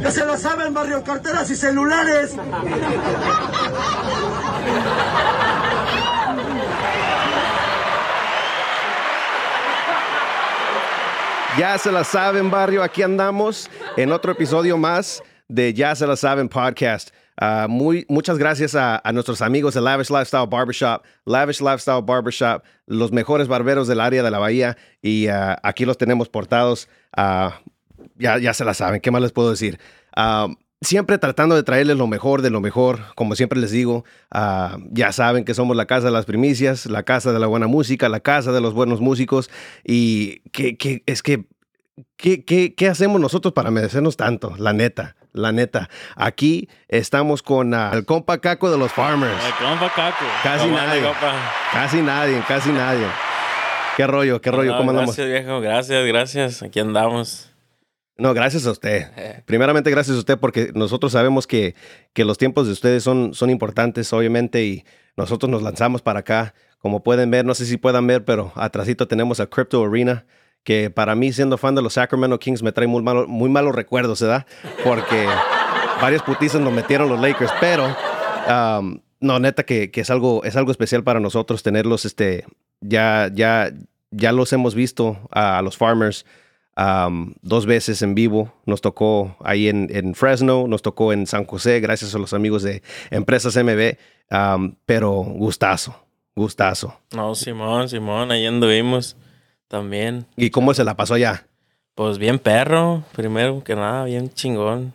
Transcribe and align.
Ya 0.00 0.10
se 0.10 0.24
la 0.26 0.36
saben, 0.36 0.74
barrio, 0.74 1.02
carteras 1.02 1.50
y 1.50 1.56
celulares. 1.56 2.36
Ya 11.58 11.78
se 11.78 11.92
la 11.92 12.02
saben, 12.02 12.50
barrio. 12.50 12.82
Aquí 12.82 13.02
andamos 13.02 13.70
en 13.96 14.10
otro 14.10 14.32
episodio 14.32 14.76
más 14.76 15.22
de 15.46 15.72
Ya 15.72 15.94
se 15.94 16.06
la 16.06 16.16
saben 16.16 16.48
podcast. 16.48 17.10
Muy, 17.68 18.06
muchas 18.08 18.38
gracias 18.38 18.74
a, 18.74 19.00
nuestros 19.12 19.40
amigos 19.40 19.74
de 19.74 19.80
Lavish 19.80 20.10
Lifestyle 20.10 20.48
Barbershop, 20.48 21.02
Lavish 21.24 21.60
Lifestyle 21.60 22.02
Barbershop, 22.02 22.62
los 22.86 23.12
mejores 23.12 23.48
barberos 23.48 23.86
del 23.88 24.00
área 24.00 24.22
de 24.22 24.30
la 24.30 24.38
bahía. 24.38 24.76
Y 25.00 25.28
uh, 25.28 25.54
aquí 25.62 25.84
los 25.84 25.96
tenemos 25.96 26.28
portados. 26.28 26.88
Uh, 27.16 27.50
ya, 28.14 28.38
ya 28.38 28.54
se 28.54 28.64
la 28.64 28.74
saben, 28.74 29.00
¿qué 29.00 29.10
más 29.10 29.22
les 29.22 29.32
puedo 29.32 29.50
decir? 29.50 29.78
siempre 30.80 31.16
tratando 31.18 31.56
de 31.56 31.62
traerles 31.62 31.96
lo 31.96 32.06
mejor 32.06 32.42
de 32.42 32.50
lo 32.50 32.60
mejor, 32.60 33.00
como 33.14 33.34
siempre 33.34 33.58
les 33.58 33.70
digo, 33.70 34.04
ya 34.90 35.12
saben 35.12 35.44
que 35.44 35.54
somos 35.54 35.76
la 35.76 35.86
casa 35.86 36.06
de 36.06 36.12
las 36.12 36.26
primicias, 36.26 36.86
la 36.86 37.02
casa 37.02 37.32
de 37.32 37.38
la 37.38 37.46
buena 37.46 37.66
música, 37.66 38.08
la 38.08 38.20
casa 38.20 38.52
de 38.52 38.60
los 38.60 38.74
buenos 38.74 39.00
músicos. 39.00 39.50
Y 39.82 40.40
que, 40.50 40.76
que 40.76 41.02
es 41.06 41.22
que 41.22 41.46
¿Qué, 42.16 42.44
qué, 42.44 42.74
qué 42.74 42.88
hacemos 42.88 43.20
nosotros 43.20 43.54
para 43.54 43.70
merecernos 43.70 44.16
tanto? 44.16 44.54
La 44.58 44.72
neta, 44.72 45.14
la 45.32 45.52
neta. 45.52 45.88
Aquí 46.16 46.68
estamos 46.88 47.42
con 47.42 47.72
uh, 47.72 47.92
el 47.92 48.04
compa 48.04 48.38
Caco 48.38 48.68
de 48.68 48.78
los 48.78 48.92
Farmers. 48.92 49.44
El 49.44 49.52
compa 49.64 49.92
Caco. 49.94 50.24
Casi 50.42 50.68
nadie. 50.68 51.02
Casi 51.72 52.02
nadie, 52.02 52.42
casi 52.48 52.72
nadie. 52.72 53.06
¿Qué 53.96 54.08
rollo? 54.08 54.40
¿Qué 54.40 54.50
rollo? 54.50 54.72
No, 54.72 54.78
¿Cómo 54.78 54.90
andamos? 54.90 55.16
Gracias, 55.16 55.44
viejo. 55.44 55.60
Gracias, 55.60 56.04
gracias. 56.04 56.62
Aquí 56.64 56.80
andamos. 56.80 57.53
No, 58.16 58.32
gracias 58.32 58.66
a 58.66 58.70
usted. 58.70 59.42
Primeramente, 59.46 59.90
gracias 59.90 60.16
a 60.16 60.20
usted 60.20 60.38
porque 60.38 60.70
nosotros 60.74 61.12
sabemos 61.12 61.46
que, 61.46 61.74
que 62.12 62.24
los 62.24 62.38
tiempos 62.38 62.66
de 62.66 62.72
ustedes 62.72 63.02
son, 63.02 63.34
son 63.34 63.50
importantes, 63.50 64.12
obviamente, 64.12 64.64
y 64.64 64.84
nosotros 65.16 65.50
nos 65.50 65.62
lanzamos 65.62 66.02
para 66.02 66.20
acá. 66.20 66.54
Como 66.78 67.02
pueden 67.02 67.30
ver, 67.30 67.44
no 67.44 67.54
sé 67.54 67.66
si 67.66 67.76
puedan 67.76 68.06
ver, 68.06 68.24
pero 68.24 68.52
atrásito 68.56 69.08
tenemos 69.08 69.40
a 69.40 69.46
Crypto 69.46 69.84
Arena 69.84 70.26
que 70.64 70.90
para 70.90 71.14
mí, 71.14 71.32
siendo 71.32 71.58
fan 71.58 71.74
de 71.74 71.82
los 71.82 71.94
Sacramento 71.94 72.38
Kings, 72.38 72.62
me 72.62 72.72
trae 72.72 72.86
muy, 72.86 73.02
malo, 73.02 73.28
muy 73.28 73.50
malos 73.50 73.74
recuerdos, 73.74 74.20
¿verdad? 74.22 74.46
Porque 74.82 75.26
varias 76.00 76.22
putizas 76.22 76.60
nos 76.60 76.72
metieron 76.72 77.08
los 77.08 77.20
Lakers, 77.20 77.52
pero 77.60 77.94
um, 78.48 78.98
no, 79.20 79.38
neta 79.38 79.64
que, 79.64 79.90
que, 79.90 80.00
es, 80.00 80.10
algo, 80.10 80.42
es 80.44 80.56
algo 80.56 80.70
especial 80.70 81.04
para 81.04 81.20
nosotros 81.20 81.62
tenerlos, 81.62 82.06
este, 82.06 82.46
ya, 82.80 83.30
ya, 83.32 83.72
ya 84.10 84.32
los 84.32 84.52
hemos 84.54 84.74
visto 84.74 85.18
a, 85.30 85.58
a 85.58 85.62
los 85.62 85.76
Farmers 85.76 86.24
um, 86.76 87.34
dos 87.42 87.66
veces 87.66 88.02
en 88.02 88.14
vivo, 88.14 88.52
nos 88.66 88.80
tocó 88.80 89.36
ahí 89.40 89.68
en, 89.68 89.88
en, 89.90 90.14
Fresno, 90.14 90.66
nos 90.68 90.82
tocó 90.82 91.12
en 91.12 91.26
San 91.26 91.44
José, 91.44 91.80
gracias 91.80 92.14
a 92.14 92.18
los 92.18 92.32
amigos 92.32 92.62
de 92.62 92.82
Empresas 93.10 93.56
MB, 93.56 93.96
um, 94.30 94.74
pero 94.86 95.12
gustazo, 95.12 95.96
gustazo. 96.34 96.98
No, 97.14 97.34
Simón, 97.34 97.88
Simón, 97.88 98.30
ahí 98.30 98.46
anduvimos. 98.46 99.16
También. 99.68 100.26
¿Y 100.36 100.50
cómo 100.50 100.74
se 100.74 100.84
la 100.84 100.96
pasó 100.96 101.14
allá? 101.14 101.46
Pues 101.94 102.18
bien 102.18 102.38
perro, 102.38 103.02
primero 103.12 103.62
que 103.64 103.74
nada, 103.74 104.04
bien 104.04 104.32
chingón. 104.32 104.92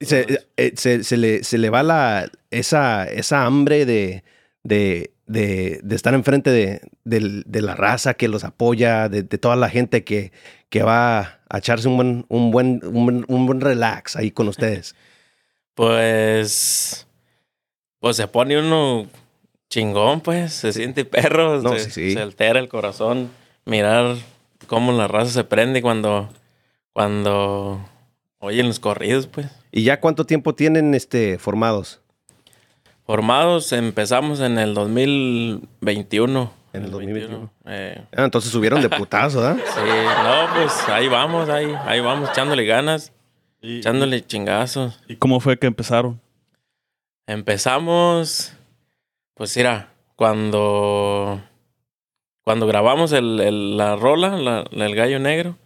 Se, 0.00 0.44
eh, 0.56 0.72
se, 0.76 1.04
se, 1.04 1.16
le, 1.16 1.42
se 1.44 1.58
le 1.58 1.70
va 1.70 1.82
la, 1.82 2.30
esa, 2.50 3.04
esa 3.04 3.44
hambre 3.44 3.86
de, 3.86 4.22
de, 4.62 5.13
de, 5.26 5.80
de 5.82 5.96
estar 5.96 6.14
enfrente 6.14 6.50
de, 6.50 6.80
de, 7.04 7.42
de, 7.46 7.62
la 7.62 7.74
raza 7.74 8.14
que 8.14 8.28
los 8.28 8.44
apoya, 8.44 9.08
de, 9.08 9.22
toda 9.22 9.56
la 9.56 9.68
gente 9.68 10.04
que, 10.04 10.32
que 10.68 10.82
va 10.82 11.40
a 11.48 11.58
echarse 11.58 11.88
un 11.88 11.96
buen, 11.96 12.26
un, 12.28 12.50
buen, 12.50 12.80
un, 12.84 13.06
buen, 13.06 13.24
un 13.28 13.46
buen 13.46 13.60
relax 13.60 14.16
ahí 14.16 14.30
con 14.30 14.48
ustedes. 14.48 14.94
pues, 15.74 17.06
pues 18.00 18.16
se 18.16 18.28
pone 18.28 18.58
uno 18.58 19.06
chingón, 19.70 20.20
pues, 20.20 20.52
se 20.52 20.72
siente 20.72 21.04
perro, 21.04 21.60
No, 21.62 21.72
se, 21.72 21.80
sí, 21.80 21.90
sí. 21.90 22.12
se 22.12 22.20
altera 22.20 22.60
el 22.60 22.68
corazón 22.68 23.30
mirar 23.64 24.16
cómo 24.66 24.92
la 24.92 25.08
raza 25.08 25.30
se 25.30 25.44
prende 25.44 25.82
cuando, 25.82 26.28
cuando 26.92 27.84
oyen 28.38 28.68
los 28.68 28.78
corridos, 28.78 29.26
pues. 29.26 29.46
¿Y 29.72 29.82
ya 29.82 30.00
cuánto 30.00 30.24
tiempo 30.26 30.54
tienen 30.54 30.94
este, 30.94 31.38
formados? 31.38 32.00
Formados 33.06 33.72
empezamos 33.72 34.40
en 34.40 34.58
el 34.58 34.72
2021. 34.74 36.52
En 36.72 36.84
el 36.84 36.90
2021. 36.90 37.50
Eh, 37.66 38.02
Ah, 38.16 38.24
entonces 38.24 38.50
subieron 38.50 38.80
de 38.80 38.88
putazo, 38.88 39.46
¿ah? 39.46 39.56
sí, 39.74 39.80
no, 39.80 40.54
pues 40.54 40.88
ahí 40.88 41.08
vamos, 41.08 41.48
ahí, 41.48 41.72
ahí 41.84 42.00
vamos, 42.00 42.30
echándole 42.30 42.64
ganas, 42.64 43.12
¿Y, 43.60 43.78
echándole 43.78 44.24
chingazos. 44.26 45.00
¿Y 45.06 45.16
cómo 45.16 45.38
fue 45.40 45.58
que 45.58 45.66
empezaron? 45.66 46.20
Empezamos, 47.26 48.54
pues 49.34 49.54
mira, 49.56 49.90
cuando 50.16 51.40
cuando 52.42 52.66
grabamos 52.66 53.12
el, 53.12 53.40
el, 53.40 53.76
la 53.76 53.96
rola, 53.96 54.36
la, 54.38 54.64
el 54.70 54.94
gallo 54.94 55.18
negro, 55.18 55.56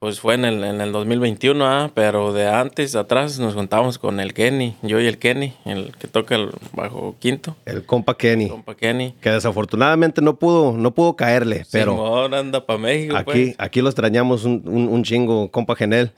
pues 0.00 0.18
fue 0.18 0.32
en 0.32 0.46
el, 0.46 0.64
en 0.64 0.80
el 0.80 0.92
2021, 0.92 1.66
ah, 1.66 1.90
pero 1.92 2.32
de 2.32 2.48
antes, 2.48 2.96
atrás, 2.96 3.38
nos 3.38 3.52
juntamos 3.52 3.98
con 3.98 4.18
el 4.18 4.32
Kenny, 4.32 4.74
yo 4.80 4.98
y 4.98 5.06
el 5.06 5.18
Kenny, 5.18 5.52
el 5.66 5.94
que 5.94 6.08
toca 6.08 6.36
el 6.36 6.48
bajo 6.72 7.16
quinto. 7.18 7.54
El 7.66 7.84
compa 7.84 8.16
Kenny. 8.16 8.44
El 8.44 8.50
compa 8.50 8.74
Kenny. 8.74 9.14
Que 9.20 9.28
desafortunadamente 9.28 10.22
no 10.22 10.38
pudo, 10.38 10.72
no 10.72 10.94
pudo 10.94 11.16
caerle, 11.16 11.66
pero... 11.70 11.92
Simón 11.92 12.32
anda 12.32 12.64
para 12.64 12.78
México, 12.78 13.14
aquí, 13.14 13.24
pues. 13.24 13.54
aquí 13.58 13.82
lo 13.82 13.90
extrañamos 13.90 14.44
un, 14.44 14.62
un, 14.64 14.88
un, 14.88 15.04
chingo, 15.04 15.50
compa 15.50 15.76
Genel. 15.76 16.12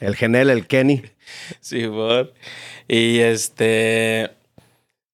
El 0.00 0.16
Genel, 0.16 0.50
el 0.50 0.66
Kenny. 0.66 1.02
Simón. 1.60 2.32
Y 2.88 3.20
este... 3.20 4.32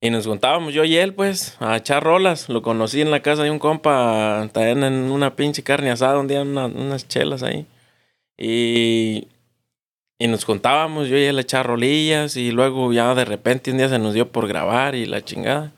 Y 0.01 0.09
nos 0.09 0.27
juntábamos 0.27 0.73
yo 0.73 0.85
y 0.85 0.97
él, 0.97 1.13
pues, 1.13 1.59
a 1.61 1.77
echar 1.77 2.03
rolas. 2.03 2.49
Lo 2.49 2.63
conocí 2.63 3.03
en 3.03 3.11
la 3.11 3.21
casa 3.21 3.43
de 3.43 3.51
un 3.51 3.59
compa, 3.59 4.49
también 4.53 4.83
en 4.83 5.11
una 5.11 5.37
pinche 5.37 5.63
carne 5.63 5.91
asada, 5.91 6.19
un 6.19 6.27
día 6.27 6.41
una, 6.41 6.67
unas 6.67 7.07
chelas 7.07 7.43
ahí. 7.43 7.67
Y, 8.39 9.29
y 10.19 10.27
nos 10.29 10.45
juntábamos 10.45 11.09
yo 11.09 11.17
y 11.17 11.25
él 11.25 11.39
a 11.39 11.43
echar 11.43 11.67
rolillas. 11.67 12.37
Y 12.37 12.51
luego 12.51 12.93
ya 12.93 13.15
de 13.15 13.25
repente 13.25 13.71
un 13.71 13.79
día 13.79 13.89
se 13.89 13.99
nos 13.99 14.15
dio 14.15 14.29
por 14.29 14.49
grabar 14.49 14.95
y 14.95 15.07
la 15.07 15.25
chingada. 15.25 15.73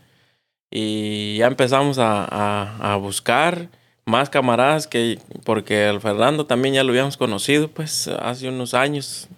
Y 0.70 1.36
ya 1.38 1.46
empezamos 1.46 1.98
a, 1.98 2.24
a, 2.24 2.92
a 2.92 2.96
buscar 2.96 3.68
más 4.04 4.30
camaradas 4.30 4.86
que... 4.86 5.18
Porque 5.44 5.88
el 5.88 6.00
Fernando 6.00 6.46
también 6.46 6.74
ya 6.74 6.84
lo 6.84 6.90
habíamos 6.90 7.16
conocido, 7.16 7.68
pues, 7.68 8.08
hace 8.08 8.48
unos 8.48 8.74
años. 8.74 9.28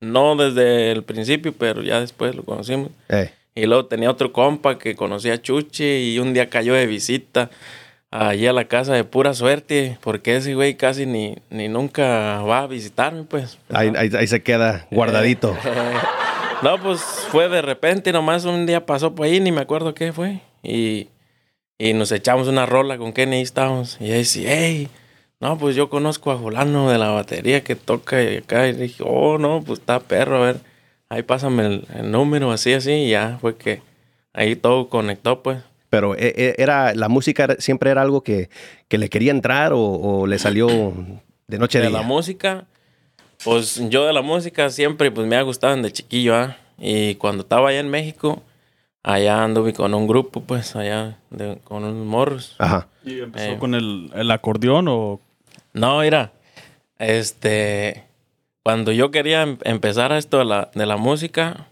No 0.00 0.36
desde 0.36 0.92
el 0.92 1.02
principio, 1.02 1.52
pero 1.52 1.82
ya 1.82 2.00
después 2.00 2.34
lo 2.34 2.44
conocimos. 2.44 2.90
Hey. 3.08 3.30
Y 3.54 3.66
luego 3.66 3.86
tenía 3.86 4.08
otro 4.08 4.32
compa 4.32 4.78
que 4.78 4.94
conocía 4.94 5.34
a 5.34 5.42
Chuchi 5.42 5.84
y 5.84 6.18
un 6.20 6.32
día 6.32 6.48
cayó 6.48 6.74
de 6.74 6.86
visita 6.86 7.50
allí 8.10 8.46
a 8.46 8.52
la 8.52 8.66
casa 8.66 8.94
de 8.94 9.04
pura 9.04 9.34
suerte, 9.34 9.98
porque 10.02 10.36
ese 10.36 10.54
güey 10.54 10.76
casi 10.76 11.06
ni, 11.06 11.36
ni 11.50 11.68
nunca 11.68 12.42
va 12.42 12.60
a 12.60 12.66
visitarme, 12.66 13.24
pues. 13.24 13.58
Ahí, 13.70 13.92
ahí, 13.96 14.10
ahí 14.16 14.26
se 14.26 14.42
queda 14.42 14.86
guardadito. 14.90 15.56
no, 16.62 16.78
pues 16.82 17.00
fue 17.30 17.48
de 17.48 17.62
repente, 17.62 18.12
nomás 18.12 18.44
un 18.44 18.66
día 18.66 18.86
pasó 18.86 19.14
por 19.14 19.26
ahí, 19.26 19.40
ni 19.40 19.52
me 19.52 19.60
acuerdo 19.60 19.94
qué 19.94 20.12
fue. 20.12 20.40
Y, 20.62 21.08
y 21.78 21.92
nos 21.92 22.12
echamos 22.12 22.48
una 22.48 22.66
rola 22.66 22.98
con 22.98 23.12
Kenny 23.12 23.38
y 23.38 23.42
estábamos. 23.42 23.96
Y 24.00 24.12
ahí 24.12 24.24
sí, 24.24 24.44
hey, 24.46 24.88
no, 25.40 25.56
pues 25.58 25.76
yo 25.76 25.88
conozco 25.88 26.30
a 26.30 26.38
Fulano 26.38 26.90
de 26.90 26.98
la 26.98 27.10
batería 27.10 27.62
que 27.62 27.76
toca 27.76 28.22
y 28.22 28.38
acá. 28.38 28.68
Y 28.68 28.72
dije, 28.72 29.02
oh, 29.06 29.38
no, 29.38 29.62
pues 29.64 29.80
está 29.80 30.00
perro, 30.00 30.36
a 30.36 30.46
ver 30.46 30.68
ahí 31.08 31.22
pásame 31.22 31.66
el, 31.66 31.86
el, 31.94 32.10
número, 32.10 32.50
así, 32.52 32.72
así, 32.72 32.92
y 32.92 33.10
ya 33.10 33.38
fue 33.40 33.56
que 33.56 33.82
ahí 34.32 34.56
todo 34.56 34.88
conectó, 34.88 35.42
pues. 35.42 35.62
Pero 35.90 36.14
era, 36.16 36.94
la 36.94 37.08
música 37.08 37.56
siempre 37.58 37.90
era 37.90 38.02
algo 38.02 38.22
que, 38.22 38.50
que 38.88 38.98
le 38.98 39.08
quería 39.08 39.30
entrar 39.30 39.72
o, 39.72 39.80
o, 39.80 40.26
le 40.26 40.38
salió 40.38 40.92
de 41.46 41.58
noche 41.58 41.78
a 41.78 41.82
de 41.82 41.88
día. 41.88 41.98
la 41.98 42.04
música, 42.04 42.66
pues 43.42 43.80
yo 43.88 44.06
de 44.06 44.12
la 44.12 44.20
música 44.20 44.68
siempre 44.68 45.10
pues 45.10 45.26
me 45.26 45.36
ha 45.36 45.42
gustado 45.42 45.74
desde 45.76 45.92
chiquillo, 45.92 46.36
¿ah? 46.36 46.56
Y 46.78 47.14
cuando 47.14 47.42
estaba 47.42 47.70
allá 47.70 47.80
en 47.80 47.88
México, 47.88 48.42
allá 49.02 49.42
anduve 49.42 49.72
con 49.72 49.94
un 49.94 50.06
grupo, 50.06 50.42
pues, 50.42 50.76
allá 50.76 51.18
de, 51.30 51.58
con 51.64 51.84
unos 51.84 52.06
morros. 52.06 52.54
Ajá. 52.58 52.88
¿Y 53.04 53.20
empezó 53.20 53.52
eh, 53.52 53.58
con 53.58 53.74
el, 53.74 54.10
el 54.14 54.30
acordeón 54.30 54.86
o...? 54.88 55.20
No, 55.72 56.00
mira, 56.00 56.32
este 56.98 58.08
cuando 58.68 58.92
yo 58.92 59.10
quería 59.10 59.44
em 59.44 59.56
empezar 59.64 60.12
esto 60.12 60.40
de 60.40 60.44
la, 60.44 60.70
de 60.74 60.84
la, 60.84 60.98
música, 60.98 61.68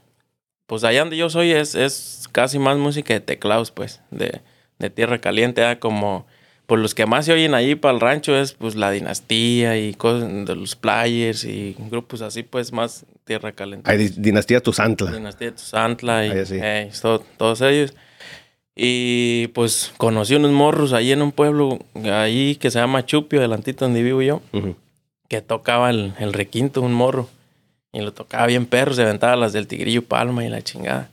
pues 0.66 0.84
allá 0.84 1.00
donde 1.00 1.16
yo 1.16 1.30
soy 1.30 1.52
es, 1.52 1.74
es 1.74 2.28
casi 2.32 2.58
más 2.58 2.76
música 2.76 3.14
de 3.14 3.20
teclados, 3.20 3.70
pues, 3.70 4.00
de, 4.10 4.40
de 4.78 4.90
tierra 4.90 5.18
caliente, 5.18 5.68
¿eh? 5.68 5.78
como, 5.78 6.26
pues 6.66 6.80
los 6.80 6.94
que 6.94 7.06
más 7.06 7.24
se 7.26 7.32
oyen 7.32 7.54
allí 7.54 7.74
para 7.74 7.94
el 7.94 8.00
rancho 8.00 8.36
es 8.36 8.52
pues 8.52 8.74
la 8.74 8.90
dinastía 8.90 9.78
y 9.78 9.94
cosas 9.94 10.28
de 10.46 10.56
los 10.56 10.74
players 10.76 11.44
y 11.44 11.76
grupos 11.90 12.22
así, 12.22 12.42
pues 12.42 12.72
más 12.72 13.06
tierra 13.24 13.52
caliente. 13.52 13.90
Hay 13.90 14.08
dinastía 14.08 14.60
Tuzantla. 14.60 15.12
Dinastía 15.12 15.54
Tuzantla 15.54 16.26
y 16.26 16.46
sí. 16.46 16.58
eh, 16.60 16.90
todo, 17.00 17.20
todos 17.36 17.60
ellos. 17.60 17.94
Y 18.74 19.46
pues 19.48 19.92
conocí 19.96 20.34
unos 20.34 20.50
morros 20.50 20.92
ahí 20.92 21.12
en 21.12 21.22
un 21.22 21.32
pueblo 21.32 21.78
ahí 22.12 22.56
que 22.56 22.70
se 22.70 22.78
llama 22.78 23.06
Chupio, 23.06 23.40
delantito 23.40 23.84
donde 23.84 24.02
vivo 24.02 24.20
yo. 24.20 24.42
Uh 24.52 24.58
-huh 24.58 24.76
que 25.28 25.42
tocaba 25.42 25.90
el, 25.90 26.14
el, 26.18 26.32
requinto, 26.32 26.82
un 26.82 26.92
morro. 26.92 27.28
Y 27.96 28.00
lo 28.02 28.12
tocaba 28.12 28.46
bien 28.46 28.66
perro, 28.66 28.92
se 28.92 29.00
aventaba 29.00 29.36
las 29.36 29.54
del 29.54 29.66
Tigrillo 29.66 30.02
Palma 30.02 30.44
y 30.44 30.50
la 30.50 30.60
chingada. 30.60 31.08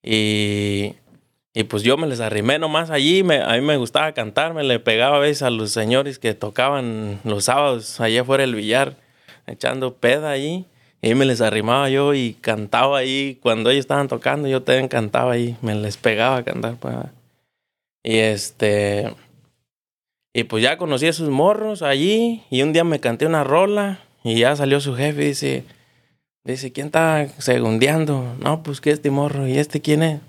Y, 0.00 0.94
y 1.52 1.64
pues 1.64 1.82
yo 1.82 1.96
me 1.96 2.06
les 2.06 2.20
arrimé 2.20 2.60
nomás 2.60 2.90
allí, 2.90 3.24
me, 3.24 3.42
a 3.42 3.54
mí 3.54 3.62
me 3.62 3.76
gustaba 3.76 4.12
cantar, 4.12 4.54
me 4.54 4.62
le 4.62 4.78
pegaba 4.78 5.16
a 5.16 5.18
veces 5.18 5.42
a 5.42 5.50
los 5.50 5.72
señores 5.72 6.20
que 6.20 6.32
tocaban 6.34 7.18
los 7.24 7.46
sábados 7.46 8.00
allá 8.00 8.20
afuera 8.20 8.42
del 8.42 8.54
billar, 8.54 8.94
echando 9.48 9.94
peda 9.94 10.30
ahí. 10.30 10.66
Y 11.02 11.16
me 11.16 11.24
les 11.24 11.40
arrimaba 11.40 11.90
yo 11.90 12.14
y 12.14 12.34
cantaba 12.40 12.98
ahí. 12.98 13.40
Cuando 13.42 13.70
ellos 13.70 13.80
estaban 13.80 14.06
tocando, 14.06 14.46
yo 14.46 14.62
también 14.62 14.86
cantaba 14.86 15.32
ahí. 15.32 15.56
Me 15.62 15.74
les 15.74 15.96
pegaba 15.96 16.36
a 16.36 16.44
cantar. 16.44 16.76
Pues. 16.76 16.94
Y 18.04 18.18
este. 18.18 19.12
Y 20.32 20.44
pues 20.44 20.62
ya 20.62 20.78
conocí 20.78 21.08
a 21.08 21.12
sus 21.12 21.28
morros 21.28 21.82
allí. 21.82 22.44
Y 22.50 22.62
un 22.62 22.72
día 22.72 22.84
me 22.84 23.00
canté 23.00 23.26
una 23.26 23.42
rola. 23.44 23.98
Y 24.22 24.36
ya 24.38 24.54
salió 24.56 24.80
su 24.80 24.94
jefe 24.94 25.24
y 25.24 25.26
dice. 25.26 25.64
Dice, 26.44 26.72
¿quién 26.72 26.86
está 26.86 27.26
segundeando? 27.38 28.36
No, 28.38 28.62
pues 28.62 28.80
que 28.80 28.90
este 28.90 29.10
morro. 29.10 29.48
¿Y 29.48 29.56
este 29.58 29.80
quién 29.80 30.02
es? 30.02 30.20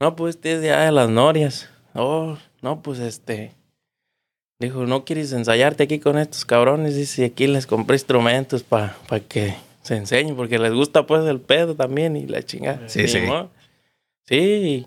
No, 0.00 0.16
pues 0.16 0.34
este 0.34 0.54
es 0.54 0.60
de 0.60 0.90
las 0.90 1.08
norias. 1.08 1.68
Oh, 1.94 2.36
no, 2.62 2.82
pues 2.82 2.98
este. 2.98 3.52
Dijo, 4.58 4.86
¿no 4.86 5.04
quieres 5.04 5.32
ensayarte 5.32 5.84
aquí 5.84 6.00
con 6.00 6.18
estos 6.18 6.44
cabrones? 6.44 6.96
Dice, 6.96 7.24
aquí 7.24 7.46
les 7.46 7.66
compré 7.66 7.94
instrumentos 7.94 8.64
para 8.64 8.96
pa 9.08 9.20
que 9.20 9.54
se 9.82 9.96
enseñen, 9.96 10.34
porque 10.34 10.58
les 10.58 10.72
gusta 10.72 11.06
pues 11.06 11.24
el 11.26 11.40
pedo 11.40 11.76
también 11.76 12.16
y 12.16 12.26
la 12.26 12.42
chingada. 12.42 12.88
Sí, 12.88 13.06
sí. 13.06 13.20
Sí. 14.26 14.86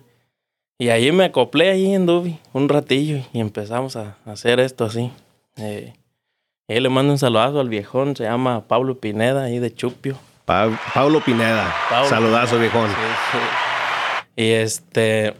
Y 0.78 0.90
ahí 0.90 1.12
me 1.14 1.26
acoplé 1.26 1.70
ahí 1.70 1.94
en 1.94 2.06
Dubi 2.06 2.38
un 2.52 2.68
ratillo 2.68 3.20
y 3.32 3.40
empezamos 3.40 3.96
a 3.96 4.18
hacer 4.26 4.60
esto 4.60 4.84
así. 4.84 5.12
Eh, 5.56 5.94
y 6.68 6.80
le 6.80 6.90
mando 6.90 7.14
un 7.14 7.20
saludazo 7.20 7.62
al 7.62 7.70
viejón, 7.70 8.16
se 8.16 8.24
llama 8.24 8.68
Pablo 8.68 9.00
Pineda, 9.00 9.44
ahí 9.44 9.60
de 9.60 9.74
Chupio. 9.74 10.18
Pablo 10.46 11.22
Pineda. 11.26 11.74
Saludazo, 12.08 12.60
viejón. 12.60 12.90
Y 14.36 14.52
este. 14.52 15.34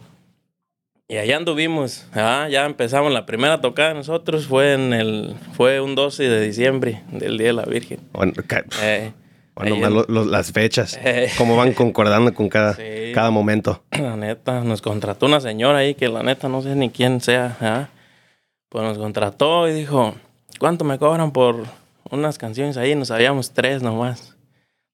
Y 1.08 1.18
allá 1.18 1.36
anduvimos. 1.36 2.06
Ah, 2.12 2.48
ya 2.50 2.64
empezamos 2.64 3.12
la 3.12 3.24
primera 3.24 3.60
tocada 3.60 3.94
nosotros. 3.94 4.46
Fue 4.46 4.72
en 4.72 4.92
el. 4.92 5.36
Fue 5.52 5.80
un 5.80 5.94
12 5.94 6.24
de 6.24 6.40
diciembre 6.40 7.02
del 7.12 7.38
Día 7.38 7.48
de 7.48 7.52
la 7.52 7.64
Virgen. 7.64 8.00
Bueno, 8.12 8.32
eh, 8.82 9.12
las 10.08 10.52
fechas, 10.52 10.98
eh. 11.02 11.30
cómo 11.38 11.56
van 11.56 11.72
concordando 11.72 12.34
con 12.34 12.48
cada, 12.48 12.76
cada 13.14 13.30
momento. 13.30 13.82
La 13.92 14.16
neta, 14.16 14.60
nos 14.60 14.82
contrató 14.82 15.26
una 15.26 15.40
señora 15.40 15.78
ahí 15.78 15.94
que 15.94 16.08
la 16.08 16.22
neta 16.22 16.48
no 16.50 16.60
sé 16.60 16.74
ni 16.74 16.90
quién 16.90 17.22
sea. 17.22 17.56
¿ah? 17.62 17.88
Pues 18.68 18.84
nos 18.84 18.98
contrató 18.98 19.66
y 19.66 19.72
dijo, 19.72 20.14
¿cuánto 20.58 20.84
me 20.84 20.98
cobran 20.98 21.30
por 21.30 21.64
unas 22.10 22.36
canciones 22.36 22.76
ahí? 22.76 22.94
Nos 22.94 23.08
sabíamos 23.08 23.52
tres 23.52 23.82
nomás. 23.82 24.35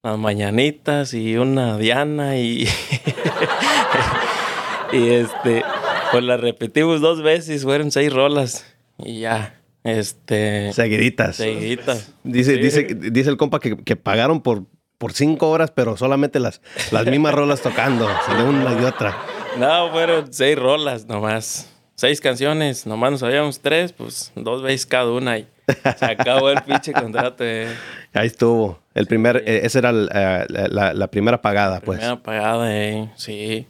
Las 0.04 0.18
mañanitas 0.18 1.14
y 1.14 1.36
una 1.36 1.78
Diana 1.78 2.36
y... 2.36 2.66
y 4.92 5.08
este, 5.10 5.62
pues 6.10 6.24
la 6.24 6.36
repetimos 6.36 7.00
dos 7.00 7.22
veces, 7.22 7.62
fueron 7.62 7.92
seis 7.92 8.12
rolas 8.12 8.66
y 8.98 9.20
ya. 9.20 9.60
Este. 9.84 10.72
Seguiditas. 10.72 11.36
Seguiditas. 11.36 12.12
Dice, 12.24 12.56
dice, 12.56 12.82
dice 12.82 13.30
el 13.30 13.36
compa 13.36 13.60
que, 13.60 13.76
que, 13.76 13.94
pagaron 13.94 14.40
por, 14.40 14.64
por 14.98 15.12
cinco 15.12 15.50
horas, 15.50 15.70
pero 15.70 15.96
solamente 15.96 16.40
las, 16.40 16.62
las 16.90 17.06
mismas 17.06 17.32
rolas 17.32 17.62
tocando, 17.62 18.08
de 18.08 18.42
una 18.42 18.80
y 18.80 18.84
otra. 18.84 19.16
No, 19.56 19.92
fueron 19.92 20.32
seis 20.32 20.58
rolas 20.58 21.06
nomás. 21.06 21.70
Seis 21.94 22.20
canciones, 22.20 22.86
nomás 22.86 23.12
nos 23.12 23.20
sabíamos 23.20 23.60
tres, 23.60 23.92
pues 23.92 24.32
dos 24.34 24.62
veces 24.62 24.84
cada 24.84 25.12
una 25.12 25.38
y 25.38 25.46
se 25.66 26.04
acabó 26.04 26.50
el 26.50 26.62
pinche 26.62 26.92
contrato. 26.92 27.44
Eh. 27.44 27.68
Ahí 28.12 28.26
estuvo. 28.26 28.78
El 28.94 29.06
primer, 29.06 29.42
eh, 29.46 29.60
esa 29.64 29.78
era 29.78 29.90
eh, 29.90 30.46
la, 30.48 30.92
la, 30.92 31.06
primera 31.08 31.40
pagada, 31.40 31.80
pues. 31.80 31.98
Primera 31.98 32.22
pagada, 32.22 32.76
eh, 32.76 33.10
sí. 33.16 33.66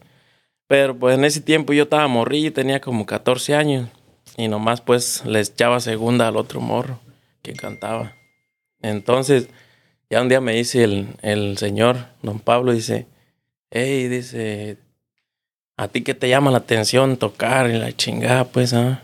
Pero 0.66 0.96
pues 0.96 1.16
en 1.16 1.24
ese 1.24 1.40
tiempo 1.40 1.72
yo 1.72 1.84
estaba 1.84 2.08
morrillo, 2.08 2.52
tenía 2.52 2.80
como 2.80 3.06
14 3.06 3.54
años. 3.54 3.88
Y 4.36 4.48
nomás 4.48 4.80
pues 4.80 5.24
le 5.26 5.40
echaba 5.40 5.80
segunda 5.80 6.28
al 6.28 6.36
otro 6.36 6.60
morro 6.60 6.98
que 7.42 7.52
cantaba. 7.52 8.14
Entonces, 8.80 9.48
ya 10.10 10.22
un 10.22 10.28
día 10.28 10.40
me 10.40 10.54
dice 10.54 10.84
el, 10.84 11.08
el 11.22 11.58
señor, 11.58 11.96
don 12.22 12.40
Pablo, 12.40 12.72
dice, 12.72 13.06
hey, 13.70 14.08
dice, 14.08 14.78
¿a 15.76 15.88
ti 15.88 16.02
qué 16.02 16.14
te 16.14 16.28
llama 16.28 16.50
la 16.50 16.58
atención 16.58 17.16
tocar 17.16 17.70
y 17.70 17.78
la 17.78 17.92
chingada, 17.92 18.44
pues, 18.44 18.72
ah? 18.74 19.02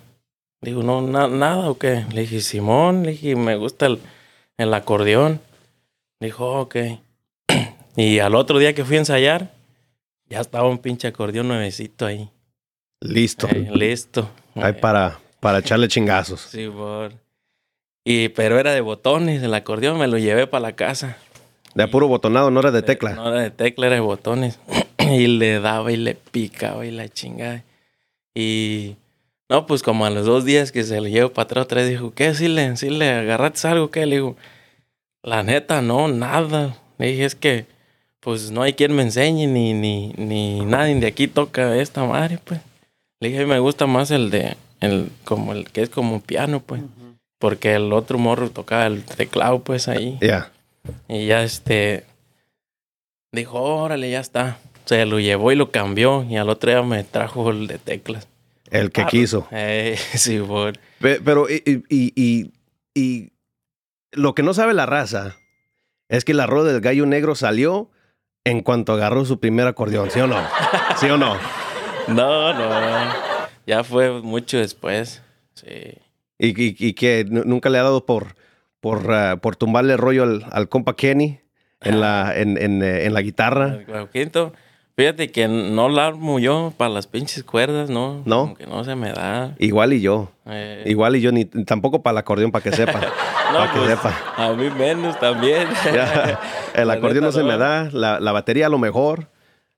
Digo, 0.61 0.83
no, 0.83 1.01
nada, 1.01 1.71
¿o 1.71 1.79
qué? 1.79 2.05
Le 2.13 2.23
dije, 2.23 2.41
Simón, 2.41 3.05
le 3.05 3.13
dije, 3.13 3.37
me 3.37 3.57
gusta 3.57 3.87
el, 3.87 4.01
el 4.57 4.75
acordeón. 4.75 5.41
Dijo, 6.21 6.61
ok. 6.61 6.77
y 7.97 8.19
al 8.19 8.35
otro 8.35 8.59
día 8.59 8.75
que 8.75 8.85
fui 8.85 8.97
a 8.97 9.01
ensayar, 9.01 9.53
ya 10.29 10.41
estaba 10.41 10.69
un 10.69 10.79
pinche 10.79 11.09
acordeón 11.09 11.49
nuevecito 11.49 12.07
ahí. 12.07 12.31
Listo. 13.01 13.49
listo. 13.73 14.29
Ahí 14.57 14.73
para, 14.73 15.21
para 15.41 15.59
echarle 15.61 15.89
chingazos. 15.89 16.41
Sí, 16.41 16.69
por. 16.69 17.13
Y, 18.05 18.31
pero 18.31 18.59
era 18.59 18.73
de 18.73 18.81
botones, 18.81 19.43
el 19.43 19.55
acordeón 19.55 19.99
me 19.99 20.09
lo 20.09 20.19
llevé 20.19 20.47
para 20.47 20.63
la 20.63 20.73
casa. 20.73 21.19
De 21.75 21.87
puro 21.87 22.09
botonado, 22.09 22.51
no 22.51 22.61
era 22.61 22.71
de 22.71 22.83
tecla. 22.83 23.13
No 23.13 23.29
era 23.29 23.43
de 23.43 23.51
tecla, 23.51 23.87
era 23.87 23.97
de 23.97 24.01
botones. 24.01 24.59
y 24.99 25.27
le 25.27 25.61
daba 25.61 25.93
y 25.93 25.97
le 25.97 26.15
picaba 26.15 26.85
y 26.85 26.91
la 26.91 27.09
chingada. 27.09 27.65
Y 28.35 28.97
no, 29.49 29.67
pues 29.67 29.83
como 29.83 30.05
a 30.05 30.11
los 30.11 30.27
dos 30.27 30.45
días 30.45 30.73
que 30.73 30.85
se 30.85 31.01
lo 31.01 31.09
llevo 31.09 31.31
para 31.31 31.45
atrás, 31.45 31.65
otra 31.65 31.81
vez 31.81 31.91
dijo, 31.91 32.13
¿qué? 32.13 32.35
¿Sí 32.35 32.49
le, 32.49 32.77
sí 32.77 32.91
le 32.91 33.11
agarraste 33.11 33.67
algo? 33.69 33.91
¿Qué? 33.91 34.05
Le 34.05 34.17
digo, 34.17 34.37
la 35.23 35.43
neta, 35.43 35.81
no, 35.81 36.09
nada. 36.09 36.77
Le 36.99 37.07
dije, 37.09 37.25
es 37.25 37.35
que, 37.35 37.67
pues 38.21 38.51
no 38.51 38.63
hay 38.63 38.75
quien 38.75 38.95
me 38.95 39.03
enseñe, 39.03 39.47
ni, 39.47 39.73
ni, 39.73 40.13
ni 40.19 40.61
nadie 40.67 40.95
de 40.97 41.07
aquí 41.07 41.29
toca 41.29 41.77
esta 41.77 42.05
madre, 42.05 42.39
pues. 42.45 42.61
Le 43.21 43.31
dije, 43.31 43.47
me 43.47 43.59
gusta 43.59 43.87
más 43.87 44.11
el 44.11 44.31
de, 44.31 44.57
el, 44.81 45.11
como 45.25 45.53
el 45.53 45.71
que 45.71 45.83
es 45.83 45.91
como 45.91 46.21
piano, 46.21 46.61
pues. 46.61 46.83
Porque 47.39 47.75
el 47.75 47.93
otro 47.93 48.19
morro 48.19 48.51
tocaba 48.51 48.87
el 48.87 49.05
teclado, 49.05 49.61
pues 49.61 49.89
ahí. 49.89 50.19
Ya. 50.21 50.51
Y 51.09 51.27
ya 51.27 51.43
este. 51.43 52.05
Dijo, 53.33 53.61
órale, 53.61 54.11
ya 54.11 54.21
está. 54.21 54.59
Se 54.85 55.07
lo 55.07 55.21
llevó 55.21 55.53
y 55.53 55.57
lo 55.57 55.71
cambió. 55.71 56.25
Y 56.29 56.37
al 56.37 56.49
otro 56.49 56.71
día 56.71 56.83
me 56.83 57.05
trajo 57.05 57.51
el 57.51 57.67
de 57.67 57.79
teclas. 57.79 58.27
El 58.71 58.91
que 58.91 59.03
ah, 59.03 59.07
quiso. 59.07 59.49
Eh, 59.51 59.97
sí, 60.15 60.39
por. 60.39 60.75
Pero, 61.01 61.49
y, 61.49 61.85
y, 61.89 62.53
y, 62.95 63.33
lo 64.13 64.35
que 64.35 64.43
no 64.43 64.55
sabe 64.55 64.75
la 64.75 64.87
raza 64.87 65.37
es 66.09 66.25
que 66.25 66.35
la 66.35 66.47
rueda 66.47 66.73
del 66.73 66.81
gallo 66.81 67.07
negro 67.07 67.35
salió 67.35 67.91
en 68.45 68.63
cuanto 68.63 68.95
agarró 68.95 69.25
su 69.25 69.39
primer 69.39 69.67
acordeón, 69.67 70.11
¿sí 70.11 70.21
o 70.21 70.27
no? 70.27 70.43
¿Sí 70.97 71.07
o 71.07 71.19
no? 71.19 71.37
No, 72.09 72.55
no. 72.55 73.29
Ya 73.67 73.85
fue 73.85 74.23
mucho 74.23 74.57
después. 74.57 75.23
Sí. 75.55 75.99
¿Y, 76.39 76.95
que 76.95 77.27
nunca 77.29 77.69
le 77.69 77.79
ha 77.79 77.83
dado 77.83 78.07
por, 78.07 78.37
por, 78.81 79.13
ah, 79.13 79.37
por 79.37 79.57
tumbarle 79.57 79.93
el 79.95 79.99
rollo 79.99 80.23
al, 80.51 80.69
compa 80.69 80.97
Kenny 80.97 81.41
en, 81.83 82.01
la, 82.01 82.33
en, 82.37 82.57
en, 82.57 82.83
eh, 82.83 83.05
en 83.05 83.13
la 83.15 83.21
guitarra? 83.21 83.81
quinto. 84.13 84.53
Fíjate 84.99 85.31
que 85.31 85.47
no 85.47 85.89
la 85.89 86.09
armo 86.09 86.41
yo 86.41 86.73
para 86.77 86.91
las 86.91 87.07
pinches 87.07 87.45
cuerdas, 87.45 87.89
¿no? 87.89 88.21
No. 88.25 88.41
Como 88.41 88.57
que 88.57 88.67
no 88.67 88.83
se 88.83 88.97
me 88.97 89.13
da. 89.13 89.55
Igual 89.61 89.93
y 89.93 90.01
yo. 90.01 90.33
Eh. 90.45 90.83
Igual 90.87 91.15
y 91.15 91.21
yo, 91.21 91.31
ni 91.31 91.45
tampoco 91.45 92.03
para 92.03 92.15
el 92.15 92.19
acordeón, 92.19 92.51
para 92.51 92.65
que 92.65 92.73
sepa. 92.73 92.99
no, 93.53 93.59
para 93.61 93.73
que 93.73 93.79
pues, 93.79 93.91
sepa. 93.91 94.13
A 94.37 94.53
mí 94.55 94.69
menos 94.71 95.17
también. 95.21 95.69
el 96.75 96.91
acordeón 96.91 97.23
no 97.27 97.31
se 97.31 97.45
me 97.45 97.57
da. 97.57 97.89
La, 97.93 98.19
la 98.19 98.33
batería 98.33 98.67
a 98.67 98.71
lo 98.71 98.79
mejor. 98.79 99.31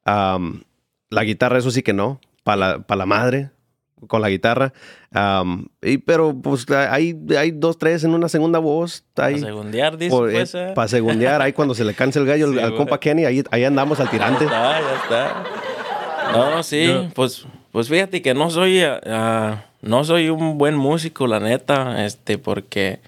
La 0.06 1.22
guitarra, 1.22 1.58
eso 1.58 1.70
sí 1.70 1.82
que 1.82 1.92
no. 1.92 2.18
Para 2.42 2.56
la, 2.56 2.78
para 2.78 3.00
la 3.00 3.04
madre, 3.04 3.50
con 4.06 4.22
la 4.22 4.30
guitarra. 4.30 4.72
Y, 5.82 5.98
pero 5.98 6.34
pues 6.40 6.68
hay, 6.70 7.18
hay 7.36 7.50
dos, 7.50 7.78
tres 7.78 8.04
en 8.04 8.14
una 8.14 8.28
segunda 8.28 8.58
voz. 8.58 9.04
Para 9.14 9.36
segundear, 9.36 9.96
dice. 9.96 10.16
Pues, 10.16 10.54
eh, 10.54 10.72
Para 10.74 10.88
segundear, 10.88 11.42
ahí 11.42 11.52
cuando 11.52 11.74
se 11.74 11.84
le 11.84 11.94
cansa 11.94 12.20
el 12.20 12.26
gallo 12.26 12.46
al, 12.62 12.76
compa 12.76 13.00
Kenny, 13.00 13.24
ahí, 13.24 13.42
ahí 13.50 13.64
andamos 13.64 13.98
al 14.00 14.08
tirante. 14.08 14.46
Ya 14.46 14.78
está, 14.78 14.80
ya 14.80 15.02
está. 15.02 15.60
No, 16.32 16.62
sí, 16.62 16.88
pues, 17.14 17.44
pues 17.72 17.88
fíjate 17.88 18.22
que 18.22 18.34
no 18.34 18.50
soy, 18.50 18.82
ah, 18.82 19.64
no 19.82 20.04
soy 20.04 20.30
un 20.30 20.58
buen 20.58 20.76
músico, 20.76 21.26
la 21.26 21.40
neta, 21.40 22.04
este, 22.04 22.38
porque, 22.38 23.00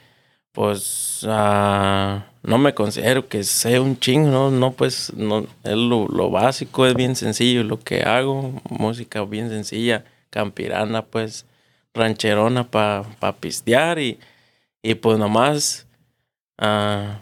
pues, 0.53 1.23
uh, 1.25 2.21
no 2.43 2.59
me 2.59 2.75
considero 2.75 3.29
que 3.29 3.45
sea 3.45 3.81
un 3.81 3.99
chingo, 3.99 4.29
no, 4.29 4.51
no 4.51 4.73
pues, 4.73 5.13
no, 5.15 5.47
es 5.63 5.77
lo, 5.77 6.09
lo, 6.09 6.31
básico, 6.31 6.87
es 6.87 6.95
bien 6.95 7.15
sencillo 7.15 7.63
lo 7.63 7.79
que 7.79 8.03
hago, 8.03 8.61
música 8.69 9.23
bien 9.25 9.49
sencilla, 9.51 10.05
campirana, 10.31 11.03
pues, 11.03 11.47
rancherona 11.95 12.71
para 12.71 13.05
pa 13.19 13.33
pistear 13.33 13.99
y, 13.99 14.19
y 14.83 14.95
pues 14.95 15.19
nomás, 15.19 15.87
uh, 16.61 17.15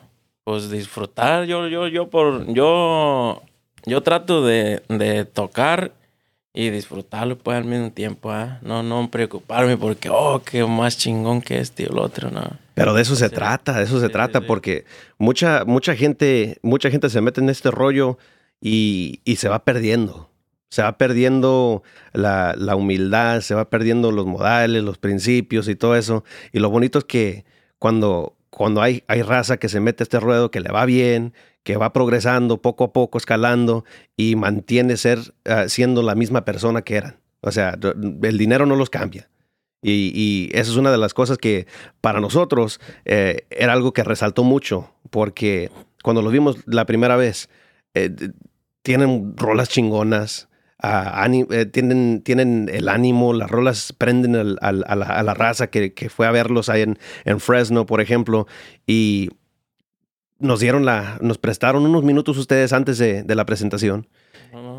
pues 0.45 0.71
disfrutar, 0.71 1.45
yo, 1.45 1.69
yo, 1.69 1.89
yo 1.89 2.09
por, 2.09 2.47
yo, 2.53 3.43
yo 3.87 4.03
trato 4.03 4.45
de, 4.45 4.83
de 4.89 5.25
tocar 5.25 5.93
y 6.53 6.71
disfrutarlo 6.71 7.39
pues 7.39 7.57
al 7.57 7.65
mismo 7.65 7.93
tiempo, 7.93 8.31
¿ah? 8.31 8.59
no, 8.63 8.83
no 8.83 9.11
preocuparme 9.11 9.77
porque, 9.77 10.09
oh, 10.11 10.43
qué 10.45 10.65
más 10.65 10.99
chingón 10.99 11.41
que 11.41 11.59
este 11.61 11.87
o 11.87 11.93
el 11.93 11.99
otro, 11.99 12.31
no. 12.31 12.43
Pero 12.75 12.95
de 12.95 13.03
eso 13.03 13.15
se 13.15 13.29
trata, 13.29 13.79
de 13.79 13.85
eso 13.85 14.01
se 14.01 14.09
trata, 14.09 14.41
porque 14.41 14.87
mucha, 15.19 15.65
mucha 15.67 15.95
gente, 15.95 16.59
mucha 16.63 16.91
gente 16.91 17.11
se 17.11 17.21
mete 17.21 17.41
en 17.41 17.51
este 17.51 17.71
rollo 17.71 18.17
y, 18.61 19.21
y 19.25 19.37
se 19.37 19.49
va 19.51 19.65
perdiendo. 19.65 20.30
Se 20.71 20.83
va 20.83 20.97
perdiendo 20.97 21.83
la, 22.13 22.55
la, 22.57 22.77
humildad, 22.77 23.41
se 23.41 23.55
va 23.55 23.69
perdiendo 23.69 24.13
los 24.13 24.27
modales, 24.27 24.83
los 24.83 24.99
principios 24.99 25.69
y 25.69 25.75
todo 25.75 25.97
eso. 25.97 26.25
Y 26.53 26.61
lo 26.61 26.71
bonito 26.71 27.01
es 27.01 27.05
que 27.05 27.45
cuando, 27.79 28.37
cuando 28.51 28.81
hay, 28.81 29.03
hay 29.09 29.23
raza 29.23 29.57
que 29.57 29.69
se 29.69 29.81
mete 29.81 30.03
a 30.03 30.05
este 30.05 30.21
ruedo, 30.21 30.51
que 30.51 30.61
le 30.61 30.71
va 30.71 30.85
bien, 30.85 31.35
que 31.63 31.77
va 31.77 31.93
progresando 31.93 32.63
poco 32.63 32.85
a 32.85 32.93
poco, 32.93 33.19
escalando 33.19 33.85
y 34.17 34.37
mantiene 34.37 34.97
ser 34.97 35.19
uh, 35.19 35.69
siendo 35.69 36.03
la 36.03 36.15
misma 36.15 36.45
persona 36.45 36.83
que 36.83 36.97
eran. 36.97 37.21
O 37.41 37.51
sea, 37.51 37.79
el 38.23 38.39
dinero 38.39 38.67
no 38.67 38.77
los 38.77 38.91
cambia. 38.91 39.29
Y, 39.83 40.13
y 40.15 40.51
esa 40.53 40.71
es 40.71 40.77
una 40.77 40.91
de 40.91 40.99
las 40.99 41.15
cosas 41.15 41.39
que 41.39 41.67
para 42.01 42.21
nosotros 42.21 42.81
eh, 43.07 43.47
era 43.51 43.73
algo 43.73 43.93
que 43.93 44.05
resaltó 44.05 44.45
mucho, 44.45 44.93
porque 45.09 45.71
cuando 46.03 46.21
lo 46.21 46.31
vimos 46.31 46.59
la 46.67 46.85
primera 46.85 47.17
vez, 47.17 47.49
eh, 47.95 48.11
tienen 48.83 49.35
rolas 49.37 49.71
chingonas, 49.71 50.50
Eh, 50.83 51.67
tienen, 51.67 52.23
tienen 52.23 52.71
el 52.73 52.89
ánimo, 52.89 53.33
las 53.33 53.51
rolas 53.51 53.93
prenden 53.93 54.35
al, 54.35 54.59
al, 54.63 54.85
a, 54.87 54.97
la, 54.97 55.07
a, 55.07 55.23
la, 55.23 55.35
raza 55.35 55.67
que, 55.69 55.93
que, 55.93 56.09
fue 56.09 56.27
a 56.27 56.31
verlos 56.31 56.69
ahí 56.69 56.83
en, 56.83 56.99
en, 57.25 57.39
Fresno, 57.39 57.85
por 57.85 58.01
ejemplo, 58.01 58.47
y 58.87 59.31
nos 60.39 60.61
dieron 60.61 60.87
la, 60.87 61.19
nos 61.21 61.37
prestaron 61.37 61.85
unos 61.85 62.03
minutos 62.03 62.39
ustedes 62.39 62.73
antes 62.73 62.97
de, 62.99 63.23
de 63.23 63.35
la 63.35 63.45
presentación. 63.45 64.09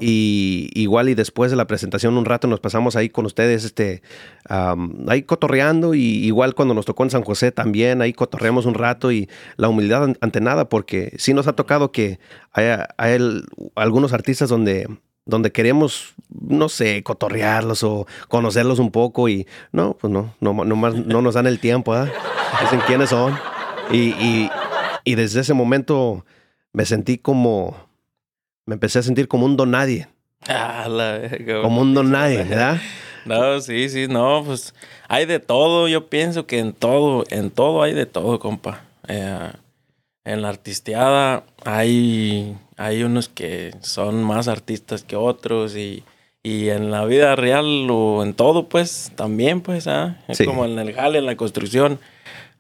Y 0.02 0.70
igual 0.74 1.08
y 1.08 1.16
después 1.16 1.50
de 1.50 1.56
la 1.56 1.66
presentación 1.66 2.18
un 2.18 2.26
rato 2.26 2.46
nos 2.46 2.60
pasamos 2.60 2.98
ahí 2.98 3.08
con 3.08 3.26
ustedes, 3.26 3.64
este, 3.64 4.02
um, 4.50 5.08
ahí 5.08 5.24
cotorreando 5.24 5.94
y 5.94 6.02
igual 6.02 6.56
cuando 6.56 6.74
nos 6.74 6.86
tocó 6.86 7.04
en 7.04 7.10
San 7.10 7.24
José 7.24 7.54
también, 7.54 8.02
ahí 8.02 8.12
cotorreamos 8.12 8.66
un 8.66 8.74
rato 8.74 9.14
y 9.14 9.30
la 9.56 9.70
humildad 9.70 10.14
ante 10.20 10.42
nada, 10.42 10.68
porque 10.68 11.14
sí 11.18 11.34
nos 11.34 11.48
ha 11.48 11.54
tocado 11.54 11.94
que 11.94 12.20
hay, 12.52 12.66
hay 12.98 13.14
el, 13.14 13.46
algunos 13.76 14.12
artistas 14.12 14.50
donde 14.50 14.90
donde 15.32 15.52
queremos, 15.52 16.14
no 16.30 16.70
sé, 16.70 17.02
cotorrearlos 17.02 17.84
o 17.84 18.06
conocerlos 18.28 18.78
un 18.78 18.92
poco 18.92 19.28
y 19.28 19.48
no, 19.72 19.96
pues 20.00 20.14
no, 20.14 20.36
no, 20.40 20.54
no, 20.54 20.76
más, 20.76 20.94
no 20.94 21.24
nos 21.24 21.34
dan 21.34 21.48
el 21.48 21.60
tiempo, 21.60 21.96
¿eh? 21.98 22.12
Dicen 22.62 22.82
quiénes 22.86 23.10
son. 23.10 23.36
Y, 23.92 24.10
y, 24.12 24.52
y, 25.04 25.16
desde 25.16 25.42
ese 25.42 25.54
momento 25.54 26.24
me 26.72 26.86
sentí 26.86 27.18
como, 27.18 27.76
me 28.66 28.76
empecé 28.76 29.00
a 29.00 29.04
sentir 29.04 29.28
como 29.28 29.46
un 29.46 29.58
don 29.58 29.72
nadie. 29.72 30.08
Ah, 30.48 30.88
la, 30.90 31.22
como, 31.46 31.62
como 31.62 31.82
un 31.82 31.94
don 31.94 32.12
nadie, 32.12 32.44
¿verdad? 32.44 32.80
No, 33.26 33.62
sí, 33.62 33.88
sí, 33.90 34.08
no, 34.08 34.44
pues 34.44 34.74
hay 35.08 35.28
de 35.28 35.40
todo, 35.40 35.88
yo 35.88 36.10
pienso 36.10 36.48
que 36.48 36.58
en 36.58 36.74
todo, 36.74 37.24
en 37.30 37.52
todo 37.52 37.84
hay 37.84 37.94
de 37.94 38.08
todo, 38.08 38.40
compa. 38.40 38.82
Eh, 39.08 39.52
en 40.24 40.42
la 40.42 40.50
artisteada 40.50 41.44
hay, 41.64 42.58
hay 42.82 43.04
unos 43.04 43.30
que 43.30 43.76
son 43.82 44.24
más 44.24 44.48
artistas 44.48 45.04
que 45.04 45.16
otros 45.16 45.76
y, 45.76 46.04
y 46.42 46.70
en 46.70 46.90
la 46.90 47.06
vida 47.06 47.36
real 47.36 47.88
o 47.92 48.24
en 48.24 48.34
todo, 48.34 48.68
pues 48.68 49.12
también, 49.16 49.62
pues, 49.62 49.88
¿ah? 49.88 50.20
Sí. 50.32 50.46
como 50.46 50.66
en 50.66 50.80
el 50.80 50.94
jale, 50.94 51.20
en 51.20 51.28
la 51.28 51.36
construcción, 51.36 52.00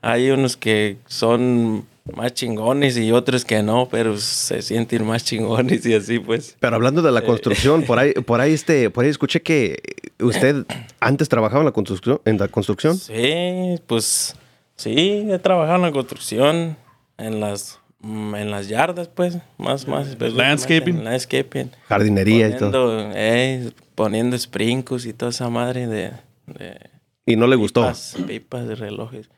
hay 0.01 0.29
unos 0.29 0.57
que 0.57 0.97
son 1.07 1.85
más 2.15 2.33
chingones 2.33 2.97
y 2.97 3.11
otros 3.11 3.45
que 3.45 3.63
no, 3.63 3.87
pero 3.89 4.17
se 4.17 4.61
sienten 4.61 5.05
más 5.05 5.23
chingones 5.23 5.85
y 5.87 5.95
así, 5.95 6.19
pues. 6.19 6.55
Pero 6.59 6.75
hablando 6.75 7.01
de 7.01 7.11
la 7.11 7.23
construcción, 7.23 7.83
por 7.83 7.97
ahí, 7.97 8.13
por 8.13 8.41
ahí, 8.41 8.53
este, 8.53 8.91
por 8.91 9.03
ahí 9.03 9.09
escuché 9.09 9.41
que 9.41 9.81
usted 10.19 10.65
antes 10.99 11.29
trabajaba 11.29 11.61
en 11.61 11.65
la 11.65 11.71
construcción, 11.71 12.21
en 12.25 12.37
la 12.37 12.47
construcción. 12.47 12.95
Sí, 12.95 13.79
pues, 13.87 14.35
sí, 14.75 15.25
he 15.29 15.39
trabajado 15.39 15.77
en 15.77 15.81
la 15.81 15.91
construcción 15.91 16.77
en 17.17 17.39
las 17.39 17.80
en 18.03 18.49
las 18.51 18.67
yardas, 18.67 19.07
pues, 19.07 19.37
más, 19.57 19.87
más. 19.87 20.17
Landscaping. 20.19 21.03
Landscaping. 21.03 21.71
Jardinería 21.87 22.45
poniendo, 22.47 22.67
y 22.67 22.71
todo. 22.71 23.11
Eh, 23.13 23.71
poniendo 23.95 24.37
sprinkles 24.37 25.05
y 25.05 25.13
toda 25.13 25.29
esa 25.31 25.49
madre 25.49 25.87
de... 25.87 26.11
de 26.47 26.79
¿Y 27.25 27.35
no 27.35 27.45
le 27.47 27.55
pipas, 27.57 28.13
gustó? 28.15 28.25
Pipas 28.27 28.67
de 28.67 28.75
relojes. 28.75 29.29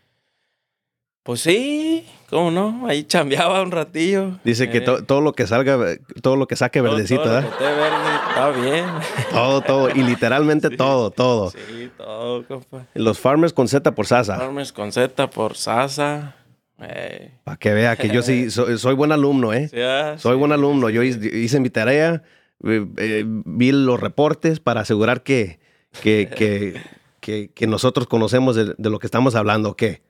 Pues 1.24 1.39
sí, 1.39 2.05
¿cómo 2.29 2.51
no? 2.51 2.86
Ahí 2.88 3.05
chambeaba 3.05 3.62
un 3.62 3.72
ratillo. 3.72 4.39
Dice 4.43 4.70
que 4.70 4.79
eh, 4.79 4.82
to 4.82 5.05
todo 5.05 5.22
lo 5.22 5.32
que 5.32 5.48
salga, 5.48 5.77
todo 6.22 6.36
lo 6.36 6.48
que 6.48 6.58
saque 6.58 6.79
todo- 6.82 6.91
verdecito, 6.91 7.24
todo 7.24 7.34
lo 7.41 7.41
¿verdad? 7.41 7.58
que 7.58 7.63
esté 7.65 7.79
verde, 7.79 8.15
está 8.27 8.50
bien. 8.50 8.86
Todo, 9.32 9.62
todo. 9.62 9.89
Y 9.89 10.03
literalmente 10.03 10.67
Sí. 10.72 10.75
todo, 10.77 11.12
todo. 11.12 11.51
Sí, 11.51 11.89
todo, 11.98 12.46
compa. 12.46 12.88
Los 12.93 13.20
farmers 13.20 13.53
con 13.53 13.70
Z 13.70 13.89
por 13.96 14.05
Sasa. 14.05 14.36
Farmers 14.38 14.74
con 14.74 14.91
Z 14.91 15.29
por 15.29 15.55
Sasa. 15.55 16.36
Eh, 16.82 17.32
Para 17.44 17.58
que 17.58 17.74
vea 17.74 17.96
que 17.96 18.10
yo 18.10 18.22
sí 18.22 18.50
soy, 18.51 18.77
soy 18.77 18.96
buen 18.96 19.12
alumno, 19.12 19.53
¿eh? 19.53 19.68
sí, 19.70 19.80
ah, 19.82 20.15
Soy 20.18 20.34
sí. 20.34 20.39
buen 20.39 20.51
alumno. 20.51 20.89
Yo 20.89 21.03
hice, 21.03 21.60
mi 21.60 21.70
tarea, 21.70 22.24
eh, 22.65 22.86
eh, 22.98 23.24
vi 23.27 23.72
los 23.72 24.00
reportes 24.00 24.60
para 24.60 24.82
asegurar 24.82 25.24
que, 25.24 25.60
que, 26.01 26.30
que, 26.36 26.82
que, 27.20 27.51
que 27.53 27.68
nosotros 27.68 28.08
conocemos 28.08 28.56
de, 28.56 28.74
de 28.77 28.89
lo 28.89 29.00
que 29.00 29.08
estamos 29.08 29.36
hablando, 29.36 29.70
¿o 29.70 29.75
¿qué? 29.75 30.01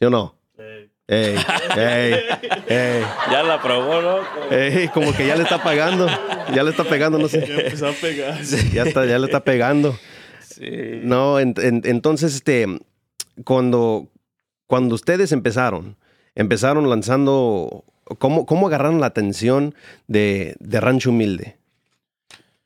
¿Sí 0.00 0.06
o 0.06 0.10
no? 0.10 0.36
Ey, 1.08 1.36
ey, 1.76 2.14
ey, 2.66 3.02
Ya 3.30 3.44
la 3.44 3.62
probó, 3.62 4.02
¿no? 4.02 4.16
como 4.92 5.12
que 5.14 5.24
ya 5.24 5.36
le 5.36 5.44
está 5.44 5.62
pagando, 5.62 6.08
ya 6.52 6.64
le 6.64 6.70
está 6.70 6.82
pegando, 6.82 7.16
no 7.18 7.28
Ya 7.28 7.46
sé. 7.46 7.60
empezó 7.66 7.86
a 7.88 7.92
pegar. 7.92 8.42
Ya, 8.72 8.82
está, 8.82 9.06
ya 9.06 9.16
le 9.20 9.26
está 9.26 9.44
pegando. 9.44 9.96
Sí. 10.40 10.68
No, 11.04 11.38
en- 11.38 11.54
en- 11.58 11.82
entonces, 11.84 12.34
este, 12.34 12.66
cuando, 13.44 14.08
cuando 14.66 14.96
ustedes 14.96 15.30
empezaron, 15.30 15.96
empezaron 16.36 16.88
lanzando, 16.88 17.84
¿cómo, 18.18 18.46
cómo 18.46 18.68
agarraron 18.68 19.00
la 19.00 19.06
atención 19.06 19.74
de, 20.06 20.54
de 20.60 20.80
Rancho 20.80 21.10
Humilde? 21.10 21.56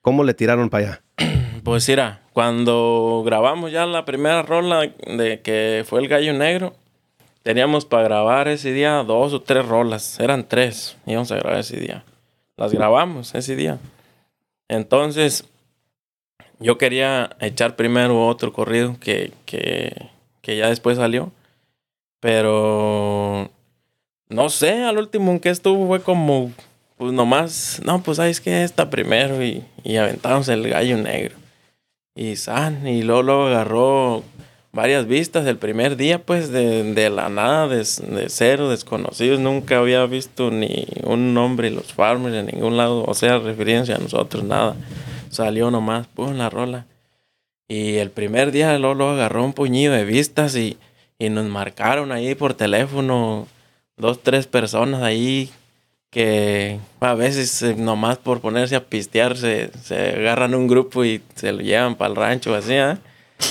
¿Cómo 0.03 0.25
le 0.25 0.35
tiraron 0.35 0.69
para 0.69 0.85
allá? 0.85 1.03
Pues 1.63 1.87
mira, 1.91 2.23
cuando 2.33 3.23
grabamos 3.25 3.71
ya 3.71 3.85
la 3.85 4.07
primera 4.07 4.41
rola 4.43 4.81
de 4.81 5.43
que 5.43 5.85
fue 5.87 6.01
el 6.01 6.09
gallo 6.09 6.33
negro, 6.33 6.73
teníamos 7.43 7.85
para 7.85 8.05
grabar 8.05 8.49
ese 8.49 8.73
día 8.73 9.05
dos 9.05 9.35
o 9.35 9.43
tres 9.43 9.67
rolas. 9.67 10.19
Eran 10.21 10.49
tres, 10.49 10.97
íbamos 11.05 11.31
a 11.33 11.37
grabar 11.37 11.61
ese 11.61 11.79
día. 11.79 12.03
Las 12.57 12.73
grabamos 12.73 13.35
ese 13.35 13.57
día. 13.57 13.79
Entonces, 14.69 15.45
yo 16.61 16.79
quería 16.79 17.37
echar 17.41 17.77
primero 17.77 18.27
otro 18.27 18.55
corrido 18.55 18.97
que, 18.99 19.35
que, 19.45 20.09
que 20.41 20.57
ya 20.57 20.71
después 20.71 20.97
salió. 20.97 21.31
Pero 22.21 23.51
no 24.31 24.49
sé, 24.49 24.85
al 24.85 24.99
último 24.99 25.33
en 25.33 25.41
que 25.41 25.51
estuvo 25.51 25.87
fue 25.87 26.01
como, 26.03 26.53
pues 26.97 27.13
nomás, 27.13 27.81
no, 27.85 28.03
pues 28.03 28.17
sabes 28.17 28.41
que 28.41 28.65
esta 28.65 28.89
primero 28.89 29.45
y, 29.45 29.65
y 29.85 29.97
aventamos 29.97 30.49
el 30.49 30.69
gallo 30.69 30.97
negro. 30.97 31.37
Y 32.15 32.37
san, 32.37 32.87
y 32.87 33.03
luego, 33.03 33.23
luego 33.23 33.47
agarró 33.47 34.23
varias 34.73 35.07
vistas 35.07 35.47
el 35.47 35.57
primer 35.57 35.97
día, 35.97 36.23
pues 36.23 36.51
de, 36.51 36.95
de 36.95 37.11
la 37.11 37.29
nada, 37.29 37.69
de, 37.69 37.79
de 37.79 38.29
cero, 38.29 38.69
desconocidos. 38.69 39.41
Nunca 39.41 39.79
había 39.79 40.05
visto 40.07 40.51
ni 40.51 40.87
un 41.05 41.35
nombre 41.35 41.69
en 41.69 41.77
los 41.77 41.93
farmers 41.93 42.37
en 42.37 42.47
ningún 42.47 42.77
lado, 42.77 43.05
o 43.05 43.15
sea, 43.15 43.39
referencia 43.39 43.97
a 43.97 43.99
nosotros, 43.99 44.45
nada. 44.45 44.77
Salió 45.31 45.71
nomás, 45.71 46.07
pum, 46.09 46.35
la 46.35 46.51
rola. 46.51 46.87
Y 47.69 47.97
el 47.97 48.11
primer 48.11 48.51
día 48.51 48.79
luego 48.79 49.11
agarró 49.11 49.45
un 49.45 49.53
puñillo 49.53 49.93
de 49.93 50.05
vistas 50.05 50.57
y, 50.57 50.77
y 51.19 51.31
nos 51.31 51.47
marcaron 51.47 52.11
ahí 52.11 52.35
por 52.35 52.55
teléfono 52.55 53.47
dos, 54.01 54.23
tres 54.23 54.47
personas 54.47 55.03
ahí 55.03 55.51
que 56.11 56.81
a 56.99 57.15
veces 57.15 57.63
eh, 57.63 57.77
nomás 57.77 58.19
por 58.19 58.41
ponerse 58.41 58.75
a 58.75 58.85
pistear 58.85 59.37
se, 59.37 59.71
se 59.83 59.97
agarran 60.17 60.55
un 60.55 60.67
grupo 60.67 61.05
y 61.05 61.23
se 61.37 61.53
lo 61.53 61.61
llevan 61.61 61.95
para 61.95 62.11
el 62.11 62.17
rancho 62.17 62.55
así, 62.55 62.75
¿ah? 62.75 62.99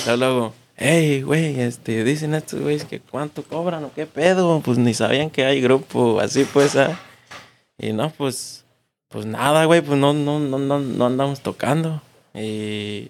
Luego, 0.05 0.17
luego, 0.17 0.53
hey, 0.75 1.21
güey, 1.21 1.59
este, 1.61 2.03
dicen 2.03 2.35
estos 2.35 2.59
güeyes 2.59 2.83
que 2.83 2.99
cuánto 2.99 3.43
cobran 3.43 3.85
o 3.85 3.93
qué 3.93 4.05
pedo, 4.05 4.61
pues 4.61 4.77
ni 4.77 4.93
sabían 4.93 5.29
que 5.29 5.45
hay 5.45 5.61
grupo 5.61 6.19
así 6.19 6.45
pues, 6.51 6.75
¿ah? 6.75 6.99
Y 7.77 7.93
no, 7.93 8.09
pues, 8.09 8.65
pues 9.07 9.25
nada, 9.25 9.63
güey, 9.65 9.81
pues 9.81 9.97
no, 9.97 10.13
no, 10.13 10.39
no, 10.39 10.59
no, 10.59 10.79
no 10.79 11.05
andamos 11.05 11.39
tocando. 11.41 12.01
Y, 12.33 13.09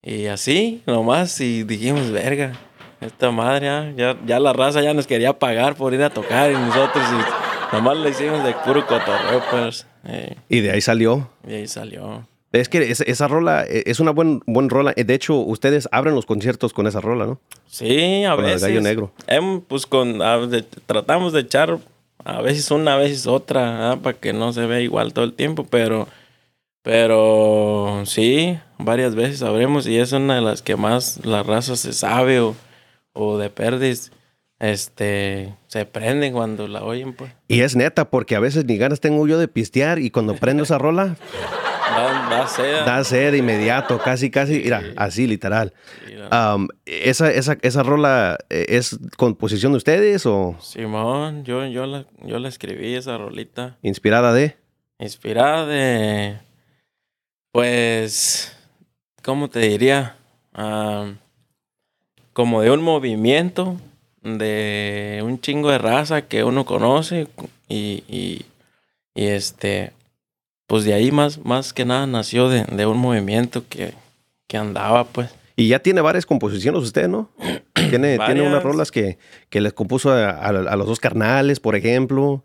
y 0.00 0.26
así, 0.26 0.82
nomás, 0.86 1.40
y 1.40 1.64
dijimos, 1.64 2.10
verga, 2.12 2.52
esta 3.00 3.30
madre, 3.30 3.68
ah, 3.68 3.92
ya, 3.96 4.16
ya 4.26 4.38
la 4.40 4.52
raza 4.52 4.82
ya 4.82 4.92
nos 4.94 5.06
quería 5.06 5.38
pagar 5.38 5.74
por 5.74 5.94
ir 5.94 6.02
a 6.02 6.10
tocar 6.10 6.50
y 6.50 6.54
nosotros 6.54 7.04
y 7.72 7.74
nomás 7.76 7.96
le 7.98 8.10
hicimos 8.10 8.42
de 8.44 8.52
puro 8.64 8.86
cotorreo, 8.86 9.42
pues. 9.50 9.86
eh, 10.04 10.36
Y 10.48 10.60
de 10.60 10.72
ahí 10.72 10.80
salió. 10.80 11.28
y 11.48 11.54
ahí 11.54 11.68
salió. 11.68 12.26
Es 12.52 12.68
que 12.68 12.90
esa, 12.90 13.04
esa 13.04 13.28
rola 13.28 13.64
eh, 13.64 13.84
es 13.86 14.00
una 14.00 14.10
buen, 14.10 14.42
buen 14.44 14.68
rola. 14.70 14.92
Eh, 14.96 15.04
De 15.04 15.14
hecho, 15.14 15.36
ustedes 15.36 15.88
abren 15.92 16.14
los 16.16 16.26
conciertos 16.26 16.72
con 16.72 16.86
esa 16.88 17.00
rola, 17.00 17.24
¿no? 17.26 17.40
Sí, 17.68 18.24
a 18.24 18.34
Con 18.34 18.44
de 18.44 18.50
veces. 18.52 18.68
Gallo 18.68 18.80
Negro. 18.80 19.12
em, 19.28 19.60
pues 19.60 19.86
con, 19.86 20.20
a- 20.20 20.38
de- 20.46 20.62
tratamos 20.86 21.32
de 21.32 21.40
echar 21.42 21.78
a 22.24 22.42
veces 22.42 22.70
una, 22.72 22.94
a 22.94 22.98
veces 22.98 23.26
otra, 23.28 23.98
para 24.02 24.18
que 24.18 24.32
no 24.32 24.52
se 24.52 24.66
vea 24.66 24.80
igual 24.80 25.12
todo 25.14 25.24
el 25.24 25.32
tiempo, 25.32 25.64
pero, 25.70 26.08
pero 26.82 28.02
sí, 28.04 28.58
varias 28.78 29.14
veces 29.14 29.38
sabremos 29.38 29.86
y 29.86 29.96
es 29.98 30.12
una 30.12 30.34
de 30.34 30.40
las 30.40 30.60
que 30.62 30.76
más 30.76 31.24
la 31.24 31.42
raza 31.42 31.76
se 31.76 31.92
sabe 31.92 32.40
o, 32.40 32.56
o 33.12 33.38
de 33.38 33.50
perdes. 33.50 34.12
este, 34.58 35.54
se 35.68 35.86
prenden 35.86 36.32
cuando 36.34 36.68
la 36.68 36.82
oyen, 36.84 37.14
pues. 37.14 37.32
Y 37.48 37.60
es 37.62 37.76
neta, 37.76 38.10
porque 38.10 38.36
a 38.36 38.40
veces 38.40 38.64
ni 38.66 38.76
ganas 38.76 39.00
tengo 39.00 39.26
yo 39.26 39.38
de 39.38 39.48
pistear 39.48 39.98
y 39.98 40.10
cuando 40.10 40.34
prendo 40.36 40.62
esa 40.64 40.78
rola, 40.78 41.16
Da, 41.90 42.28
da 42.30 42.46
sed. 42.46 42.84
da 42.84 43.02
sed 43.04 43.32
de 43.32 43.38
inmediato, 43.38 43.98
casi, 43.98 44.30
casi, 44.30 44.60
mira, 44.60 44.82
así 44.96 45.26
literal. 45.26 45.72
Sí, 46.06 46.14
Um, 46.30 46.68
esa, 46.86 47.28
esa, 47.32 47.56
¿Esa 47.62 47.82
rola 47.82 48.38
eh, 48.50 48.66
es 48.68 48.96
composición 49.16 49.72
de 49.72 49.78
ustedes 49.78 50.24
o 50.26 50.54
Simón, 50.60 51.42
yo, 51.44 51.66
yo, 51.66 51.86
la, 51.86 52.06
yo 52.24 52.38
la 52.38 52.48
escribí 52.48 52.94
esa 52.94 53.18
rolita. 53.18 53.76
inspirada 53.82 54.32
de? 54.32 54.56
Inspirada 55.00 55.66
de. 55.66 56.38
Pues. 57.52 58.56
¿Cómo 59.24 59.48
te 59.50 59.58
diría? 59.60 60.16
Como 62.40 62.62
de 62.62 62.70
un 62.70 62.80
movimiento 62.82 63.76
de 64.22 65.20
un 65.22 65.38
chingo 65.42 65.70
de 65.70 65.76
raza 65.76 66.22
que 66.22 66.42
uno 66.42 66.64
conoce 66.64 67.26
y, 67.68 68.02
y, 68.08 68.46
y 69.14 69.26
este. 69.26 69.92
Pues 70.66 70.84
de 70.84 70.94
ahí 70.94 71.10
más, 71.12 71.44
más 71.44 71.74
que 71.74 71.84
nada 71.84 72.06
nació 72.06 72.48
de, 72.48 72.64
de 72.64 72.86
un 72.86 72.96
movimiento 72.96 73.64
que, 73.68 73.92
que 74.46 74.56
andaba, 74.56 75.04
pues. 75.04 75.28
Y 75.54 75.68
ya 75.68 75.80
tiene 75.80 76.00
varias 76.00 76.24
composiciones 76.24 76.82
usted, 76.82 77.08
¿no? 77.08 77.28
Tiene, 77.90 78.16
tiene 78.26 78.40
unas 78.48 78.62
rolas 78.62 78.90
que, 78.90 79.18
que 79.50 79.60
les 79.60 79.72
compuso 79.74 80.10
a, 80.12 80.30
a- 80.30 80.48
a 80.48 80.76
los 80.76 80.86
dos 80.86 80.98
carnales, 81.00 81.60
por 81.60 81.74
ejemplo. 81.76 82.42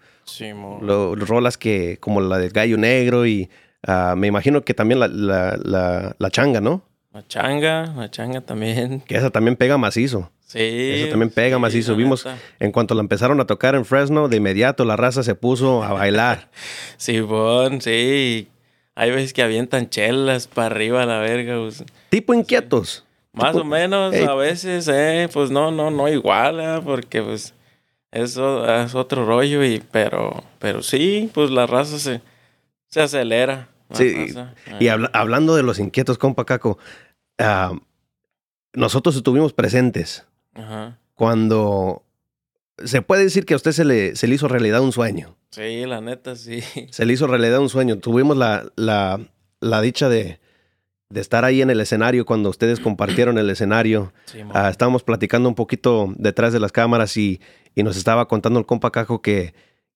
Lo- 0.82 1.16
rolas 1.16 1.58
que, 1.58 1.98
como 2.02 2.20
la 2.20 2.38
del 2.40 2.50
Gallo 2.52 2.78
Negro 2.78 3.26
y 3.28 3.50
ah, 3.88 4.16
me 4.18 4.28
imagino 4.28 4.64
que 4.64 4.74
también 4.74 5.00
la, 5.00 5.08
la, 5.08 5.58
la, 5.64 6.16
la 6.18 6.30
changa, 6.32 6.60
¿no? 6.62 6.82
La 7.16 7.26
changa, 7.28 7.94
la 7.96 8.12
changa 8.12 8.42
también. 8.42 9.00
Que 9.08 9.16
esa 9.16 9.30
también 9.30 9.56
pega 9.56 9.78
macizo. 9.78 10.30
Sí. 10.46 10.60
Eso 10.62 11.10
también 11.10 11.30
pega 11.32 11.56
sí, 11.56 11.62
macizo. 11.62 11.96
Vimos, 11.96 12.26
neta. 12.26 12.38
en 12.60 12.72
cuanto 12.72 12.94
la 12.94 13.02
empezaron 13.02 13.40
a 13.40 13.46
tocar 13.48 13.74
en 13.74 13.86
Fresno, 13.86 14.28
de 14.28 14.38
inmediato 14.38 14.84
la 14.86 14.96
raza 14.98 15.24
se 15.24 15.34
puso 15.34 15.82
a 15.84 15.94
bailar. 15.94 16.50
Simón, 16.98 17.80
sí. 17.82 18.50
Hay 18.96 19.12
veces 19.12 19.32
que 19.34 19.42
avientan 19.44 19.90
chelas 19.90 20.48
para 20.48 20.68
arriba 20.68 21.04
a 21.04 21.06
la 21.06 21.20
verga. 21.20 21.58
pues. 21.58 21.84
tipo 22.10 22.34
inquietos. 22.34 23.06
Más 23.34 23.52
Tipo, 23.52 23.62
o 23.62 23.66
menos, 23.66 24.14
hey. 24.16 24.26
a 24.30 24.36
veces, 24.36 24.88
eh, 24.92 25.28
pues 25.34 25.52
no, 25.52 25.72
no, 25.72 25.92
no 25.92 26.08
igual, 26.08 26.60
eh, 26.62 26.82
porque 26.84 27.22
pues 27.22 27.54
eso 28.12 28.66
es 28.84 28.96
otro 28.96 29.26
rollo, 29.26 29.64
y 29.66 29.82
pero, 29.92 30.42
pero 30.60 30.82
sí, 30.82 31.30
pues 31.34 31.50
la 31.52 31.66
raza 31.68 31.98
se, 32.00 32.22
se 32.88 33.02
acelera. 33.02 33.68
Sí, 33.92 34.28
raza, 34.28 34.54
Y 34.80 34.88
habla- 34.88 35.12
hablando 35.14 35.54
de 35.58 35.64
los 35.64 35.80
inquietos, 35.80 36.18
compa 36.18 36.46
Caco, 36.46 36.78
ah, 37.40 37.74
nosotros 38.74 39.16
estuvimos 39.16 39.54
presentes 39.54 40.26
Ajá. 40.54 40.98
cuando 41.14 42.04
se 42.84 43.02
puede 43.02 43.24
decir 43.24 43.46
que 43.46 43.54
a 43.54 43.58
usted 43.58 43.72
se 43.72 43.86
le, 43.86 44.16
se 44.16 44.28
le 44.28 44.36
hizo 44.36 44.48
realidad 44.48 44.82
un 44.82 44.92
sueño. 44.92 45.36
Sí, 45.52 45.86
la 45.86 46.02
neta, 46.02 46.36
sí. 46.36 46.62
Se 46.92 47.06
le 47.06 47.14
hizo 47.14 47.28
realidad 47.28 47.60
un 47.60 47.70
sueño. 47.70 47.98
Tuvimos 48.00 48.36
la, 48.36 48.66
la, 48.76 49.20
la 49.62 49.82
dicha 49.82 50.10
de, 50.10 50.40
de 51.10 51.22
estar 51.22 51.46
ahí 51.46 51.62
en 51.62 51.70
el 51.70 51.80
escenario 51.80 52.26
cuando 52.26 52.50
ustedes 52.50 52.82
compartieron 52.82 53.38
el 53.38 53.50
escenario. 53.50 54.12
Ah, 54.54 54.70
estábamos 54.70 55.04
platicando 55.04 55.48
un 55.48 55.56
poquito 55.56 56.14
detrás 56.18 56.52
de 56.52 56.60
las 56.60 56.74
cámaras 56.74 57.16
y, 57.16 57.40
y 57.74 57.84
nos 57.84 57.96
estaba 57.96 58.28
contando 58.28 58.60
el 58.60 58.66
compa 58.66 58.92
Caco 58.92 59.22
que, 59.22 59.54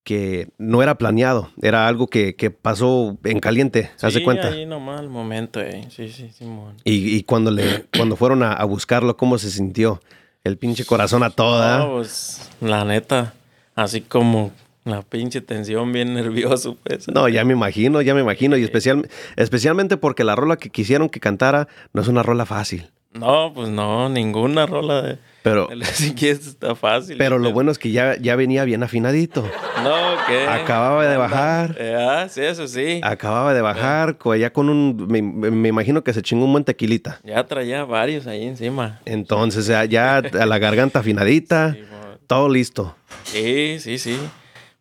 que 0.10 0.48
no 0.58 0.82
era 0.82 0.98
planeado, 0.98 1.52
era 1.62 1.88
algo 1.88 2.08
que, 2.08 2.36
que 2.36 2.50
pasó 2.50 3.16
en 3.24 3.40
caliente, 3.40 3.92
Sí, 3.96 4.24
cuenta. 4.24 4.48
ahí 4.48 4.66
nomás 4.66 5.02
el 5.02 5.10
momento, 5.10 5.62
eh. 5.62 5.86
Sí, 5.96 6.10
sí, 6.10 6.32
Simón. 6.36 6.78
Y, 6.84 7.16
y 7.16 7.22
cuando, 7.22 7.52
le, 7.52 7.86
cuando 7.96 8.16
fueron 8.16 8.42
a, 8.42 8.54
a 8.54 8.66
buscarlo, 8.66 9.16
¿cómo 9.18 9.38
se 9.38 9.52
sintió? 9.52 10.02
El 10.44 10.58
pinche 10.58 10.84
corazón 10.84 11.22
a 11.22 11.30
toda. 11.30 11.78
No, 11.78 11.92
pues, 11.98 12.50
la 12.60 12.86
neta, 12.86 13.36
así 13.76 14.02
como 14.02 14.52
la 14.84 15.04
pinche 15.04 15.42
tensión, 15.42 15.92
bien 15.94 16.12
nervioso, 16.16 16.76
pues. 16.84 17.08
No, 17.08 17.30
ya 17.30 17.46
me 17.46 17.54
imagino, 17.54 18.02
ya 18.02 18.16
me 18.16 18.22
imagino. 18.22 18.58
Y 18.58 18.64
especial, 18.64 19.08
especialmente 19.36 19.96
porque 19.98 20.24
la 20.24 20.36
rola 20.36 20.58
que 20.58 20.72
quisieron 20.72 21.10
que 21.10 21.20
cantara 21.20 21.68
no 21.94 22.02
es 22.02 22.08
una 22.08 22.24
rola 22.24 22.48
fácil. 22.48 22.90
No, 23.12 23.52
pues 23.54 23.70
no, 23.70 24.08
ninguna 24.08 24.68
rola 24.68 25.02
de, 25.02 25.18
Pero, 25.42 25.68
de 25.68 26.06
inquietos 26.08 26.48
está 26.48 26.76
fácil. 26.76 27.18
pero 27.18 27.40
lo 27.40 27.52
bueno 27.52 27.72
es 27.72 27.80
que 27.80 27.92
ya, 27.92 28.16
ya 28.18 28.36
venía 28.36 28.64
bien 28.66 28.84
afinadito. 28.84 29.42
No, 29.84 29.96
¿qué? 30.28 30.48
Acababa 30.48 31.08
de 31.08 31.18
bajar. 31.18 31.76
Eh, 31.80 31.96
ah, 31.98 32.28
sí, 32.30 32.42
eso 32.42 32.68
sí. 32.68 33.02
Acababa 33.04 33.54
de 33.54 33.62
bajar, 33.62 34.18
ya 34.38 34.54
con 34.54 34.70
un. 34.70 35.08
Me, 35.08 35.22
me 35.22 35.70
imagino 35.70 36.04
que 36.04 36.14
se 36.14 36.22
chingó 36.22 36.46
un 36.46 36.52
buen 36.52 36.64
tequilita. 36.64 37.20
Ya 37.24 37.44
traía 37.46 37.84
varios 37.84 38.28
ahí 38.28 38.46
encima. 38.46 39.00
Entonces, 39.06 39.66
ya, 39.66 39.86
ya 39.86 40.18
a 40.18 40.46
la 40.46 40.58
garganta 40.60 41.00
afinadita, 41.00 41.74
Sí, 41.80 41.84
todo 42.28 42.48
listo. 42.48 42.96
Sí, 43.24 43.78
sí, 43.80 43.98
sí. 43.98 44.20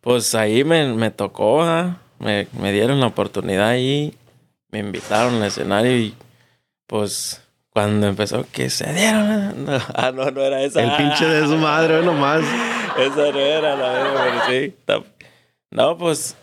Pues 0.01 0.35
ahí 0.35 0.63
me, 0.63 0.93
me 0.93 1.09
tocó, 1.09 1.63
¿ah? 1.63 1.97
me, 2.19 2.47
me 2.59 2.71
dieron 2.71 2.99
la 2.99 3.07
oportunidad 3.07 3.69
ahí, 3.69 4.13
me 4.71 4.79
invitaron 4.79 5.35
al 5.35 5.45
escenario 5.45 5.97
y 5.97 6.13
pues 6.85 7.41
cuando 7.71 8.07
empezó 8.07 8.45
que 8.51 8.69
se 8.69 8.91
dieron... 8.93 9.21
ah, 9.29 9.53
No, 9.55 9.79
ah, 9.95 10.11
no, 10.11 10.31
no 10.31 10.41
era 10.41 10.61
esa. 10.63 10.81
El 10.83 10.91
pinche 10.97 11.25
de 11.25 11.45
su 11.47 11.57
madre, 11.57 12.01
nomás. 12.03 12.41
Esa 12.97 13.31
no 13.31 13.39
era 13.39 13.75
la 13.75 13.89
verga, 13.91 14.43
pero 14.47 14.47
sí. 14.49 14.75
No, 15.71 15.97
pues. 15.97 16.35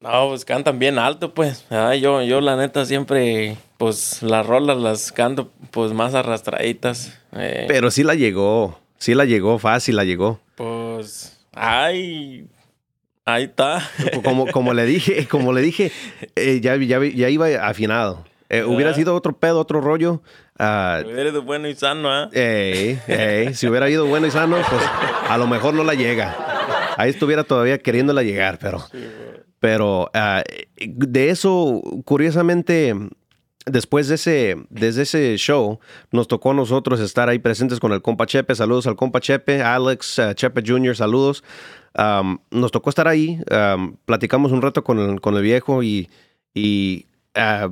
No, 0.00 0.28
pues 0.28 0.44
cantan 0.44 0.78
bien 0.78 0.98
alto, 0.98 1.34
pues. 1.34 1.64
Ah, 1.70 1.94
yo, 1.94 2.22
yo 2.22 2.40
la 2.40 2.56
neta 2.56 2.84
siempre, 2.86 3.56
pues 3.76 4.22
las 4.22 4.46
rolas 4.46 4.76
las 4.78 5.10
canto 5.12 5.50
pues 5.70 5.92
más 5.92 6.14
arrastraditas. 6.14 7.18
Eh, 7.32 7.64
Pero 7.68 7.90
sí 7.90 8.04
la 8.04 8.14
llegó. 8.14 8.78
Sí 8.98 9.14
la 9.14 9.24
llegó, 9.24 9.58
fácil 9.58 9.96
la 9.96 10.04
llegó. 10.04 10.40
pues. 10.54 11.38
Ay. 11.54 12.46
Ahí 13.24 13.44
está. 13.44 13.82
Como, 14.22 14.46
como 14.46 14.72
le 14.72 14.84
dije, 14.84 15.26
como 15.26 15.52
le 15.52 15.60
dije, 15.60 15.90
eh, 16.36 16.60
ya, 16.62 16.76
ya, 16.76 17.00
ya 17.04 17.28
iba 17.28 17.48
afinado. 17.66 18.24
Eh, 18.48 18.62
hubiera 18.64 18.90
Ah. 18.90 18.94
sido 18.94 19.14
otro 19.14 19.36
pedo, 19.38 19.58
otro 19.60 19.80
rollo. 19.80 20.22
ah, 20.58 21.00
Eres 21.06 21.32
de 21.32 21.38
bueno 21.40 21.68
y 21.68 21.74
sano, 21.74 22.10
¿ah? 22.10 22.28
ey, 22.32 22.98
ey, 23.08 23.54
si 23.54 23.66
hubiera 23.68 23.90
ido 23.90 24.06
bueno 24.06 24.26
y 24.26 24.30
sano, 24.30 24.56
pues 24.68 24.82
a 25.28 25.36
lo 25.38 25.46
mejor 25.46 25.74
no 25.74 25.82
la 25.84 25.94
llega. 25.94 26.94
Ahí 26.96 27.10
estuviera 27.10 27.44
todavía 27.44 27.78
queriéndola 27.78 28.22
llegar, 28.22 28.58
pero, 28.58 28.82
pero 29.60 30.10
ah, 30.14 30.42
de 30.78 31.30
eso, 31.30 31.82
curiosamente, 32.04 32.94
después 33.66 34.08
de 34.08 34.14
ese, 34.14 34.56
desde 34.70 35.02
ese 35.02 35.36
show, 35.36 35.78
nos 36.12 36.28
tocó 36.28 36.52
a 36.52 36.54
nosotros 36.54 37.00
estar 37.00 37.28
ahí 37.28 37.38
presentes 37.38 37.80
con 37.80 37.92
el 37.92 38.00
compa 38.00 38.24
Chepe. 38.26 38.54
Saludos 38.54 38.86
al 38.86 38.96
compa 38.96 39.20
Chepe, 39.20 39.60
Alex 39.62 40.18
ah, 40.20 40.34
Chepe 40.34 40.62
Jr., 40.64 40.96
saludos. 40.96 41.44
Am, 41.94 42.38
nos 42.50 42.70
tocó 42.72 42.90
estar 42.90 43.08
ahí, 43.08 43.38
am, 43.50 43.96
platicamos 44.04 44.52
un 44.52 44.62
rato 44.62 44.84
con 44.84 44.98
el, 44.98 45.20
con 45.20 45.34
el 45.36 45.42
viejo 45.42 45.82
y, 45.82 46.08
y 46.54 47.06
ah, 47.34 47.70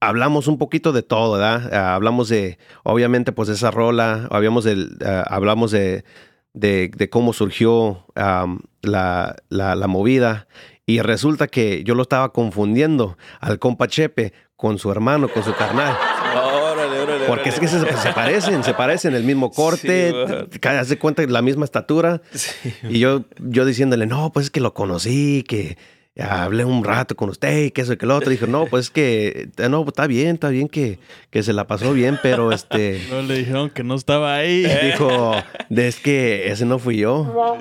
hablamos 0.00 0.46
un 0.46 0.58
poquito 0.58 0.92
de 0.92 1.02
todo, 1.02 1.32
¿verdad? 1.38 1.72
Ah, 1.72 1.94
hablamos 1.94 2.28
de, 2.28 2.58
obviamente, 2.84 3.32
pues 3.32 3.48
de 3.48 3.54
esa 3.54 3.70
rola, 3.70 4.28
hablamos, 4.30 4.64
del, 4.64 4.96
ah, 5.04 5.24
hablamos 5.28 5.70
de, 5.70 6.04
de, 6.52 6.90
de 6.94 7.10
cómo 7.10 7.32
surgió 7.32 8.06
la, 8.14 9.36
la, 9.48 9.74
la 9.76 9.86
movida 9.86 10.48
y 10.86 11.00
resulta 11.00 11.48
que 11.48 11.82
yo 11.84 11.94
lo 11.94 12.02
estaba 12.02 12.32
confundiendo 12.32 13.18
al 13.40 13.58
compa 13.58 13.88
Chepe 13.88 14.32
con 14.54 14.78
su 14.78 14.90
hermano, 14.90 15.28
con 15.28 15.42
su 15.42 15.54
carnal. 15.54 15.96
Órale, 16.34 17.00
órale. 17.00 17.24
Porque 17.26 17.48
es 17.48 17.58
que 17.58 17.66
se, 17.66 17.80
se 17.80 18.12
parecen, 18.12 18.62
se 18.62 18.72
parecen, 18.72 19.14
el 19.14 19.24
mismo 19.24 19.50
corte, 19.50 20.14
Sí, 20.50 20.68
hace 20.68 20.98
cuenta 20.98 21.26
la 21.26 21.42
misma 21.42 21.64
estatura. 21.64 22.22
Sí. 22.32 22.72
Y 22.88 22.98
yo, 23.00 23.24
yo 23.38 23.64
diciéndole, 23.64 24.06
no, 24.06 24.32
pues 24.32 24.46
es 24.46 24.50
que 24.50 24.60
lo 24.60 24.74
conocí, 24.74 25.42
que 25.42 25.76
hablé 26.18 26.64
un 26.64 26.82
rato 26.84 27.14
con 27.14 27.28
usted 27.28 27.64
y 27.64 27.70
que 27.70 27.82
eso 27.82 27.92
y 27.92 27.96
que 27.96 28.06
lo 28.06 28.16
otro. 28.16 28.30
Dijo, 28.30 28.46
no, 28.46 28.66
pues 28.66 28.86
es 28.86 28.90
que, 28.90 29.48
eh, 29.56 29.68
no, 29.68 29.84
está 29.86 30.06
bien, 30.06 30.34
está 30.34 30.48
bien 30.48 30.68
que, 30.68 30.98
que 31.30 31.42
se 31.42 31.52
la 31.52 31.66
pasó 31.66 31.92
bien, 31.92 32.18
pero 32.22 32.52
este, 32.52 33.00
No 33.10 33.22
le 33.22 33.38
dijeron 33.38 33.70
que 33.70 33.84
no 33.84 33.94
estaba 33.94 34.34
ahí. 34.34 34.66
dijo, 34.84 35.32
de, 35.68 35.88
es 35.88 36.00
que 36.00 36.50
ese 36.50 36.64
no 36.64 36.78
fui 36.78 36.96
yo. 36.98 37.56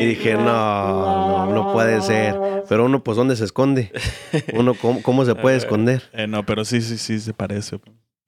Y 0.00 0.04
dije, 0.06 0.34
no, 0.34 0.42
no, 0.42 1.52
no 1.52 1.72
puede 1.72 2.00
ser. 2.00 2.36
Pero 2.68 2.86
uno, 2.86 3.02
pues, 3.02 3.16
¿dónde 3.16 3.36
se 3.36 3.44
esconde? 3.44 3.92
Uno, 4.54 4.74
¿cómo, 4.74 5.02
cómo 5.02 5.24
se 5.24 5.34
puede 5.34 5.56
esconder? 5.58 6.02
Eh, 6.12 6.26
no, 6.26 6.44
pero 6.46 6.64
sí, 6.64 6.80
sí, 6.80 6.96
sí 6.98 7.20
se 7.20 7.34
parece. 7.34 7.78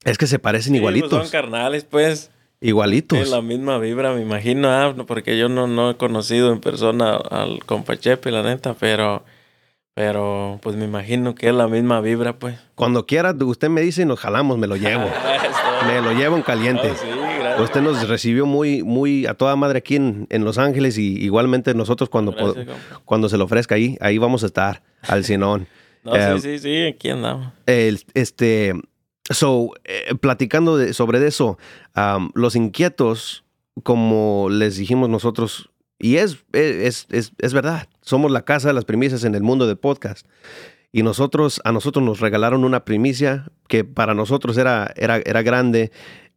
Es 0.04 0.18
que 0.18 0.26
se 0.26 0.38
parecen 0.38 0.74
Sí, 0.74 0.80
pues, 0.80 0.94
igualitos. 0.96 1.22
son 1.22 1.30
carnales, 1.30 1.85
pues. 1.85 2.30
Igualitos. 2.61 3.18
Es 3.18 3.30
la 3.30 3.42
misma 3.42 3.78
vibra, 3.78 4.12
me 4.12 4.20
imagino, 4.22 4.70
ah, 4.70 4.94
porque 5.06 5.37
yo 5.37 5.48
no, 5.48 5.66
no 5.66 5.90
he 5.90 5.96
conocido 5.96 6.52
en 6.52 6.61
persona 6.61 7.16
al 7.16 7.64
compa 7.64 7.96
Chepe, 7.96 8.30
la 8.30 8.44
neta, 8.44 8.74
pero, 8.78 9.24
pero 9.94 10.59
pues 10.62 10.76
me 10.76 10.85
imagino 10.87 11.35
que 11.35 11.48
es 11.48 11.55
la 11.55 11.68
misma 11.68 12.00
vibra, 12.00 12.38
pues. 12.38 12.59
Cuando 12.74 13.07
quiera, 13.07 13.35
usted 13.40 13.68
me 13.68 13.81
dice 13.83 14.02
y 14.02 14.05
nos 14.07 14.20
jalamos, 14.20 14.59
me 14.59 14.66
lo 14.66 14.76
llevo. 14.76 15.05
me 15.87 16.00
lo 16.00 16.12
llevo 16.12 16.37
en 16.37 16.42
caliente. 16.42 16.90
Oh, 16.90 16.94
sí, 16.96 17.09
gracias. 17.38 17.61
Usted 17.61 17.81
nos 17.83 18.09
recibió 18.09 18.46
muy, 18.46 18.83
muy 18.83 19.26
a 19.26 19.35
toda 19.35 19.55
madre 19.57 19.78
aquí 19.78 19.96
en, 19.96 20.26
en 20.31 20.44
Los 20.44 20.57
Ángeles 20.59 20.96
y 20.98 21.18
igualmente 21.22 21.74
nosotros 21.74 22.09
cuando, 22.09 22.33
Gracias, 22.33 22.66
cuando 23.05 23.28
se 23.28 23.37
lo 23.37 23.44
ofrezca 23.44 23.74
ahí, 23.74 23.98
ahí 24.00 24.16
vamos 24.18 24.42
a 24.42 24.46
estar 24.46 24.83
al 25.09 25.24
Sinón. 25.24 25.66
No, 26.05 26.16
Eh, 26.16 26.40
sí, 26.40 26.59
sí, 26.59 26.59
sí, 26.59 26.83
aquí 26.87 27.11
andamos. 27.11 27.52
El- 27.66 28.00
este, 28.14 28.72
so, 29.31 29.70
eh, 29.85 30.16
platicando 30.20 30.76
de- 30.76 30.94
sobre 30.94 31.24
eso, 31.24 31.59
los 32.35 32.57
inquietos 32.57 33.44
como 33.85 34.48
les 34.50 34.76
dijimos 34.78 35.09
nosotros, 35.09 35.70
y 36.03 36.17
es, 36.17 36.45
es, 36.53 37.07
es, 37.11 37.33
es 37.38 37.55
verdad, 37.55 37.88
somos 38.03 38.31
la 38.31 38.45
casa 38.45 38.69
de 38.69 38.75
las 38.75 38.85
primicias 38.85 39.25
en 39.25 39.35
el 39.35 39.43
mundo 39.43 39.67
del 39.67 39.79
podcast. 39.79 40.27
Y 40.93 41.03
nosotros, 41.03 41.62
a 41.65 41.73
nosotros 41.73 42.05
nos 42.05 42.21
regalaron 42.21 42.65
una 42.65 42.85
primicia 42.85 43.51
que 43.67 43.85
para 43.85 44.12
nosotros 44.12 44.59
era, 44.59 44.93
era, 44.97 45.17
era 45.25 45.41
grande 45.41 45.91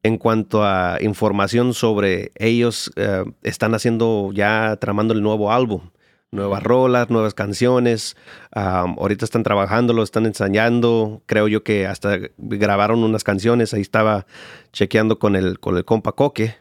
en 0.03 0.17
cuanto 0.17 0.63
a 0.63 0.99
información 1.01 1.73
sobre 1.73 2.31
ellos 2.35 2.91
eh, 2.95 3.25
están 3.43 3.73
haciendo 3.73 4.31
ya 4.33 4.77
tramando 4.79 5.13
el 5.13 5.21
nuevo 5.21 5.51
álbum 5.51 5.89
nuevas 6.35 6.61
rolas, 6.61 7.09
nuevas 7.09 7.33
canciones. 7.33 8.15
Am, 8.51 8.95
ahorita 8.99 9.25
están 9.25 9.43
trabajando, 9.43 9.93
lo 9.93 10.03
están 10.03 10.25
ensayando. 10.25 11.23
Creo 11.25 11.47
yo 11.47 11.63
que 11.63 11.87
hasta 11.87 12.19
grabaron 12.37 13.03
unas 13.03 13.23
canciones. 13.23 13.73
Ahí 13.73 13.81
estaba 13.81 14.27
chequeando 14.71 15.17
con 15.17 15.35
el, 15.35 15.59
con 15.59 15.77
el 15.77 15.85
compa 15.85 16.11
Coque. 16.11 16.55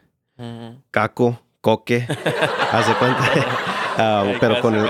Caco, 0.91 1.41
Coque, 1.65 2.07
hace 2.71 2.93
cuenta. 2.99 3.23
Am, 3.97 4.27
Eh, 4.27 4.37
pero 4.39 4.61
con 4.61 4.75
el, 4.75 4.87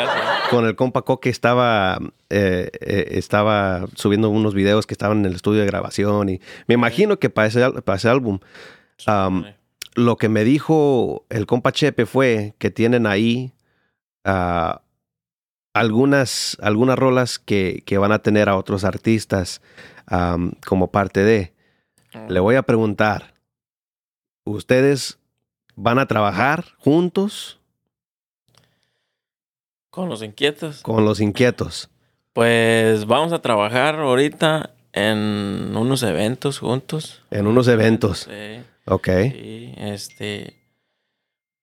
con 0.50 0.66
el 0.66 0.76
compa 0.76 1.04
Coque 1.04 1.30
estaba, 1.30 1.98
eh, 2.30 2.70
eh, 2.82 3.08
estaba 3.12 3.86
subiendo 3.96 4.30
unos 4.30 4.54
videos 4.54 4.86
que 4.86 4.94
estaban 4.94 5.20
en 5.20 5.26
el 5.28 5.36
estudio 5.36 5.62
de 5.62 5.68
grabación. 5.68 6.28
Y 6.28 6.42
me 6.68 6.74
imagino 6.74 7.18
que 7.18 7.30
para 7.30 7.48
ese, 7.48 7.72
para 7.84 7.96
ese 7.96 8.10
álbum. 8.10 8.40
am, 9.06 9.46
lo 9.94 10.18
que 10.18 10.28
me 10.28 10.44
dijo 10.44 11.26
el 11.30 11.46
compa 11.46 11.72
Chepe 11.72 12.06
fue 12.06 12.56
que 12.58 12.72
tienen 12.72 13.08
ahí 13.08 13.54
ah, 14.26 14.82
algunas, 15.74 16.58
algunas 16.62 17.00
rolas 17.00 17.40
que, 17.40 17.84
que 17.86 17.98
van 17.98 18.12
a 18.12 18.20
tener 18.20 18.50
a 18.50 18.58
otros 18.58 18.84
artistas 18.84 19.62
como 20.68 20.92
parte 20.92 21.24
de. 21.24 21.54
Le 22.28 22.42
voy 22.42 22.56
a 22.56 22.64
preguntar, 22.64 23.34
¿ustedes 24.44 25.20
van 25.76 26.00
a 26.00 26.06
trabajar 26.08 26.66
juntos 26.80 27.60
Con 29.90 30.10
los 30.10 30.22
inquietos. 30.24 30.82
con 30.82 31.06
los 31.06 31.20
inquietos? 31.22 31.90
Pues 32.34 33.06
vamos 33.06 33.32
a 33.32 33.42
trabajar 33.42 33.96
ahorita 33.96 34.72
en 34.94 35.74
unos 35.76 36.04
eventos 36.04 36.60
juntos. 36.60 37.22
En 37.32 37.48
unos 37.48 37.68
eventos. 37.68 38.28
Sí, 38.30 38.62
Ok. 38.86 39.08
sí, 39.32 39.74
este. 39.78 40.62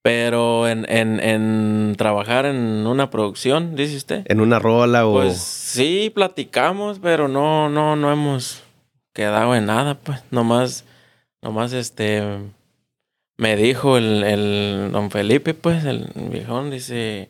Pero 0.02 0.66
en, 0.68 0.84
en, 0.90 1.20
en 1.20 1.94
trabajar 1.96 2.44
en 2.46 2.86
una 2.86 3.08
producción, 3.10 3.76
dice 3.76 3.96
usted. 3.96 4.22
En 4.26 4.40
una 4.40 4.58
rola 4.58 5.06
o... 5.06 5.12
Pues 5.12 5.38
sí, 5.38 6.10
platicamos, 6.12 6.98
pero 6.98 7.28
no, 7.28 7.68
no, 7.68 7.94
no 7.94 8.10
hemos 8.10 8.62
quedado 9.12 9.54
en 9.54 9.66
nada, 9.66 9.94
pues. 9.94 10.20
Nomás, 10.32 10.84
nomás 11.40 11.72
este. 11.72 12.40
Me 13.38 13.56
dijo 13.56 13.96
el, 13.96 14.22
el 14.24 14.90
don 14.92 15.10
Felipe, 15.10 15.54
pues, 15.54 15.84
el 15.84 16.06
viejón, 16.14 16.70
dice. 16.70 17.28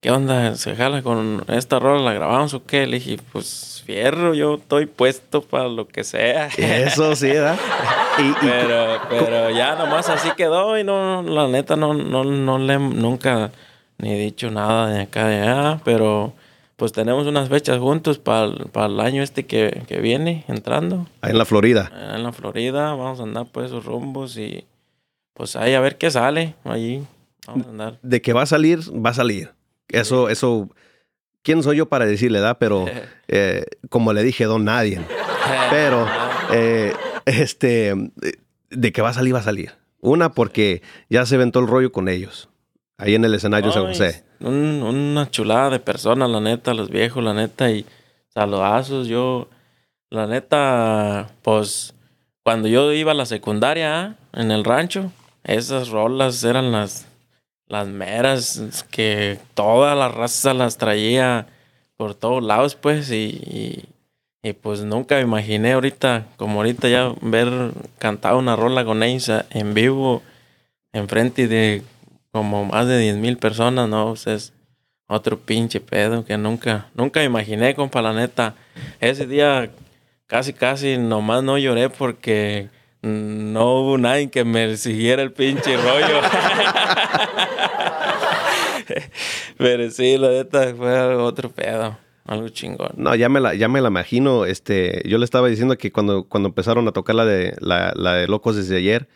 ¿Qué 0.00 0.10
onda? 0.10 0.56
¿Se 0.56 0.74
jala 0.74 1.00
con 1.02 1.44
esta 1.46 1.78
rola? 1.78 2.02
¿La 2.02 2.12
grabamos 2.14 2.52
o 2.54 2.64
qué? 2.64 2.88
Le 2.88 2.98
dije, 2.98 3.18
pues 3.30 3.84
fierro, 3.86 4.34
yo 4.34 4.56
estoy 4.56 4.86
puesto 4.86 5.42
para 5.42 5.68
lo 5.68 5.86
que 5.86 6.02
sea. 6.02 6.48
Eso 6.58 7.14
sí, 7.14 7.28
¿verdad? 7.28 7.56
Y, 8.18 8.22
y- 8.22 8.34
Pero, 8.42 9.00
pero 9.08 9.50
ya 9.50 9.74
nomás 9.76 10.08
así 10.10 10.28
quedó 10.36 10.76
y 10.76 10.84
no, 10.84 11.22
la 11.22 11.46
neta 11.48 11.76
no, 11.76 11.94
no, 11.94 12.24
no 12.24 12.58
le 12.58 12.78
nunca 12.78 13.52
ni 13.96 14.12
he 14.12 14.18
dicho 14.18 14.50
nada 14.50 14.88
de 14.88 15.00
acá 15.02 15.28
de 15.28 15.40
allá, 15.40 15.80
pero 15.82 16.34
pues 16.76 16.92
tenemos 16.92 17.26
unas 17.26 17.48
fechas 17.48 17.78
juntos 17.78 18.18
para 18.18 18.46
el 18.86 19.00
año 19.00 19.22
este 19.22 19.46
que, 19.46 19.82
que 19.88 20.00
viene 20.00 20.44
entrando. 20.48 21.06
ahí 21.22 21.30
en 21.30 21.38
la 21.38 21.46
Florida. 21.46 21.90
Allá 21.94 22.16
en 22.16 22.22
la 22.24 22.32
Florida 22.32 22.90
vamos 22.94 23.20
a 23.20 23.22
andar 23.22 23.46
por 23.46 23.64
esos 23.64 23.84
rumbos 23.86 24.36
y 24.36 24.66
pues 25.34 25.56
ahí 25.56 25.74
a 25.74 25.80
ver 25.80 25.98
qué 25.98 26.10
sale 26.10 26.54
allí. 26.64 27.02
Vamos 27.46 27.66
a 27.66 27.70
andar. 27.70 27.98
De 28.02 28.20
que 28.22 28.32
va 28.32 28.42
a 28.42 28.46
salir, 28.46 28.80
va 29.04 29.10
a 29.10 29.14
salir. 29.14 29.50
Eso, 29.88 30.28
eso... 30.28 30.68
¿Quién 31.42 31.62
soy 31.64 31.78
yo 31.78 31.88
para 31.88 32.06
decirle, 32.06 32.38
edad? 32.38 32.56
Pero 32.60 32.86
eh, 33.28 33.64
como 33.88 34.12
le 34.12 34.22
dije, 34.22 34.44
don 34.44 34.64
nadie. 34.64 35.00
Pero, 35.70 36.06
eh, 36.52 36.92
este, 37.26 37.94
de 38.70 38.92
que 38.92 39.02
va 39.02 39.08
a 39.08 39.12
salir, 39.14 39.34
va 39.34 39.40
a 39.40 39.42
salir. 39.42 39.72
Una, 40.00 40.30
porque 40.32 40.82
ya 41.10 41.26
se 41.26 41.34
aventó 41.34 41.58
el 41.60 41.66
rollo 41.66 41.90
con 41.90 42.08
ellos. 42.08 42.48
Ahí 42.96 43.16
en 43.16 43.24
el 43.24 43.34
escenario 43.34 43.68
de 43.70 43.74
San 43.74 43.86
José. 43.86 44.24
un- 44.40 44.82
una 44.84 45.28
chulada 45.30 45.70
de 45.70 45.80
personas, 45.80 46.30
la 46.30 46.40
neta, 46.40 46.74
los 46.74 46.90
viejos, 46.90 47.24
la 47.24 47.34
neta, 47.34 47.70
y 47.72 47.84
saludazos. 48.28 49.08
Yo, 49.08 49.48
la 50.10 50.28
neta, 50.28 51.28
pues, 51.42 51.94
cuando 52.44 52.68
yo 52.68 52.92
iba 52.92 53.10
a 53.10 53.14
la 53.16 53.26
secundaria 53.26 54.00
¿ah? 54.00 54.14
en 54.32 54.52
el 54.52 54.62
rancho, 54.64 55.10
esas 55.44 55.88
rolas 55.88 56.42
eran 56.44 56.72
las, 56.72 57.06
las 57.66 57.86
meras 57.88 58.84
que 58.90 59.38
toda 59.54 59.94
la 59.94 60.08
raza 60.08 60.54
las 60.54 60.78
traía 60.78 61.46
por 61.96 62.14
todos 62.14 62.42
lados, 62.42 62.74
pues, 62.74 63.10
y, 63.10 63.88
y, 64.42 64.52
pues 64.54 64.80
nunca 64.80 65.16
me 65.16 65.22
imaginé 65.22 65.72
ahorita, 65.72 66.26
como 66.36 66.60
ahorita 66.60 66.88
ya 66.88 67.14
ver 67.20 67.72
cantar 67.98 68.34
una 68.34 68.56
rola 68.56 68.84
con 68.84 69.02
ellos 69.02 69.30
en 69.50 69.74
vivo, 69.74 70.22
enfrente 70.92 71.48
de 71.48 71.82
como 72.32 72.64
más 72.64 72.86
de 72.88 72.98
10 72.98 73.16
mil 73.16 73.36
personas, 73.36 73.88
¿no? 73.88 74.08
Pues 74.08 74.26
es 74.26 74.52
otro 75.06 75.38
pinche 75.38 75.80
pedo 75.80 76.24
que 76.24 76.36
nunca, 76.38 76.88
nunca 76.94 77.22
imaginé, 77.22 77.74
compa, 77.74 78.02
la 78.02 78.14
neta. 78.14 78.54
Ese 79.00 79.26
día 79.26 79.70
casi, 80.26 80.54
casi 80.54 80.96
nomás 80.96 81.44
no 81.44 81.58
lloré 81.58 81.90
porque 81.90 82.70
no 83.02 83.80
hubo 83.80 83.98
nadie 83.98 84.30
que 84.30 84.44
me 84.44 84.76
siguiera 84.76 85.22
el 85.22 85.32
pinche 85.32 85.76
rollo. 85.76 86.20
Pero 89.58 89.90
sí, 89.90 90.16
la 90.16 90.28
neta 90.28 90.74
fue 90.74 91.16
otro 91.16 91.50
pedo, 91.50 91.98
algo 92.24 92.48
chingón. 92.48 92.92
No, 92.96 93.14
ya 93.14 93.28
me 93.28 93.40
la, 93.40 93.54
ya 93.54 93.68
me 93.68 93.80
la 93.80 93.88
imagino. 93.88 94.44
Este, 94.44 95.02
yo 95.04 95.18
le 95.18 95.24
estaba 95.24 95.48
diciendo 95.48 95.76
que 95.76 95.90
cuando, 95.92 96.24
cuando 96.24 96.48
empezaron 96.48 96.86
a 96.88 96.92
tocar 96.92 97.16
la 97.16 97.24
de, 97.24 97.54
la 97.60 98.14
de 98.14 98.28
Locos 98.28 98.56
desde 98.56 98.76
ayer, 98.76 99.08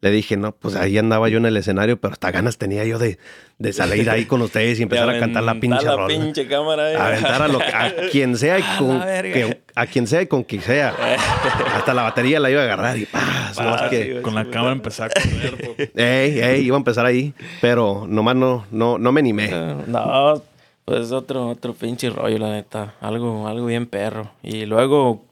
le 0.00 0.10
dije, 0.12 0.36
no, 0.36 0.52
pues 0.52 0.76
ahí 0.76 0.96
andaba 0.96 1.28
yo 1.28 1.38
en 1.38 1.46
el 1.46 1.56
escenario, 1.56 2.00
pero 2.00 2.12
hasta 2.12 2.30
ganas 2.30 2.56
tenía 2.56 2.84
yo 2.84 2.98
de, 3.00 3.18
de 3.58 3.72
salir 3.72 4.08
ahí 4.10 4.26
con 4.26 4.40
ustedes 4.42 4.78
y 4.78 4.82
empezar 4.84 5.10
a 5.10 5.18
cantar 5.18 5.42
la 5.42 5.50
Aventar 5.52 5.60
pinche 5.80 5.86
la 5.86 5.96
rola. 5.96 6.06
pinche 6.08 6.46
cámara. 6.46 6.92
eh. 6.92 6.96
Aventar 6.96 7.42
a, 7.42 7.48
lo, 7.48 7.58
que- 7.58 7.64
a 7.66 7.94
quien 8.12 8.36
sea 8.36 8.58
y 8.58 8.62
A 8.62 8.78
con, 8.78 9.00
que- 9.00 9.60
a 9.74 9.86
quien 9.86 10.06
sea 10.06 10.22
y 10.22 10.26
con 10.28 10.44
quien 10.44 10.62
sea. 10.62 10.94
Hasta 11.76 11.94
la 11.94 12.02
batería 12.02 12.38
la 12.38 12.50
iba 12.50 12.60
a 12.60 12.64
agarrar 12.64 12.96
y 12.98 13.06
paz. 13.06 13.58
nomás 13.58 13.82
que- 13.90 14.22
Con 14.22 14.34
la 14.36 14.44
cámara 14.48 14.72
empezar 14.72 15.10
a 15.10 15.20
correr. 15.20 15.90
Ey, 15.96 16.38
ey, 16.40 16.64
iba 16.66 16.76
a 16.76 16.78
empezar 16.78 17.04
ahí, 17.04 17.34
pero 17.60 18.06
nomás 18.08 18.36
no, 18.36 18.66
no, 18.70 18.98
no 18.98 19.10
me 19.12 19.18
animé. 19.20 19.50
No, 19.88 20.40
pues 20.84 21.10
otro, 21.12 21.48
otro 21.48 21.74
pinche 21.74 22.08
rollo, 22.10 22.38
la 22.38 22.50
neta. 22.52 22.94
Algo, 23.00 23.46
algo 23.48 23.66
bien 23.66 23.86
perro. 23.86 24.30
Y 24.44 24.64
luego, 24.64 25.24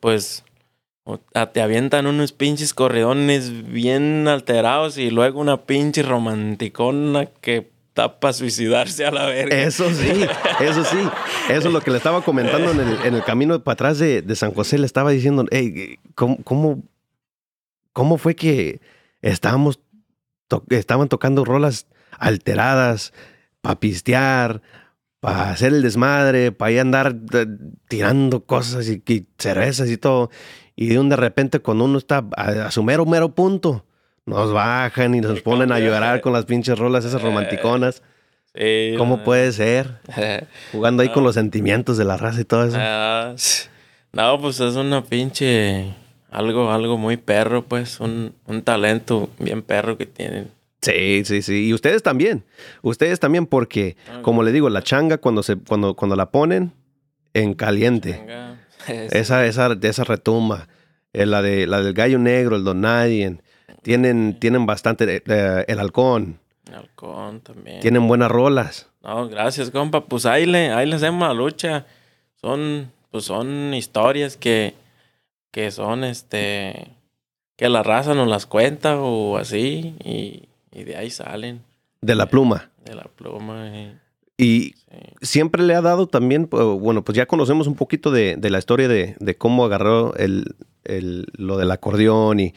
pues, 0.00 0.42
o- 1.06 1.20
a- 1.34 1.52
te 1.52 1.62
avientan 1.62 2.06
unos 2.06 2.32
pinches 2.32 2.74
corridones 2.74 3.66
bien 3.72 4.28
alterados 4.28 4.98
y 4.98 5.10
luego 5.10 5.40
una 5.40 5.62
pinche 5.64 6.02
romanticona 6.02 7.26
que 7.40 7.70
está 7.88 8.20
para 8.20 8.34
suicidarse 8.34 9.06
a 9.06 9.10
la 9.10 9.24
verga. 9.24 9.56
Eso 9.56 9.88
sí, 9.90 10.26
eso 10.60 10.84
sí. 10.84 10.98
Eso 11.48 11.68
es 11.68 11.72
lo 11.72 11.80
que 11.80 11.90
le 11.90 11.96
estaba 11.96 12.20
comentando 12.22 12.70
en 12.72 12.80
el, 12.80 12.98
en 13.06 13.14
el 13.14 13.24
camino 13.24 13.62
para 13.64 13.72
atrás 13.74 13.98
de, 13.98 14.20
de 14.20 14.36
San 14.36 14.52
José. 14.52 14.76
Le 14.78 14.84
estaba 14.84 15.10
diciendo, 15.12 15.46
hey, 15.50 15.96
¿cómo, 16.14 16.36
cómo, 16.44 16.82
cómo 17.92 18.18
fue 18.18 18.34
que 18.34 18.80
estábamos 19.22 19.80
to- 20.48 20.64
estaban 20.70 21.08
tocando 21.08 21.44
rolas 21.44 21.86
alteradas 22.18 23.12
para 23.62 23.80
pistear, 23.80 24.60
para 25.20 25.50
hacer 25.50 25.72
el 25.72 25.82
desmadre, 25.82 26.52
para 26.52 26.68
ahí 26.68 26.78
andar 26.78 27.16
eh, 27.32 27.46
tirando 27.88 28.44
cosas 28.44 28.88
y, 28.88 29.02
y 29.06 29.26
cervezas 29.38 29.88
y 29.88 29.96
todo? 29.96 30.30
Y 30.76 30.88
de 30.88 30.98
un 30.98 31.08
de 31.08 31.16
repente, 31.16 31.60
cuando 31.60 31.84
uno 31.84 31.98
está 31.98 32.24
a, 32.36 32.66
a 32.66 32.70
su 32.70 32.82
mero, 32.82 33.06
mero 33.06 33.30
punto, 33.34 33.84
nos 34.26 34.52
bajan 34.52 35.14
y 35.14 35.20
nos 35.20 35.40
ponen 35.40 35.72
a 35.72 35.78
llorar 35.80 36.20
con 36.20 36.32
las 36.32 36.44
pinches 36.44 36.78
rolas 36.78 37.04
esas 37.04 37.22
romanticonas. 37.22 38.02
Sí, 38.54 38.94
¿Cómo 38.96 39.22
puede 39.22 39.52
ser? 39.52 39.98
Jugando 40.72 41.02
ahí 41.02 41.10
con 41.10 41.24
los 41.24 41.34
sentimientos 41.34 41.96
de 41.98 42.04
la 42.04 42.16
raza 42.16 42.40
y 42.40 42.44
todo 42.44 42.64
eso. 42.64 42.76
Ah, 42.78 43.34
no, 44.12 44.40
pues 44.40 44.60
es 44.60 44.76
una 44.76 45.04
pinche. 45.04 45.94
Algo, 46.30 46.70
algo 46.72 46.98
muy 46.98 47.16
perro, 47.16 47.62
pues. 47.62 48.00
Un, 48.00 48.34
un 48.46 48.62
talento 48.62 49.30
bien 49.38 49.62
perro 49.62 49.96
que 49.96 50.06
tienen. 50.06 50.50
Sí, 50.80 51.22
sí, 51.24 51.42
sí. 51.42 51.68
Y 51.68 51.74
ustedes 51.74 52.02
también. 52.02 52.44
Ustedes 52.82 53.20
también 53.20 53.46
porque, 53.46 53.96
como 54.22 54.42
le 54.42 54.52
digo, 54.52 54.70
la 54.70 54.82
changa 54.82 55.18
cuando, 55.18 55.42
se, 55.42 55.56
cuando, 55.56 55.94
cuando 55.94 56.16
la 56.16 56.30
ponen 56.30 56.72
en 57.34 57.54
caliente, 57.54 58.12
Venga. 58.20 58.55
Esa, 58.88 59.46
esa, 59.46 59.76
esa 59.80 60.04
retumba, 60.04 60.68
eh, 61.12 61.26
la, 61.26 61.42
de, 61.42 61.66
la 61.66 61.80
del 61.82 61.94
gallo 61.94 62.18
negro, 62.18 62.56
el 62.56 62.64
don 62.64 62.80
nadie, 62.82 63.38
tienen, 63.82 64.38
tienen 64.38 64.66
bastante, 64.66 65.22
eh, 65.26 65.64
el 65.68 65.78
halcón, 65.78 66.38
Halcón 66.72 67.40
también. 67.40 67.80
tienen 67.80 68.06
buenas 68.08 68.30
rolas. 68.30 68.88
No, 69.02 69.28
gracias, 69.28 69.70
compa. 69.70 70.04
Pues 70.04 70.26
ahí 70.26 70.46
le, 70.46 70.70
ahí 70.72 70.86
le 70.86 70.96
hacemos 70.96 71.26
la 71.28 71.32
lucha. 71.34 71.86
Son, 72.40 72.90
pues 73.12 73.24
son 73.24 73.72
historias 73.72 74.36
que, 74.36 74.74
que 75.52 75.70
son, 75.70 76.02
este, 76.02 76.88
que 77.56 77.68
la 77.68 77.84
raza 77.84 78.14
nos 78.14 78.26
las 78.28 78.46
cuenta 78.46 78.98
o 78.98 79.36
así. 79.38 79.94
Y, 80.04 80.48
y 80.72 80.84
de 80.84 80.96
ahí 80.96 81.10
salen, 81.10 81.62
De 82.00 82.16
la 82.16 82.26
pluma. 82.26 82.70
de 82.84 82.94
la 82.96 83.04
pluma. 83.04 83.68
Y, 83.68 83.96
Y 84.38 84.74
sí. 84.90 84.98
siempre 85.22 85.62
le 85.62 85.74
ha 85.74 85.80
dado 85.80 86.06
también, 86.08 86.48
bueno, 86.50 87.02
pues 87.02 87.16
ya 87.16 87.26
conocemos 87.26 87.66
un 87.66 87.74
poquito 87.74 88.10
de, 88.10 88.36
de 88.36 88.50
la 88.50 88.58
historia 88.58 88.86
de, 88.88 89.16
de 89.18 89.34
cómo 89.36 89.64
agarró 89.64 90.14
el, 90.16 90.54
el- 90.84 91.26
lo 91.36 91.56
del 91.56 91.70
acordeón 91.70 92.40
y 92.40 92.52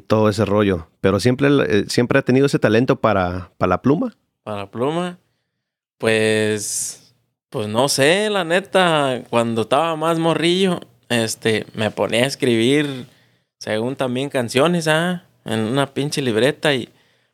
todo 0.00 0.28
ese 0.28 0.44
rollo. 0.44 0.88
Pero 1.00 1.20
siempre, 1.20 1.48
eh, 1.68 1.84
siempre 1.88 2.18
ha 2.18 2.22
tenido 2.22 2.46
ese 2.46 2.58
talento 2.58 2.96
para, 2.96 3.50
para 3.58 3.70
la 3.70 3.82
pluma. 3.82 4.16
Para 4.42 4.58
la 4.62 4.70
pluma, 4.70 5.18
pues, 5.98 7.14
pues 7.50 7.68
no 7.68 7.88
sé, 7.88 8.30
la 8.30 8.44
neta, 8.44 9.22
cuando 9.30 9.62
estaba 9.62 9.94
más 9.96 10.18
morrillo, 10.18 10.80
este, 11.08 11.66
me 11.74 11.90
ponía 11.90 12.24
a 12.24 12.26
escribir, 12.26 13.06
según 13.58 13.96
también 13.96 14.30
canciones, 14.30 14.88
ah, 14.88 15.24
en 15.44 15.60
una 15.60 15.86
pinche 15.94 16.22
libreta 16.22 16.74
y, 16.74 16.88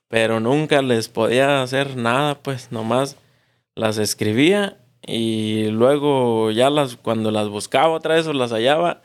pero 0.08 0.38
nunca 0.40 0.82
les 0.82 1.08
podía 1.08 1.62
hacer 1.62 1.96
nada, 1.96 2.36
pues, 2.36 2.70
nomás 2.70 3.16
las 3.74 3.98
escribía 3.98 4.78
y 5.06 5.66
luego 5.70 6.50
ya 6.50 6.70
las, 6.70 6.96
cuando 6.96 7.30
las 7.30 7.48
buscaba 7.48 7.88
otra 7.90 8.14
vez 8.14 8.26
o 8.26 8.32
las 8.32 8.52
hallaba, 8.52 9.02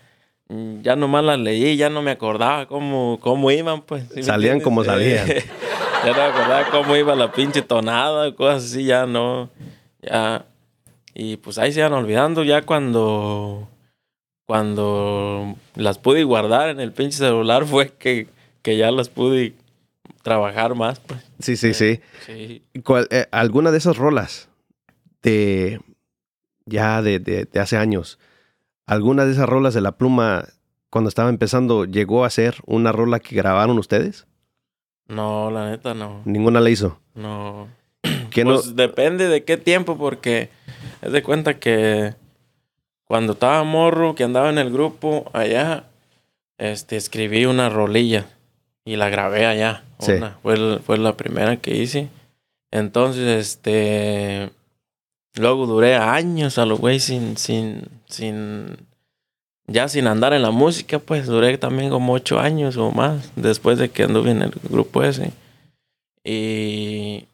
ya 0.82 0.96
nomás 0.96 1.24
las 1.24 1.40
leí, 1.40 1.76
ya 1.78 1.90
no 1.90 2.02
me 2.02 2.12
acordaba 2.12 2.68
cómo, 2.68 3.20
cómo 3.22 3.52
iban, 3.52 3.82
pues. 3.82 4.04
¿sí 4.10 4.16
me 4.18 4.24
Salían 4.24 4.62
como 4.62 4.84
salían. 4.84 5.28
ya 6.06 6.12
no 6.12 6.16
me 6.16 6.22
acordaba 6.24 6.70
cómo 6.72 6.96
iba 6.96 7.16
la 7.16 7.32
pinche 7.32 7.62
tonada, 7.62 8.34
cosas 8.36 8.66
así, 8.66 8.86
ya 8.86 9.06
no, 9.06 9.50
ya. 10.02 10.46
Y 11.14 11.38
pues 11.38 11.58
ahí 11.58 11.72
se 11.74 11.80
iban 11.82 11.94
olvidando 11.94 12.44
ya 12.44 12.62
cuando, 12.62 13.68
cuando 14.46 15.56
las 15.76 15.98
pude 15.98 16.24
guardar 16.24 16.70
en 16.70 16.80
el 16.80 16.92
pinche 16.94 17.18
celular 17.18 17.66
fue 17.68 17.90
que, 17.94 18.28
que 18.62 18.78
ya 18.78 18.92
las 18.92 19.10
pude 19.10 19.54
trabajar 20.24 20.76
más, 20.76 21.00
pues. 21.00 21.20
Sí, 21.40 21.56
sí, 21.58 21.74
sí. 21.74 22.00
Sí. 22.26 22.64
¿Cuál- 22.84 23.08
eh, 23.12 23.26
¿Alguna 23.32 23.72
de 23.72 23.78
esas 23.78 23.98
rolas 23.98 24.49
de 25.22 25.80
ya 26.66 27.02
de, 27.02 27.20
de- 27.20 27.46
de 27.46 27.60
hace 27.60 27.78
años, 27.78 28.20
alguna 28.86 29.26
de 29.26 29.32
esas 29.32 29.48
rolas 29.50 29.74
de 29.74 29.82
la 29.82 29.98
pluma 29.98 30.46
cuando 30.90 31.08
estaba 31.10 31.30
empezando 31.30 31.86
llegó 31.86 32.26
a 32.26 32.30
ser 32.30 32.56
una 32.66 32.92
rola 32.92 33.20
que 33.20 33.36
grabaron 33.36 33.78
ustedes? 33.80 34.26
No, 35.08 35.50
la 35.52 35.70
neta 35.72 35.94
no. 35.94 36.22
Ninguna 36.26 36.60
la 36.62 36.70
hizo. 36.70 37.00
No. 37.16 37.68
¿Qué 38.32 38.44
Pues 38.46 38.68
no? 38.68 38.72
depende 38.74 39.28
de 39.28 39.44
qué 39.44 39.58
tiempo, 39.58 39.98
porque 39.98 40.50
es 41.02 41.12
de 41.12 41.24
cuenta 41.24 41.60
que 41.60 42.14
cuando 43.06 43.34
estaba 43.34 43.64
morro, 43.64 44.14
que 44.14 44.24
andaba 44.24 44.50
en 44.52 44.60
el 44.60 44.72
grupo 44.72 45.30
allá, 45.34 45.86
este, 46.60 46.96
escribí 46.98 47.46
una 47.46 47.70
rolilla 47.70 48.28
y 48.86 48.96
la 48.98 49.10
grabé 49.10 49.46
allá. 49.48 49.84
Sí. 50.00 50.12
Una, 50.14 50.38
fue, 50.44 50.80
fue 50.80 50.98
la 51.00 51.18
primera 51.18 51.58
que 51.58 51.76
hice. 51.76 52.10
Entonces, 52.72 53.26
este, 53.26 54.52
luego 55.36 55.66
duré 55.66 55.96
años 55.96 56.58
a 56.58 56.66
lo 56.66 56.78
güey 56.78 57.00
sin, 57.00 57.38
sin, 57.38 57.88
sin, 58.08 58.78
ya 59.68 59.88
sin 59.88 60.08
andar 60.08 60.34
en 60.34 60.42
la 60.42 60.52
música, 60.52 61.00
pues 61.00 61.28
duré 61.28 61.58
también 61.58 61.90
como 61.90 62.14
ocho 62.14 62.40
años 62.40 62.78
o 62.78 62.92
más 62.92 63.32
después 63.36 63.78
de 63.78 63.90
que 63.90 64.04
anduve 64.04 64.32
en 64.32 64.42
el 64.42 64.52
grupo 64.70 65.04
ese. 65.04 65.32
Y, 66.24 67.26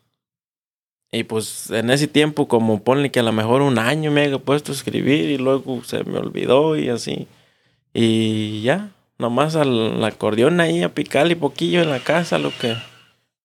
y 1.12 1.24
pues 1.24 1.70
en 1.72 1.90
ese 1.90 2.08
tiempo, 2.08 2.48
como 2.48 2.84
ponle 2.84 3.12
que 3.12 3.20
a 3.20 3.24
lo 3.24 3.32
mejor 3.32 3.62
un 3.62 3.80
año 3.80 4.12
me 4.12 4.26
había 4.26 4.38
puesto 4.38 4.72
a 4.72 4.76
escribir 4.76 5.30
y 5.30 5.38
luego 5.38 5.84
se 5.84 6.04
me 6.04 6.18
olvidó 6.18 6.78
y 6.78 6.90
así. 6.90 7.28
Y 7.94 8.62
ya, 8.62 8.92
nomás 9.18 9.56
al 9.56 10.04
acordeón 10.04 10.60
ahí 10.60 10.84
a 10.84 10.94
picarle 10.94 11.36
poquillo 11.36 11.82
en 11.82 11.90
la 11.90 12.02
casa 12.02 12.38
lo 12.38 12.52
que, 12.58 12.76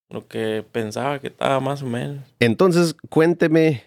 lo 0.09 0.27
que 0.27 0.65
pensaba 0.73 1.21
que 1.21 1.29
estaba 1.29 1.61
más 1.61 1.83
o 1.83 1.87
menos. 1.87 2.19
Entonces, 2.41 2.97
cuénteme, 3.09 3.85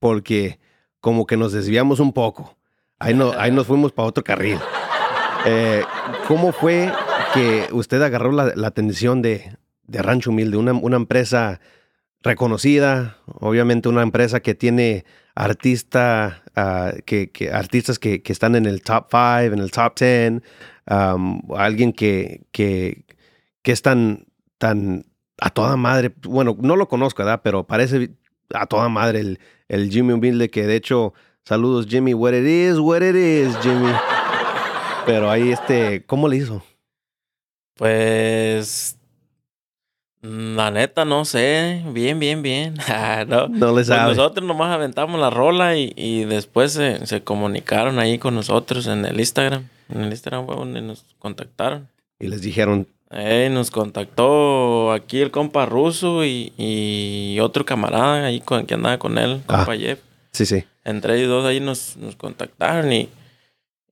porque 0.00 0.58
como 1.00 1.26
que 1.26 1.36
nos 1.36 1.52
desviamos 1.52 2.00
un 2.00 2.12
poco. 2.12 2.56
Ahí, 2.98 3.14
no, 3.14 3.32
ahí 3.38 3.52
nos 3.52 3.66
fuimos 3.66 3.92
para 3.92 4.08
otro 4.08 4.24
carril. 4.24 4.58
Eh, 5.46 5.82
¿Cómo 6.26 6.52
fue 6.52 6.92
que 7.32 7.68
usted 7.72 8.02
agarró 8.02 8.32
la, 8.32 8.52
la 8.56 8.66
atención 8.66 9.22
de, 9.22 9.56
de 9.84 10.02
Rancho 10.02 10.30
Humilde, 10.30 10.56
una, 10.56 10.72
una 10.72 10.96
empresa 10.96 11.60
reconocida, 12.22 13.16
obviamente 13.26 13.88
una 13.88 14.02
empresa 14.02 14.40
que 14.40 14.54
tiene 14.54 15.04
artista, 15.34 16.42
ah, 16.54 16.92
que, 17.06 17.30
artistas 17.52 17.98
que, 17.98 18.22
que 18.22 18.32
están 18.32 18.56
en 18.56 18.66
el 18.66 18.82
top 18.82 19.06
5, 19.10 19.54
en 19.54 19.58
el 19.58 19.70
top 19.70 19.98
10, 19.98 20.42
um, 20.90 21.40
alguien 21.56 21.92
que, 21.92 22.42
que, 22.52 23.04
que 23.62 23.72
es 23.72 23.82
tan, 23.82 24.26
tan 24.58 25.06
a 25.40 25.50
toda 25.50 25.76
madre, 25.76 26.12
bueno, 26.22 26.56
no 26.60 26.76
lo 26.76 26.88
conozco, 26.88 27.24
¿verdad? 27.24 27.40
Pero 27.42 27.66
parece 27.66 28.10
a 28.52 28.66
toda 28.66 28.88
madre 28.88 29.20
el, 29.20 29.40
el 29.70 29.88
Jimmy 29.88 30.12
Humilde, 30.14 30.50
que 30.50 30.66
de 30.66 30.74
hecho, 30.74 31.14
saludos 31.44 31.86
Jimmy, 31.88 32.12
what 32.12 32.32
it 32.34 32.44
is, 32.44 32.78
what 32.78 33.02
it 33.02 33.14
is, 33.14 33.56
Jimmy. 33.62 33.92
Pero 35.06 35.30
ahí 35.30 35.52
este, 35.52 36.04
¿cómo 36.04 36.28
le 36.28 36.38
hizo? 36.38 36.62
Pues, 37.76 38.98
la 40.22 40.72
neta, 40.72 41.04
no 41.04 41.24
sé. 41.24 41.82
Bien, 41.92 42.18
bien, 42.18 42.42
bien. 42.42 42.74
Ah, 42.88 43.24
no. 43.26 43.46
No 43.48 43.68
le 43.68 43.84
Pues 43.84 43.88
nosotros 43.88 44.44
nomás 44.44 44.74
aventamos 44.74 45.20
la 45.20 45.30
rola 45.30 45.76
y, 45.76 45.92
y 45.96 46.24
después 46.24 46.72
se, 46.72 47.06
se 47.06 47.22
comunicaron 47.22 48.00
ahí 48.00 48.18
con 48.18 48.34
nosotros 48.34 48.88
en 48.88 49.04
el 49.04 49.20
Instagram. 49.20 49.68
En 49.88 50.02
el 50.02 50.10
Instagram 50.10 50.46
fue 50.46 50.56
donde 50.56 50.82
nos 50.82 51.04
contactaron. 51.20 51.88
Y 52.18 52.26
les 52.26 52.42
dijeron, 52.42 52.88
Eh, 53.12 53.48
nos 53.50 53.70
contactó 53.72 54.92
aquí 54.92 55.20
el 55.20 55.30
compa 55.32 55.66
ruso 55.66 56.24
y, 56.24 56.52
y 56.56 57.38
otro 57.40 57.64
camarada 57.64 58.26
ahí 58.26 58.40
con, 58.40 58.66
que 58.66 58.74
andaba 58.74 58.98
con 58.98 59.18
él, 59.18 59.42
Ah. 59.48 59.58
compa 59.58 59.76
Jeff. 59.76 59.98
sí, 60.32 60.46
sí. 60.46 60.64
Entre 60.84 61.16
ellos 61.18 61.28
dos 61.28 61.44
ahí 61.44 61.60
nos, 61.60 61.96
nos 61.96 62.16
contactaron 62.16 62.92
y, 62.92 63.08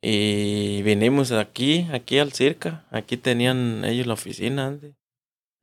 y 0.01 0.83
vinimos 0.83 1.33
aquí, 1.33 1.87
aquí 1.93 2.19
al 2.19 2.33
Circa. 2.33 2.85
Aquí 2.91 3.17
tenían 3.17 3.85
ellos 3.85 4.07
la 4.07 4.15
oficina 4.15 4.67
antes. 4.69 4.93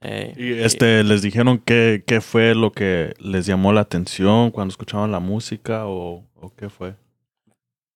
Eh, 0.01 0.33
Y 0.37 0.53
este, 0.61 1.03
¿les 1.03 1.21
dijeron 1.21 1.57
qué, 1.57 2.03
qué 2.05 2.19
fue 2.21 2.53
lo 2.53 2.71
que 2.73 3.13
les 3.19 3.45
llamó 3.45 3.71
la 3.73 3.81
atención 3.81 4.51
cuando 4.51 4.71
escuchaban 4.73 5.11
la 5.11 5.19
música 5.19 5.87
o, 5.87 6.25
o 6.35 6.53
qué 6.55 6.69
fue? 6.69 6.93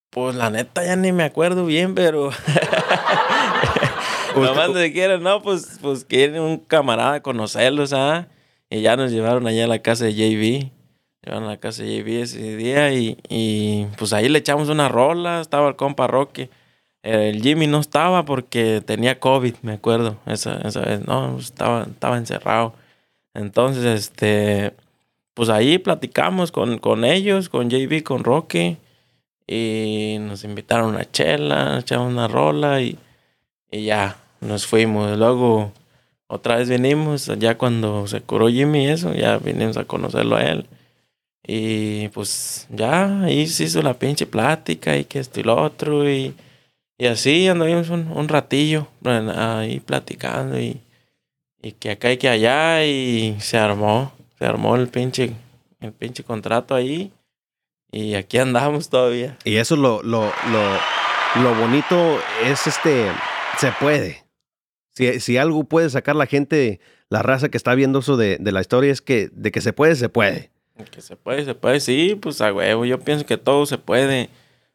Pues 0.10 0.36
la 0.36 0.50
neta 0.50 0.84
ya 0.86 0.96
ni 0.96 1.12
me 1.12 1.24
acuerdo 1.24 1.66
bien, 1.68 1.94
pero 1.94 2.32
nomás 4.42 4.74
de 4.74 4.92
que 4.94 5.02
era, 5.02 5.18
no, 5.18 5.42
pues, 5.42 5.80
pues 5.82 6.06
quiere 6.06 6.40
un 6.40 6.58
camarada 6.58 7.22
conocerlos, 7.22 7.94
¿ah? 7.94 8.28
Y 8.70 8.82
ya 8.82 8.96
nos 8.96 9.12
llevaron 9.12 9.48
allá 9.48 9.66
a 9.66 9.68
la 9.68 9.80
casa 9.80 10.06
de 10.06 10.14
JB. 10.14 10.72
Llevaron 11.24 11.46
a 11.46 11.52
la 11.52 11.58
casa 11.58 11.84
de 11.84 12.02
JB 12.02 12.22
ese 12.22 12.56
día 12.56 12.94
y, 12.94 13.18
y 13.28 13.88
pues 13.98 14.14
ahí 14.14 14.30
le 14.30 14.40
echamos 14.40 14.70
una 14.70 14.90
rola, 14.90 15.42
estaba 15.42 15.68
el 15.70 15.76
compa 15.76 16.08
Roque. 16.08 16.50
El 17.02 17.42
Jimmy 17.42 17.68
no 17.68 17.80
estaba 17.80 18.26
porque 18.26 18.82
tenía 18.86 19.20
COVID, 19.20 19.56
me 19.62 19.74
acuerdo, 19.74 20.18
esa, 20.26 20.60
esa 20.68 20.82
vez, 20.82 21.06
no, 21.08 21.34
pues, 21.34 21.46
estaba, 21.46 21.84
estaba 21.84 22.18
encerrado. 22.18 22.74
Entonces, 23.34 23.86
este, 23.86 24.74
pues 25.34 25.50
ahí 25.50 25.78
platicamos 25.78 26.52
con, 26.52 26.78
con 26.80 27.06
ellos, 27.06 27.50
con 27.50 27.70
JB, 27.70 28.04
con 28.04 28.24
Roque. 28.24 28.78
Y 29.48 30.18
nos 30.20 30.44
invitaron 30.44 30.96
a 30.96 31.10
chela, 31.10 31.80
echamos 31.80 32.12
una 32.12 32.28
rola 32.28 32.82
y, 32.82 33.00
y 33.72 33.86
ya 33.86 34.18
nos 34.42 34.66
fuimos. 34.68 35.18
Luego 35.18 35.72
otra 36.28 36.58
vez 36.58 36.70
vinimos, 36.70 37.32
ya 37.40 37.58
cuando 37.58 38.06
se 38.08 38.22
curó 38.22 38.50
Jimmy 38.50 38.86
y 38.86 38.90
eso, 38.90 39.14
ya 39.14 39.38
vinimos 39.38 39.78
a 39.78 39.86
conocerlo 39.86 40.36
a 40.36 40.44
él. 40.44 40.68
Y 41.44 42.10
pues 42.10 42.68
ya 42.70 43.24
ahí 43.24 43.48
se 43.48 43.64
hizo 43.64 43.82
la 43.82 43.96
pinche 43.96 44.28
plática 44.28 44.96
y 44.96 45.06
que 45.06 45.20
esto 45.20 45.40
y 45.40 45.44
lo 45.44 45.60
otro. 45.60 46.08
Y, 46.08 46.36
y 46.98 47.08
así 47.08 47.48
anduvimos 47.48 47.90
un, 47.90 48.12
un 48.12 48.28
ratillo 48.28 48.88
ahí 49.04 49.80
platicando 49.80 50.60
y, 50.60 50.80
y 51.62 51.72
que 51.72 51.92
acá 51.92 52.12
y 52.12 52.18
que 52.18 52.30
allá 52.30 52.86
y 52.86 53.36
se 53.40 53.58
armó, 53.58 54.12
se 54.38 54.46
armó 54.46 54.76
el 54.76 54.88
pinche, 54.90 55.34
el 55.82 55.94
pinche 55.94 56.24
contrato 56.24 56.76
ahí. 56.76 57.12
Y 57.92 58.14
aquí 58.14 58.38
andamos 58.38 58.90
todavía. 58.90 59.36
Y 59.44 59.56
eso 59.56 59.74
es 59.74 59.82
lo, 59.82 60.04
lo, 60.04 60.26
lo, 60.52 61.42
lo 61.42 61.56
bonito, 61.56 62.20
es 62.46 62.68
este, 62.68 63.08
se 63.58 63.72
puede. 63.80 64.29
Si, 65.00 65.22
si 65.22 65.38
algo 65.38 65.64
puede 65.64 65.90
sacar 65.90 66.18
la 66.18 66.26
gente, 66.26 66.82
la 67.08 67.22
raza 67.22 67.48
que 67.48 67.56
está 67.56 67.74
viendo 67.74 68.00
eso 68.00 68.18
de, 68.18 68.36
de 68.38 68.52
la 68.52 68.60
historia, 68.60 68.92
es 68.92 69.02
que 69.02 69.30
de 69.32 69.50
que 69.50 69.62
se 69.62 69.72
puede, 69.72 69.96
se 69.96 70.10
puede. 70.10 70.52
Que 70.92 71.02
se 71.02 71.16
puede, 71.16 71.46
se 71.46 71.56
puede, 71.56 71.80
sí, 71.80 72.18
pues 72.22 72.42
a 72.42 72.52
huevo. 72.52 72.84
Yo 72.84 73.00
pienso 73.00 73.26
que 73.26 73.38
todo 73.38 73.66
se 73.66 73.78
puede. 73.78 74.30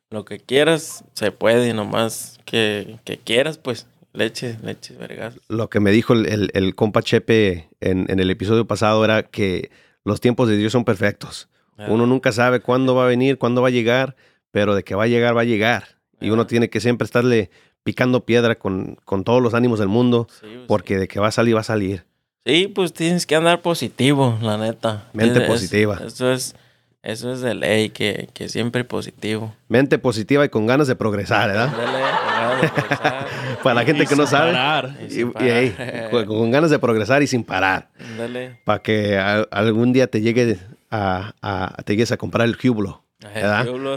Lo 0.09 0.25
que 0.25 0.39
quieras, 0.39 1.05
se 1.13 1.31
puede. 1.31 1.75
Nomás 1.75 2.39
que, 2.47 2.97
que 3.05 3.19
quieras, 3.19 3.59
pues 3.59 3.87
leche, 4.15 4.57
leche, 4.63 4.95
vergas. 4.97 5.35
Lo 5.49 5.69
que 5.69 5.81
me 5.81 5.91
dijo 5.91 6.15
el, 6.15 6.25
el, 6.25 6.51
el 6.55 6.75
compa 6.75 7.03
Chepe 7.03 7.69
en, 7.81 8.07
en 8.09 8.19
el 8.19 8.31
episodio 8.31 8.67
pasado 8.67 9.05
era 9.05 9.25
que 9.25 9.71
los 10.05 10.23
tiempos 10.23 10.49
de 10.49 10.57
Dios 10.57 10.73
son 10.73 10.87
perfectos. 10.87 11.51
Uno 11.77 12.07
nunca 12.07 12.33
sabe 12.33 12.61
cuándo 12.61 12.95
va 12.95 13.05
a 13.05 13.09
venir, 13.09 13.37
cuándo 13.37 13.61
va 13.61 13.69
a 13.69 13.73
llegar, 13.73 14.17
pero 14.53 14.75
de 14.75 14.85
que 14.85 14.95
va 14.95 15.05
a 15.05 15.09
llegar, 15.09 15.37
va 15.37 15.43
a 15.43 15.45
llegar. 15.45 15.99
Y 16.19 16.31
uno 16.31 16.43
Ajá. 16.43 16.49
tiene 16.49 16.71
que 16.71 16.81
siempre 16.81 17.05
estarle 17.05 17.51
picando 17.85 18.25
piedra 18.25 18.57
con, 18.57 18.97
con 19.05 19.23
todos 19.25 19.41
los 19.43 19.55
ánimos 19.55 19.79
del 19.79 19.89
mundo, 19.89 20.27
Sí, 20.41 20.41
pues, 20.43 20.59
porque 20.67 20.99
de 20.99 21.07
que 21.07 21.21
va 21.21 21.29
a 21.29 21.33
salir, 21.33 21.55
va 21.57 21.61
a 21.61 21.65
salir. 21.65 22.05
Sí, 22.45 22.67
pues 22.75 22.93
tienes 22.93 23.25
que 23.27 23.37
andar 23.37 23.63
positivo, 23.63 24.37
la 24.43 24.59
neta. 24.59 25.05
Mente 25.13 25.43
Es- 25.43 25.49
positiva. 25.49 26.01
Eso 26.05 26.33
es, 26.33 26.57
eso 27.03 27.33
es 27.33 27.41
de 27.41 27.55
ley, 27.55 27.91
que, 27.91 28.29
que 28.35 28.49
siempre 28.49 28.85
positivo. 28.85 29.55
Mente 29.69 29.99
positiva 29.99 30.45
y 30.45 30.49
con 30.49 30.67
ganas 30.67 30.87
de 30.89 30.97
progresar, 30.97 31.49
¿verdad? 31.49 31.73
Dale, 31.77 32.01
ganas 32.01 32.61
de 32.63 32.69
progresar. 32.69 33.27
Para 33.63 33.75
la 33.77 33.85
gente 33.85 34.03
Y 34.03 34.07
que 34.07 34.17
no 34.17 34.27
sabe. 34.27 34.53
parar. 34.53 34.97
Y 35.09 35.21
Y- 35.23 36.11
con, 36.11 36.25
con 36.27 36.51
ganas 36.51 36.71
de 36.71 36.79
progresar 36.79 37.23
y 37.23 37.27
sin 37.27 37.45
parar. 37.45 37.89
Dale. 38.19 38.61
Para 38.65 38.81
que 38.83 39.17
a- 39.19 39.47
algún 39.51 39.93
día 39.95 40.07
te 40.07 40.21
llegue 40.21 40.59
a, 40.91 41.33
a- 41.41 41.83
te 41.85 41.93
llegues 41.95 42.13
a 42.13 42.17
comprar 42.19 42.47
el 42.49 42.57
Hublot. 42.63 43.01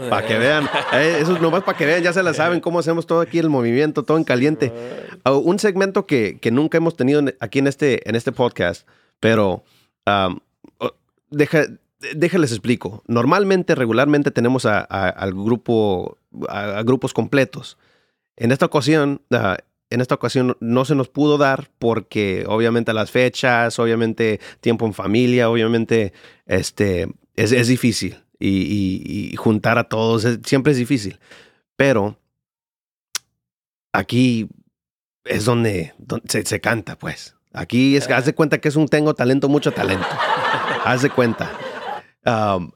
Para 0.08 0.26
que 0.26 0.38
vean. 0.38 0.68
Eh, 0.94 1.18
eso 1.20 1.34
es 1.34 1.40
nomás 1.40 1.62
para 1.62 1.76
que 1.76 1.84
vean, 1.86 2.02
ya 2.02 2.12
se 2.12 2.22
la 2.22 2.32
saben 2.34 2.60
cómo 2.60 2.78
hacemos 2.78 3.06
todo 3.06 3.20
aquí 3.20 3.38
el 3.38 3.50
movimiento, 3.50 4.02
todo 4.02 4.16
en 4.16 4.24
caliente. 4.24 4.72
Ah, 5.24 5.32
un 5.32 5.58
segmento 5.58 6.06
que, 6.06 6.38
que 6.40 6.50
nunca 6.50 6.78
hemos 6.78 6.96
tenido 6.96 7.20
en- 7.20 7.34
aquí 7.40 7.58
en 7.58 7.66
este, 7.66 8.08
en 8.08 8.14
este 8.16 8.32
podcast, 8.32 8.86
pero 9.20 9.64
um, 10.06 10.38
deja, 11.30 11.64
déjales 12.14 12.52
explico. 12.52 13.02
Normalmente, 13.06 13.74
regularmente 13.74 14.30
tenemos 14.30 14.64
a- 14.66 14.86
a- 14.88 15.08
al 15.10 15.32
grupo, 15.34 16.16
a, 16.48 16.78
a 16.78 16.82
grupos 16.82 17.12
completos. 17.12 17.76
En 18.36 18.50
esta 18.52 18.66
ocasión, 18.66 19.20
ah, 19.32 19.58
en 19.90 20.00
esta 20.00 20.14
ocasión 20.14 20.56
no 20.60 20.84
se 20.84 20.94
nos 20.94 21.08
pudo 21.08 21.38
dar 21.38 21.68
porque 21.78 22.44
obviamente 22.46 22.92
las 22.94 23.10
fechas, 23.10 23.78
obviamente 23.78 24.38
tiempo 24.60 24.86
en 24.86 24.94
familia, 24.94 25.50
obviamente 25.50 26.12
este, 26.46 27.08
es, 27.36 27.52
es 27.52 27.68
difícil 27.68 28.16
y, 28.38 28.48
y- 28.48 29.30
y 29.32 29.36
juntar 29.36 29.78
a 29.78 29.84
todos 29.84 30.26
siempre 30.44 30.72
es 30.72 30.78
difícil. 30.78 31.18
Pero 31.76 32.18
aquí 33.92 34.48
es 35.24 35.44
donde, 35.44 35.94
donde 35.98 36.28
se, 36.28 36.44
se 36.44 36.60
canta, 36.60 36.96
pues. 36.98 37.34
Aquí 37.52 37.96
es 37.96 38.06
que 38.06 38.14
haz 38.14 38.24
de 38.26 38.34
cuenta 38.34 38.58
que 38.58 38.68
es 38.68 38.76
un 38.76 38.88
tengo 38.88 39.14
talento, 39.14 39.48
mucho 39.48 39.72
talento. 39.72 40.06
haz 40.84 41.02
de 41.02 41.10
cuenta. 41.10 41.50
Um, 42.24 42.70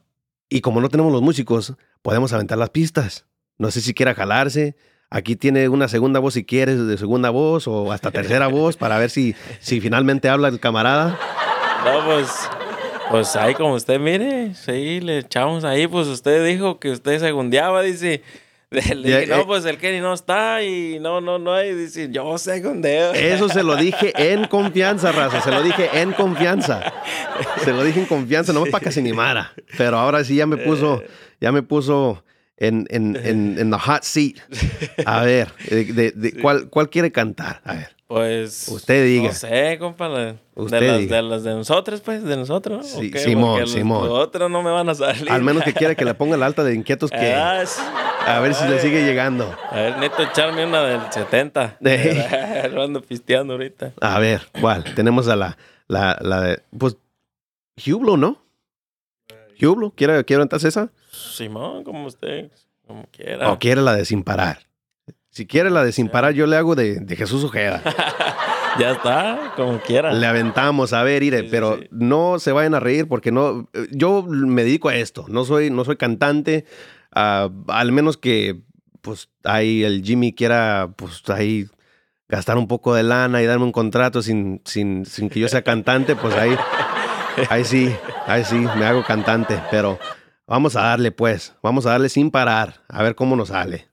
y 0.49 0.61
como 0.61 0.81
no 0.81 0.89
tenemos 0.89 1.11
los 1.11 1.21
músicos, 1.21 1.73
podemos 2.01 2.33
aventar 2.33 2.57
las 2.57 2.69
pistas. 2.69 3.25
No 3.57 3.71
sé 3.71 3.81
si 3.81 3.93
quiera 3.93 4.13
jalarse. 4.15 4.75
Aquí 5.09 5.35
tiene 5.35 5.69
una 5.69 5.87
segunda 5.87 6.19
voz 6.19 6.33
si 6.33 6.43
quieres, 6.43 6.85
de 6.87 6.97
segunda 6.97 7.29
voz 7.29 7.67
o 7.67 7.91
hasta 7.91 8.09
tercera 8.09 8.47
voz 8.47 8.77
para 8.77 8.97
ver 8.97 9.11
si, 9.11 9.35
si 9.59 9.79
finalmente 9.79 10.27
habla 10.27 10.47
el 10.47 10.59
camarada. 10.59 11.19
No, 11.85 12.62
pues, 13.19 13.35
ahí 13.35 13.53
como 13.53 13.73
usted 13.75 13.99
mire, 13.99 14.53
sí, 14.55 14.99
le 15.01 15.19
echamos 15.19 15.63
ahí, 15.63 15.87
pues 15.87 16.07
usted 16.07 16.45
dijo 16.45 16.79
que 16.79 16.91
usted 16.91 17.19
segundeaba, 17.19 17.81
dice. 17.81 18.21
Le 18.73 18.81
dije, 19.19 19.27
no, 19.27 19.45
pues 19.45 19.65
el 19.65 19.77
Kenny 19.77 19.99
no 19.99 20.15
está 20.15 20.63
y 20.63 20.97
no, 20.99 21.21
no, 21.21 21.37
no 21.37 21.53
hay. 21.53 21.75
Dice, 21.75 22.09
yo 22.11 22.39
segundeo. 22.39 23.13
Eso 23.13 23.47
se 23.47 23.61
lo 23.61 23.75
dije 23.75 24.13
en 24.33 24.47
confianza, 24.47 25.11
raza. 25.11 25.41
Se 25.41 25.51
lo 25.51 25.61
dije 25.61 25.91
en 26.01 26.11
confianza. 26.13 26.91
Se 27.63 27.71
lo 27.71 27.83
dije 27.83 27.99
en 27.99 28.07
confianza, 28.07 28.51
no 28.51 28.65
para 28.65 28.83
que 28.83 28.91
se 28.91 28.99
animara. 28.99 29.53
Pero 29.77 29.99
ahora 29.99 30.23
sí 30.23 30.37
ya 30.37 30.47
me 30.47 30.57
puso, 30.57 31.03
ya 31.39 31.51
me 31.51 31.61
puso 31.61 32.23
en, 32.57 32.87
en, 32.89 33.15
en, 33.23 33.59
en 33.59 33.69
the 33.69 33.77
hot 33.77 34.01
seat. 34.01 34.37
A 35.05 35.21
ver, 35.23 35.49
de, 35.69 35.85
de- 35.85 36.11
de- 36.11 36.33
¿cuál, 36.41 36.67
¿cuál 36.71 36.89
quiere 36.89 37.11
cantar? 37.11 37.61
A 37.65 37.75
ver. 37.75 37.92
Pues. 38.13 38.67
Usted 38.67 39.05
diga. 39.05 39.29
No 39.29 39.33
sé, 39.33 39.77
compa. 39.79 40.07
la- 40.07 40.35
Usted 40.55 40.79
de, 40.79 40.87
las, 40.87 40.99
diga. 40.99 41.15
de 41.15 41.21
las 41.23 41.43
de 41.43 41.53
nosotros, 41.55 42.01
pues, 42.01 42.23
de 42.23 42.37
nosotros. 42.37 42.93
¿o 42.95 42.99
Sí, 43.01 43.09
qué? 43.09 43.17
Simón, 43.19 43.61
los- 43.61 43.71
Simón. 43.71 44.07
Los 44.07 44.19
otros 44.19 44.51
no 44.51 44.61
me 44.61 44.69
van 44.69 44.87
a 44.87 44.93
salir. 44.93 45.31
Al 45.31 45.41
menos 45.41 45.63
que 45.63 45.73
quiera 45.73 45.95
que 45.95 46.05
le 46.05 46.13
ponga 46.13 46.37
la 46.37 46.45
alta 46.45 46.63
de 46.63 46.75
inquietos 46.75 47.09
que 47.09 47.33
Ah, 47.33 47.63
a 48.27 48.39
ver 48.39 48.53
si 48.53 48.67
le 48.67 48.79
sigue 48.79 49.03
llegando. 49.03 49.51
A 49.71 49.75
ver, 49.75 49.97
neto, 49.97 50.21
echarme 50.21 50.63
una 50.65 50.83
del 50.83 51.01
70. 51.11 51.77
Ey. 51.83 52.69
Lo 52.71 52.83
ando 52.83 53.01
pisteando 53.01 53.53
ahorita. 53.53 53.93
A 53.99 54.19
ver, 54.19 54.43
¿cuál? 54.61 54.83
Tenemos 54.95 55.27
a 55.27 55.35
la, 55.35 55.57
la, 55.87 56.17
la 56.21 56.41
de, 56.41 56.59
pues, 56.77 56.95
Hublo, 57.87 58.15
¿no? 58.17 58.37
Hublo, 59.61 59.91
¿quiere, 59.95 60.23
quiere 60.25 60.43
entonces 60.43 60.67
esa? 60.69 60.89
Simón, 61.11 61.83
como 61.83 62.05
usted, 62.05 62.51
como 62.85 63.05
quiera. 63.11 63.51
¿O 63.51 63.57
quiere 63.59 63.81
la 63.81 63.95
de 63.95 64.05
sin 64.05 64.21
parar? 64.23 64.59
Si 65.33 65.47
quiere 65.47 65.69
la 65.71 65.83
de 65.83 65.91
sin 65.91 66.09
parar, 66.09 66.33
yo 66.33 66.45
le 66.45 66.55
hago 66.55 66.75
de, 66.75 66.99
de 66.99 67.15
Jesús 67.15 67.43
Ojeda. 67.43 67.81
Ya 68.79 68.89
está, 68.93 69.53
como 69.55 69.79
quiera. 69.81 70.11
Le 70.13 70.25
aventamos, 70.25 70.93
a 70.93 71.03
ver, 71.03 71.21
Ire, 71.21 71.41
Sí, 71.41 71.43
sí, 71.43 71.49
pero 71.51 71.77
sí. 71.77 71.87
no 71.91 72.39
se 72.39 72.51
vayan 72.51 72.73
a 72.73 72.79
reír 72.79 73.07
porque 73.07 73.31
no. 73.31 73.69
eh, 73.73 73.85
Yo 73.91 74.23
me 74.27 74.63
dedico 74.63 74.89
a 74.89 74.95
esto. 74.95 75.25
No 75.27 75.45
soy, 75.45 75.69
no 75.69 75.85
soy 75.85 75.95
cantante. 75.95 76.65
ah, 77.11 77.49
al 77.67 77.91
menos 77.91 78.17
que, 78.17 78.61
pues, 79.01 79.29
ahí 79.43 79.83
el 79.83 80.01
Jimmy 80.03 80.33
quiera, 80.33 80.89
pues, 80.95 81.21
ahí 81.29 81.67
gastar 82.27 82.57
un 82.57 82.67
poco 82.67 82.95
de 82.95 83.03
lana 83.03 83.43
y 83.43 83.45
darme 83.45 83.65
un 83.65 83.71
contrato 83.71 84.23
sin, 84.23 84.59
sin, 84.65 85.05
sin 85.05 85.29
que 85.29 85.39
yo 85.39 85.47
sea 85.49 85.61
cantante, 85.61 86.15
pues 86.15 86.33
ahí, 86.33 86.57
ahí 87.51 87.63
sí, 87.65 87.95
ahí 88.25 88.43
sí, 88.43 88.55
me 88.55 88.85
hago 88.85 89.03
cantante. 89.03 89.61
Pero 89.69 89.99
vamos 90.47 90.75
a 90.75 90.81
darle, 90.81 91.11
pues, 91.11 91.53
vamos 91.61 91.85
a 91.85 91.91
darle 91.91 92.09
sin 92.09 92.31
parar, 92.31 92.81
a 92.89 93.03
ver 93.03 93.13
cómo 93.13 93.35
nos 93.35 93.49
sale. 93.49 93.87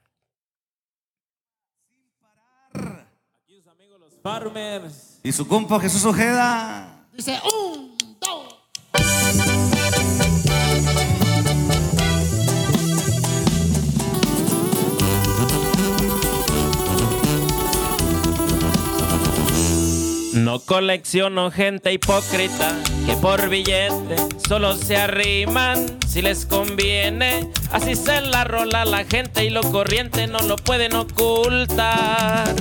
Farmers. 4.22 5.18
Y 5.22 5.32
su 5.32 5.46
compa 5.46 5.80
Jesús 5.80 6.04
Ojeda. 6.04 7.06
Dice 7.12 7.40
un, 7.44 7.96
dos. 8.20 8.56
No 20.34 20.60
colecciono 20.60 21.50
gente 21.50 21.92
hipócrita 21.92 22.76
que 23.06 23.14
por 23.16 23.48
billete 23.48 24.16
solo 24.48 24.76
se 24.76 24.96
arriman 24.96 25.98
si 26.06 26.22
les 26.22 26.46
conviene. 26.46 27.50
Así 27.72 27.94
se 27.94 28.20
la 28.20 28.44
rola 28.44 28.84
la 28.84 29.04
gente 29.04 29.44
y 29.44 29.50
lo 29.50 29.62
corriente 29.62 30.26
no 30.26 30.38
lo 30.40 30.56
pueden 30.56 30.94
ocultar. 30.94 32.54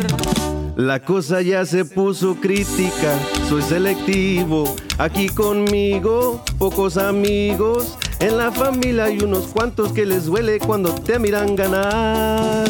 La 0.80 1.02
cosa 1.02 1.42
ya 1.42 1.65
se 1.65 1.84
puso 1.84 2.36
crítica, 2.36 3.13
soy 3.50 3.62
selectivo. 3.62 4.78
Aquí 4.98 5.28
conmigo, 5.28 6.42
pocos 6.58 6.96
amigos. 6.96 7.98
En 8.22 8.38
la 8.38 8.50
familia 8.50 9.04
hay 9.04 9.20
unos 9.20 9.48
cuantos 9.48 9.92
que 9.92 10.06
les 10.06 10.24
duele 10.24 10.58
cuando 10.58 10.96
te 10.96 11.20
miran 11.20 11.58
ganar. 11.58 12.70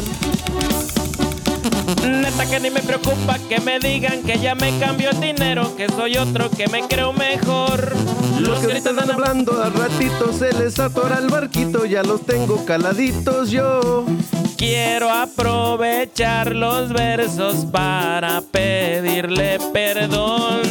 Neta 1.98 2.46
que 2.46 2.60
ni 2.60 2.70
me 2.70 2.82
preocupa 2.82 3.38
que 3.48 3.60
me 3.60 3.78
digan 3.78 4.22
que 4.22 4.38
ya 4.38 4.54
me 4.54 4.78
cambio 4.78 5.10
el 5.10 5.20
dinero, 5.20 5.76
que 5.76 5.88
soy 5.88 6.16
otro 6.16 6.50
que 6.50 6.68
me 6.68 6.86
creo 6.86 7.12
mejor. 7.12 7.94
Los 8.38 8.60
que 8.60 8.66
ahorita 8.66 8.90
están 8.90 9.10
hablando, 9.10 9.62
al 9.62 9.72
ratito 9.72 10.32
se 10.32 10.52
les 10.52 10.78
atora 10.78 11.18
el 11.18 11.28
barquito, 11.28 11.84
ya 11.84 12.02
los 12.02 12.24
tengo 12.24 12.64
caladitos 12.64 13.50
yo. 13.50 14.04
Quiero 14.56 15.10
aprovechar 15.10 16.54
los 16.54 16.92
versos 16.92 17.66
para 17.66 18.40
pedirle 18.42 19.58
perdón. 19.72 20.62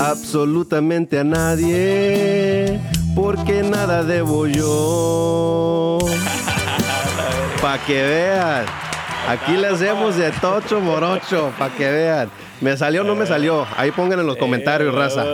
Absolutamente 0.00 1.20
a 1.20 1.24
nadie, 1.24 2.80
porque 3.14 3.62
nada 3.62 4.02
debo 4.02 4.46
yo. 4.46 5.98
Pa' 7.62 7.78
que 7.78 8.02
vean. 8.02 8.83
Aquí 9.28 9.52
le 9.56 9.68
hacemos 9.68 10.16
de 10.16 10.30
tocho 10.32 10.80
morocho, 10.80 11.50
pa' 11.58 11.70
que 11.70 11.90
vean. 11.90 12.28
¿Me 12.60 12.76
salió 12.76 13.00
o 13.00 13.04
no 13.04 13.14
me 13.14 13.26
salió? 13.26 13.66
Ahí 13.76 13.90
pongan 13.90 14.20
en 14.20 14.26
los 14.26 14.36
comentarios, 14.36 14.94
Eh, 14.94 14.96
raza. 14.96 15.24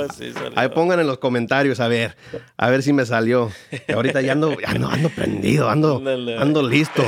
Ahí 0.57 0.68
pongan 0.68 1.00
en 1.00 1.07
los 1.07 1.18
comentarios, 1.18 1.81
a 1.81 1.88
ver. 1.88 2.16
A 2.57 2.70
ver 2.70 2.83
si 2.83 2.92
me 2.92 3.05
salió. 3.05 3.50
Ahorita 3.92 4.20
ya 4.20 4.33
ando, 4.33 4.57
ando, 4.66 4.88
ando 4.88 5.09
prendido, 5.11 5.68
ando, 5.68 6.03
ando 6.38 6.62
listo. 6.62 7.03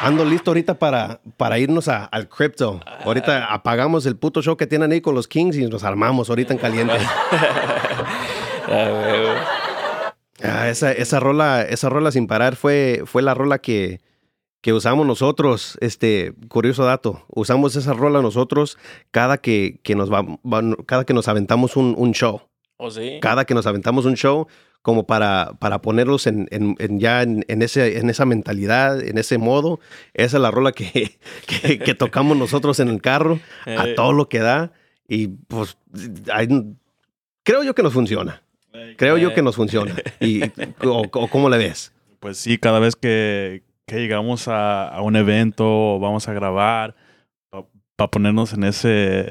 Ando 0.00 0.24
listo 0.24 0.50
ahorita 0.50 0.74
para, 0.78 1.20
para 1.36 1.58
irnos 1.58 1.88
a- 1.88 2.04
al 2.04 2.28
crypto. 2.28 2.80
Ahorita 3.04 3.46
apagamos 3.52 4.04
el 4.06 4.16
puto 4.16 4.42
show 4.42 4.56
que 4.56 4.66
tienen 4.66 4.92
ahí 4.92 5.00
con 5.00 5.14
los 5.14 5.28
Kings 5.28 5.56
y 5.56 5.66
nos 5.66 5.84
armamos 5.84 6.28
ahorita 6.28 6.52
en 6.52 6.58
caliente. 6.58 6.94
Ah, 10.40 10.68
esa, 10.68 10.92
esa 10.92 11.18
rola, 11.18 11.62
esa 11.62 11.88
rola 11.88 12.12
sin 12.12 12.28
parar 12.28 12.54
fue, 12.54 13.02
fue 13.06 13.22
la 13.22 13.34
rola 13.34 13.58
que, 13.58 14.00
que 14.68 14.72
usamos 14.74 15.06
nosotros. 15.06 15.78
Este, 15.80 16.34
curioso 16.48 16.84
dato. 16.84 17.24
Usamos 17.28 17.74
esa 17.74 17.94
rola 17.94 18.20
nosotros 18.20 18.76
cada 19.10 19.38
que, 19.38 19.80
que 19.82 19.94
nos 19.94 20.12
va, 20.12 20.20
va- 20.22 20.76
cada 20.84 21.04
que 21.06 21.14
nos 21.14 21.26
aventamos 21.26 21.74
un, 21.76 21.94
un 21.96 22.12
show. 22.12 22.42
¿O 22.76 22.90
sí? 22.90 23.18
Cada 23.22 23.46
que 23.46 23.54
nos 23.54 23.66
aventamos 23.66 24.04
un 24.04 24.14
show, 24.14 24.46
como 24.82 25.06
para, 25.06 25.52
para 25.58 25.80
ponerlos 25.80 26.26
en, 26.26 26.48
en- 26.50 26.76
en 26.80 27.00
ya 27.00 27.22
en, 27.22 27.46
en 27.48 27.62
ese, 27.62 27.96
en 27.98 28.10
esa 28.10 28.26
mentalidad, 28.26 29.02
en 29.02 29.16
ese 29.16 29.38
modo. 29.38 29.80
Esa 30.12 30.36
es 30.36 30.42
la 30.42 30.50
rola 30.50 30.72
que, 30.72 31.18
que, 31.46 31.78
que 31.78 31.94
tocamos 31.94 32.36
nosotros 32.36 32.78
en 32.80 32.88
el 32.88 33.00
carro, 33.00 33.40
a 33.64 33.88
Eh. 33.88 33.94
todo 33.94 34.12
lo 34.12 34.28
que 34.28 34.40
da. 34.40 34.72
Y 35.08 35.28
pues 35.28 35.78
hay- 36.30 36.46
creo 37.42 37.62
yo 37.62 37.74
que 37.74 37.82
nos 37.82 37.94
funciona. 37.94 38.42
Creo 38.98 39.16
yo 39.16 39.32
que 39.32 39.40
nos 39.40 39.56
funciona. 39.56 39.94
Y, 40.20 40.42
o, 40.84 41.04
o 41.10 41.28
¿Cómo 41.28 41.48
le 41.48 41.56
ves? 41.56 41.90
Pues 42.20 42.36
sí, 42.36 42.58
cada 42.58 42.80
vez 42.80 42.96
que, 42.96 43.62
que 43.88 43.96
llegamos 43.96 44.46
a, 44.46 44.88
a 44.88 45.02
un 45.02 45.16
evento 45.16 45.64
o 45.66 45.98
vamos 45.98 46.28
a 46.28 46.32
grabar, 46.32 46.94
o 48.00 48.08
ponernos 48.08 48.52
en 48.52 48.62
ese 48.62 48.88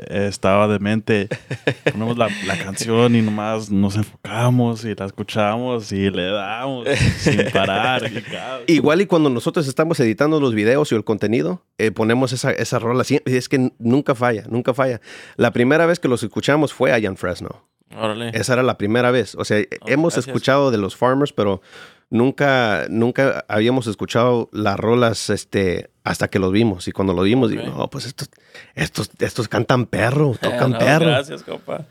eh, 0.10 0.28
estado 0.28 0.68
de 0.68 0.80
mente, 0.80 1.30
ponemos 1.93 2.18
la, 2.18 2.28
la 2.45 2.58
canción 2.58 3.16
y 3.16 3.22
nomás 3.22 3.72
nos 3.72 3.95
enfocamos 3.95 4.84
y 4.84 4.93
la 4.93 5.05
escuchamos 5.05 5.89
y 5.93 6.10
le 6.10 6.26
damos 6.26 6.86
sin 7.18 7.49
parar. 7.53 8.03
Igual 8.68 8.99
y 8.99 9.05
cuando 9.05 9.30
nosotros 9.30 9.70
estamos 9.70 9.97
editando 10.01 10.41
los 10.41 10.53
videos 10.53 10.91
y 10.91 10.95
el 10.95 11.05
contenido, 11.05 11.64
eh, 11.78 11.91
ponemos 11.91 12.34
esa, 12.34 12.51
esa 12.51 12.78
rola. 12.80 13.05
Sí, 13.05 13.22
Es 13.24 13.47
que 13.47 13.72
nunca 13.80 14.16
falla, 14.16 14.43
nunca 14.49 14.74
falla. 14.74 14.99
La 15.38 15.51
primera 15.53 15.86
vez 15.86 15.99
que 15.99 16.10
los 16.10 16.22
escuchamos 16.24 16.74
fue 16.74 16.91
allá 16.91 17.08
en 17.08 17.16
Fresno. 17.16 17.64
Órale. 17.95 18.32
Esa 18.34 18.51
era 18.51 18.64
la 18.64 18.78
primera 18.78 19.12
vez. 19.12 19.34
O 19.36 19.45
sea, 19.45 19.60
hemos 19.86 20.14
gracias. 20.14 20.28
escuchado 20.28 20.72
de 20.72 20.78
los 20.78 20.97
Farmers, 20.97 21.32
pero 21.32 21.62
nunca, 22.10 22.86
nunca 22.89 23.45
habíamos 23.47 23.88
escuchado 23.88 24.49
las 24.51 24.78
rolas 24.78 25.30
este, 25.30 25.89
hasta 26.03 26.28
que 26.28 26.39
los 26.39 26.51
vimos. 26.51 26.88
Y 26.88 26.91
cuando 26.91 27.14
lo 27.14 27.22
vimos, 27.24 27.49
digo, 27.49 27.64
Ok. 27.64 27.76
no, 27.78 27.89
pues 27.89 28.05
estos, 28.05 28.30
estos, 28.76 29.10
estos 29.20 29.47
cantan 29.47 29.86
perro, 29.86 30.36
tocan 30.41 30.72
No, 30.72 30.78
perro. 30.80 31.05
Gracias, 31.08 31.43
compa. 31.43 31.86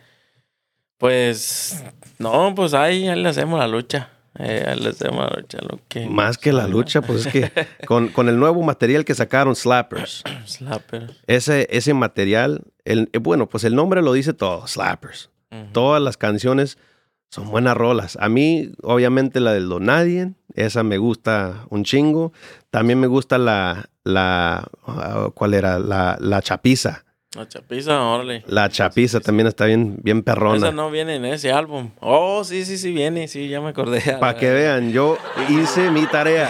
Pues, 0.98 1.84
no, 2.18 2.54
pues 2.54 2.72
ahí, 2.74 3.06
ahí 3.08 3.20
le 3.22 3.28
hacemos 3.28 3.58
la 3.58 3.68
lucha. 3.68 4.10
Eh, 4.38 4.64
ahí 4.66 4.78
le 4.80 4.90
hacemos 4.90 5.26
la 5.30 5.36
lucha. 5.40 5.58
Lo 5.60 5.78
que 5.88 6.06
Más 6.06 6.38
que 6.38 6.52
la 6.52 6.66
lucha, 6.66 7.02
pues 7.02 7.26
es 7.26 7.32
que 7.32 7.52
con, 7.86 8.08
con 8.08 8.28
el 8.28 8.38
nuevo 8.38 8.62
material 8.62 9.04
que 9.04 9.14
sacaron, 9.14 9.54
Slappers, 9.56 10.22
Slapper. 10.46 11.14
ese, 11.26 11.66
ese 11.70 11.92
material, 11.94 12.62
el, 12.84 13.10
eh, 13.12 13.18
bueno, 13.18 13.46
pues 13.48 13.64
el 13.64 13.74
nombre 13.74 14.02
lo 14.02 14.12
dice 14.12 14.32
todo, 14.32 14.66
Slappers. 14.66 15.30
Todas 15.72 16.02
las 16.02 16.18
canciones 16.18 16.76
son 17.36 17.50
buenas 17.50 17.76
rolas. 17.76 18.16
A 18.18 18.30
mí, 18.30 18.70
obviamente, 18.82 19.40
la 19.40 19.52
del 19.52 19.68
Donadien, 19.68 20.36
esa 20.54 20.82
me 20.82 20.96
gusta 20.96 21.66
un 21.68 21.84
chingo. 21.84 22.32
También 22.70 22.98
me 22.98 23.08
gusta 23.08 23.36
la, 23.36 23.90
la, 24.04 24.66
ah, 24.86 25.28
¿cuál 25.34 25.52
era? 25.52 25.78
La, 25.78 26.16
la 26.18 26.40
chapiza. 26.40 27.04
La 27.34 27.46
chapiza, 27.46 28.02
órale. 28.02 28.42
La 28.46 28.70
chapiza 28.70 29.20
también 29.20 29.48
está 29.48 29.66
bien, 29.66 29.98
bien 30.02 30.22
perrona. 30.22 30.56
Esa 30.56 30.72
no 30.72 30.90
viene 30.90 31.16
en 31.16 31.26
ese 31.26 31.52
álbum. 31.52 31.90
Oh, 32.00 32.42
sí, 32.42 32.64
sí, 32.64 32.78
sí 32.78 32.90
viene. 32.90 33.28
Sí, 33.28 33.48
ya 33.48 33.60
me 33.60 33.68
acordé. 33.68 34.00
Para 34.20 34.38
que 34.38 34.48
vean, 34.48 34.90
yo 34.90 35.18
hice 35.50 35.90
mi 35.90 36.06
tarea. 36.06 36.48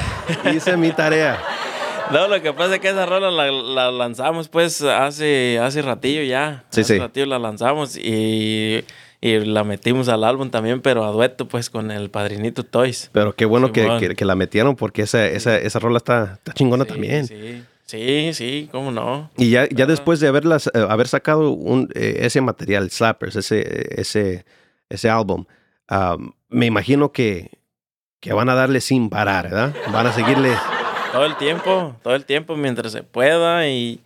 Hice 0.54 0.76
mi 0.76 0.92
tarea. 0.92 1.36
No, 2.12 2.28
lo 2.28 2.40
que 2.40 2.52
pasa 2.52 2.76
es 2.76 2.80
que 2.80 2.90
esa 2.90 3.04
rola 3.04 3.32
la, 3.32 3.50
la 3.50 3.90
lanzamos 3.90 4.48
pues 4.48 4.80
hace, 4.80 5.58
hace 5.58 5.82
ratillo 5.82 6.22
ya. 6.22 6.62
Sí, 6.70 6.82
hace 6.82 6.94
sí. 6.94 7.00
ratillo 7.00 7.26
la 7.26 7.40
lanzamos 7.40 7.96
y, 7.96 8.84
y 9.20 9.38
la 9.40 9.64
metimos 9.64 10.08
al 10.08 10.24
álbum 10.24 10.50
también, 10.50 10.80
pero 10.82 11.04
a 11.04 11.10
dueto 11.10 11.48
pues 11.48 11.70
con 11.70 11.90
el 11.90 12.10
Padrinito 12.10 12.62
Toys. 12.64 13.10
Pero 13.12 13.34
qué 13.34 13.44
bueno 13.46 13.72
que, 13.72 13.88
que- 13.98 14.14
que 14.14 14.24
la 14.24 14.34
metieron 14.34 14.76
porque 14.76 15.02
esa, 15.02 15.26
esa, 15.26 15.56
esa 15.58 15.78
rola 15.78 15.98
está, 15.98 16.34
está 16.34 16.52
chingona 16.52 16.84
Sí, 16.84 16.90
también. 16.90 17.26
Sí, 17.26 17.64
sí, 17.84 18.30
sí, 18.34 18.68
cómo 18.70 18.90
no. 18.90 19.30
Y 19.36 19.50
ya, 19.50 19.68
ya 19.68 19.86
después 19.86 20.20
de 20.20 20.28
haberlas, 20.28 20.68
eh, 20.74 20.86
haber 20.88 21.08
sacado 21.08 21.50
un, 21.50 21.88
eh, 21.94 22.18
ese 22.20 22.40
material, 22.40 22.90
Slappers, 22.90 23.36
ese, 23.36 24.00
ese, 24.00 24.44
ese 24.88 25.08
álbum, 25.10 25.44
um, 25.90 26.32
me 26.48 26.66
imagino 26.66 27.10
que, 27.12 27.50
que 28.20 28.32
van 28.32 28.48
a 28.48 28.54
darle 28.54 28.80
sin 28.80 29.08
parar, 29.08 29.44
¿verdad? 29.50 29.74
Van 29.92 30.06
a 30.06 30.12
seguirle. 30.12 30.52
Todo 31.12 31.24
el 31.24 31.36
tiempo, 31.36 31.96
todo 32.02 32.14
el 32.14 32.26
tiempo 32.26 32.56
mientras 32.56 32.92
se 32.92 33.02
pueda 33.02 33.66
y, 33.68 34.00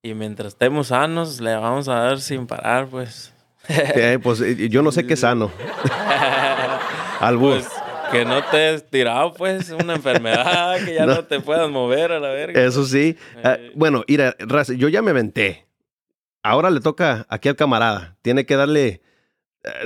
y 0.00 0.14
mientras 0.14 0.48
estemos 0.52 0.88
sanos 0.88 1.40
le 1.40 1.56
vamos 1.56 1.88
a 1.88 1.94
dar 1.94 2.20
sin 2.20 2.46
parar 2.46 2.86
pues. 2.86 3.31
eh, 3.68 4.18
pues 4.22 4.40
eh, 4.40 4.68
yo 4.68 4.82
no 4.82 4.92
sé 4.92 5.06
qué 5.06 5.16
sano. 5.16 5.50
Albur. 7.20 7.60
Pues 7.60 7.68
que 8.12 8.24
no 8.26 8.44
te 8.44 8.68
has 8.68 8.90
tirado 8.90 9.32
pues 9.32 9.70
una 9.70 9.94
enfermedad, 9.94 10.84
que 10.84 10.94
ya 10.94 11.06
No. 11.06 11.14
no, 11.14 11.24
te 11.24 11.40
puedas 11.40 11.70
mover 11.70 12.12
a 12.12 12.20
la 12.20 12.28
verga. 12.28 12.62
Eso 12.62 12.84
sí. 12.84 13.16
Eh. 13.42 13.72
bueno, 13.74 14.04
mira, 14.06 14.36
yo 14.76 14.88
ya 14.88 15.02
me 15.02 15.12
venté. 15.12 15.66
Ahora 16.42 16.70
le 16.70 16.80
toca 16.80 17.24
aquí 17.28 17.48
al 17.48 17.56
camarada. 17.56 18.16
Tiene 18.22 18.44
que 18.44 18.56
darle. 18.56 19.00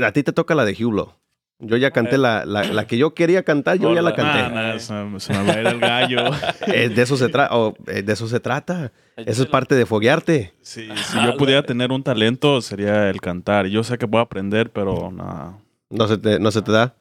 A 0.03 0.11
ti 0.12 0.22
te 0.22 0.33
toca 0.33 0.55
la 0.55 0.64
de 0.64 0.72
Hulo. 0.85 1.18
Yo 1.59 1.78
ya 1.78 1.90
canté 1.90 2.18
la, 2.18 2.44
la, 2.44 2.64
la 2.64 2.86
que 2.86 2.98
yo 2.98 3.14
quería 3.14 3.42
cantar, 3.42 3.78
yo 3.78 3.94
ya 3.94 4.02
la 4.02 4.14
canté. 4.14 4.40
Ah, 4.40 4.78
se, 4.78 5.20
se 5.20 5.32
me 5.32 5.42
va 5.46 5.52
a 5.54 5.61
ir 5.61 5.66
el 5.66 5.80
gallo. 5.80 6.18
Eh, 6.66 6.88
de 6.90 7.02
eso 7.02 7.16
se 7.16 7.28
trata. 7.30 7.54
de 7.86 8.12
eso 8.12 8.28
se 8.28 8.40
trata. 8.40 8.92
Eso 9.16 9.42
es 9.44 9.48
parte 9.48 9.74
de 9.74 9.86
foguearte. 9.86 10.52
Sí, 10.61 10.88
si 10.94 11.24
yo 11.24 11.36
pudiera 11.38 11.62
tener 11.62 11.92
un 11.92 12.02
talento, 12.02 12.61
sería 12.61 13.09
el 13.09 13.20
cantar. 13.22 13.66
Yo 13.68 13.82
sé 13.84 13.96
que 13.96 14.07
puedo 14.07 14.22
aprender, 14.22 14.70
pero 14.70 15.11
nada, 15.11 15.59
No 15.88 16.07
se 16.07 16.18
te, 16.18 16.38
no 16.38 16.50
se 16.50 16.61
te 16.61 16.72
da. 16.72 16.94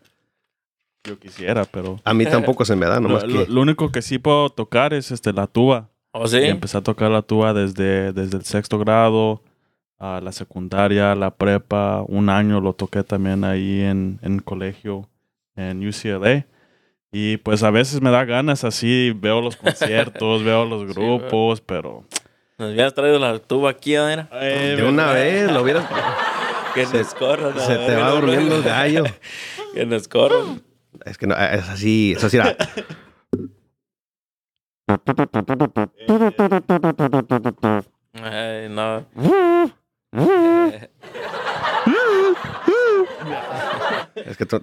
yo 1.03 1.19
quisiera, 1.19 1.65
pero... 1.65 1.99
A 2.05 2.13
mí 2.13 2.25
tampoco 2.25 2.63
se 2.63 2.75
me 2.77 2.85
da, 2.85 2.99
nomás 3.01 3.23
lo- 3.27 3.45
que. 3.45 3.51
lo 3.51 3.61
único 3.61 3.91
que 3.91 4.01
sí 4.01 4.19
puedo 4.19 4.49
tocar 4.49 4.93
es 4.93 5.11
este, 5.11 5.33
la 5.33 5.47
tuba. 5.47 5.89
¿O 6.11 6.27
sí? 6.29 6.37
Y 6.37 6.45
empecé 6.45 6.77
a 6.77 6.81
tocar 6.81 7.11
la 7.11 7.21
tuba 7.23 7.53
desde, 7.53 8.13
desde 8.13 8.37
el 8.37 8.45
sexto 8.45 8.79
grado, 8.79 9.41
a 9.97 10.19
la 10.21 10.31
secundaria, 10.31 11.15
la 11.15 11.31
prepa. 11.35 12.03
Un 12.07 12.29
año 12.29 12.61
lo 12.61 12.73
toqué 12.73 13.03
también 13.03 13.43
ahí 13.43 13.81
en, 13.81 14.19
en 14.21 14.39
colegio, 14.39 15.09
en 15.55 15.87
UCLA. 15.87 16.45
Y 17.11 17.37
pues 17.37 17.63
a 17.63 17.71
veces 17.71 18.01
me 18.01 18.09
da 18.11 18.25
ganas 18.25 18.63
así, 18.63 19.13
veo 19.15 19.39
los 19.41 19.55
conciertos, 19.57 20.43
veo 20.43 20.65
los 20.65 20.87
Sí, 20.87 20.93
grupos, 20.93 21.61
pero... 21.61 22.03
Nos 22.57 22.71
hubieras 22.71 22.93
traído 22.93 23.19
la 23.19 23.37
tuba 23.39 23.69
aquí, 23.71 23.95
¿no? 23.95 24.05
De 24.31 24.85
una 24.87 25.11
vez 25.11 25.51
lo 25.51 25.61
hubieras. 25.61 25.85
Que 26.73 26.85
Se- 26.85 26.97
nos 26.97 27.13
corran. 27.13 27.57
Se 27.57 27.73
te 27.77 27.95
va 27.95 28.09
durmiendo 28.11 28.57
el 28.57 28.63
gallo. 28.63 29.03
Que 29.73 29.85
nos 29.85 30.07
corran. 30.09 30.61
Es 31.05 31.17
que 31.17 31.25
no, 31.27 31.35
es 31.35 31.69
así, 31.69 32.13
es 32.17 32.23
así. 32.23 32.35
era. 32.37 32.55
Ay, 38.13 38.69
no. 38.69 39.05
Es 44.25 44.37
que 44.37 44.45
tú- 44.45 44.59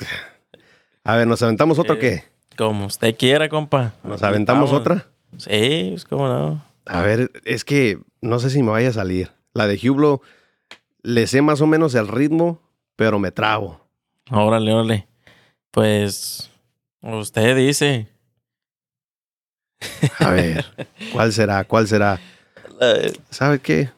A 1.05 1.17
ver, 1.17 1.27
¿nos 1.27 1.43
aventamos 1.43 1.79
otro 1.79 1.95
Eh, 1.97 1.99
qué? 1.99 2.25
Como 2.57 2.87
usted 2.87 3.17
quiera, 3.17 3.49
compa. 3.49 3.95
¿Nos 4.05 4.23
aventamos 4.23 4.71
Vamos. 4.71 4.81
otra? 4.81 5.07
Sí, 5.39 5.89
pues 5.91 6.05
cómo 6.05 6.29
no. 6.29 6.65
A 6.87 7.01
ver, 7.03 7.31
es 7.45 7.65
que 7.65 7.99
no 8.21 8.39
sé 8.39 8.51
si 8.51 8.63
me 8.63 8.71
vaya 8.71 8.91
a 8.91 8.93
salir. 8.93 9.31
La 9.55 9.67
de 9.67 9.79
Hublo, 9.89 10.21
le 11.03 11.27
sé 11.27 11.43
más 11.43 11.61
o 11.61 11.67
menos 11.67 11.95
el 11.95 12.09
ritmo, 12.09 12.61
pero 12.97 13.19
me 13.19 13.31
trabo. 13.31 13.81
Órale, 14.31 14.73
órale. 14.73 15.09
Pues 15.71 16.51
usted 17.01 17.57
dice. 17.57 18.09
A 20.19 20.31
ver, 20.31 20.65
¿cuál 21.13 21.33
será? 21.33 21.65
¿Cuál 21.65 21.89
será? 21.89 22.21
¿Sabe 23.31 23.59
qué? 23.61 23.91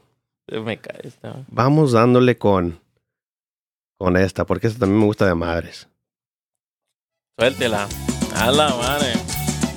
Me 0.49 0.79
cae 0.79 1.01
esta. 1.05 1.45
Vamos 1.49 1.93
dándole 1.93 2.37
con, 2.37 2.81
con 3.99 4.17
esta, 4.17 4.45
porque 4.45 4.67
esta 4.67 4.81
también 4.81 5.01
me 5.01 5.07
gusta 5.07 5.27
de 5.27 5.35
madres. 5.35 5.89
Suéltela. 7.39 7.89
A 8.37 8.51
la 8.51 8.69
madre. 8.71 9.13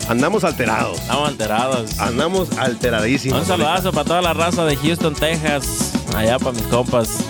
Andamos 0.09 0.43
alterados. 0.43 0.99
Estamos 0.99 1.29
alterados. 1.29 1.99
Andamos 1.99 2.57
alteradísimos. 2.57 3.39
Un 3.41 3.45
saludazo 3.45 3.91
para 3.91 4.05
toda 4.05 4.21
la 4.21 4.33
raza 4.33 4.65
de 4.65 4.75
Houston, 4.75 5.13
Texas. 5.13 5.93
Allá 6.15 6.39
para 6.39 6.53
mis 6.53 6.63
compas. 6.63 7.23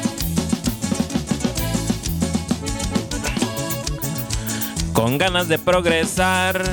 Con 4.93 5.17
ganas 5.17 5.47
de 5.47 5.59
progresar, 5.59 6.63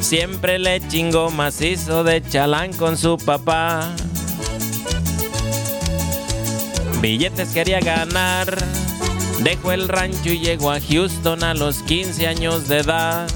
siempre 0.00 0.58
le 0.58 0.80
chingo 0.88 1.30
macizo 1.30 2.04
de 2.04 2.22
chalán 2.22 2.72
con 2.72 2.96
su 2.96 3.16
papá. 3.16 3.94
Billetes 7.00 7.50
quería 7.50 7.78
ganar, 7.78 8.58
dejó 9.40 9.70
el 9.70 9.88
rancho 9.88 10.30
y 10.30 10.40
llegó 10.40 10.72
a 10.72 10.80
Houston 10.80 11.44
a 11.44 11.54
los 11.54 11.82
15 11.84 12.26
años 12.26 12.68
de 12.68 12.78
edad. 12.78 13.28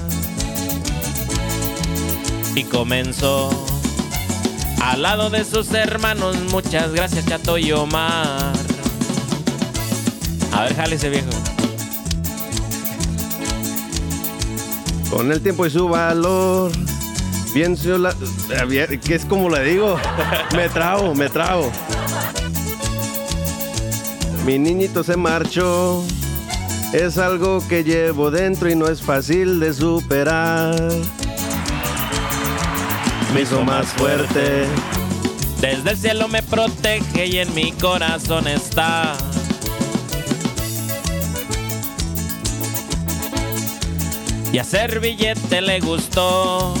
Y 2.55 2.63
comenzó 2.65 3.49
al 4.81 5.01
lado 5.01 5.29
de 5.29 5.45
sus 5.45 5.71
hermanos, 5.73 6.35
muchas 6.51 6.91
gracias 6.91 7.25
Chato 7.25 7.57
y 7.57 7.71
Omar. 7.71 8.53
A 10.51 10.63
ver, 10.63 10.75
jale 10.75 10.95
ese 10.95 11.09
viejo. 11.09 11.29
Con 15.09 15.31
el 15.31 15.41
tiempo 15.41 15.65
y 15.65 15.69
su 15.69 15.87
valor. 15.87 16.71
Bien, 17.53 17.77
la... 18.01 18.13
que 19.03 19.15
es 19.15 19.25
como 19.25 19.49
le 19.49 19.63
digo. 19.63 19.97
Me 20.55 20.67
trago, 20.69 21.15
me 21.15 21.29
trago. 21.29 21.71
Mi 24.45 24.59
niñito 24.59 25.03
se 25.03 25.15
marchó. 25.15 26.03
Es 26.91 27.17
algo 27.17 27.65
que 27.67 27.83
llevo 27.83 28.29
dentro 28.29 28.69
y 28.69 28.75
no 28.75 28.87
es 28.87 29.01
fácil 29.01 29.59
de 29.61 29.73
superar. 29.73 30.75
Me 33.33 33.41
hizo 33.41 33.63
más 33.63 33.87
fuerte. 33.87 34.65
Desde 35.61 35.91
el 35.91 35.97
cielo 35.97 36.27
me 36.27 36.43
protege 36.43 37.25
y 37.25 37.37
en 37.39 37.55
mi 37.55 37.71
corazón 37.71 38.47
está. 38.49 39.15
Y 44.51 44.57
hacer 44.57 44.99
billete 44.99 45.61
le 45.61 45.79
gustó. 45.79 46.73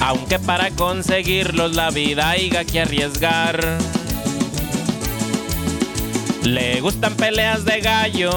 Aunque 0.00 0.38
para 0.38 0.70
conseguirlos 0.70 1.76
la 1.76 1.90
vida 1.90 2.30
haya 2.30 2.64
que 2.64 2.80
arriesgar. 2.80 3.78
Le 6.44 6.80
gustan 6.80 7.14
peleas 7.14 7.64
de 7.64 7.80
gallo. 7.80 8.30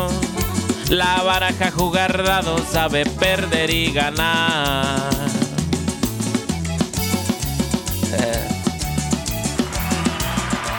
La 0.90 1.24
baraja 1.24 1.72
jugar 1.72 2.24
dado 2.24 2.58
sabe 2.72 3.06
perder 3.06 3.70
y 3.72 3.92
ganar. 3.92 5.12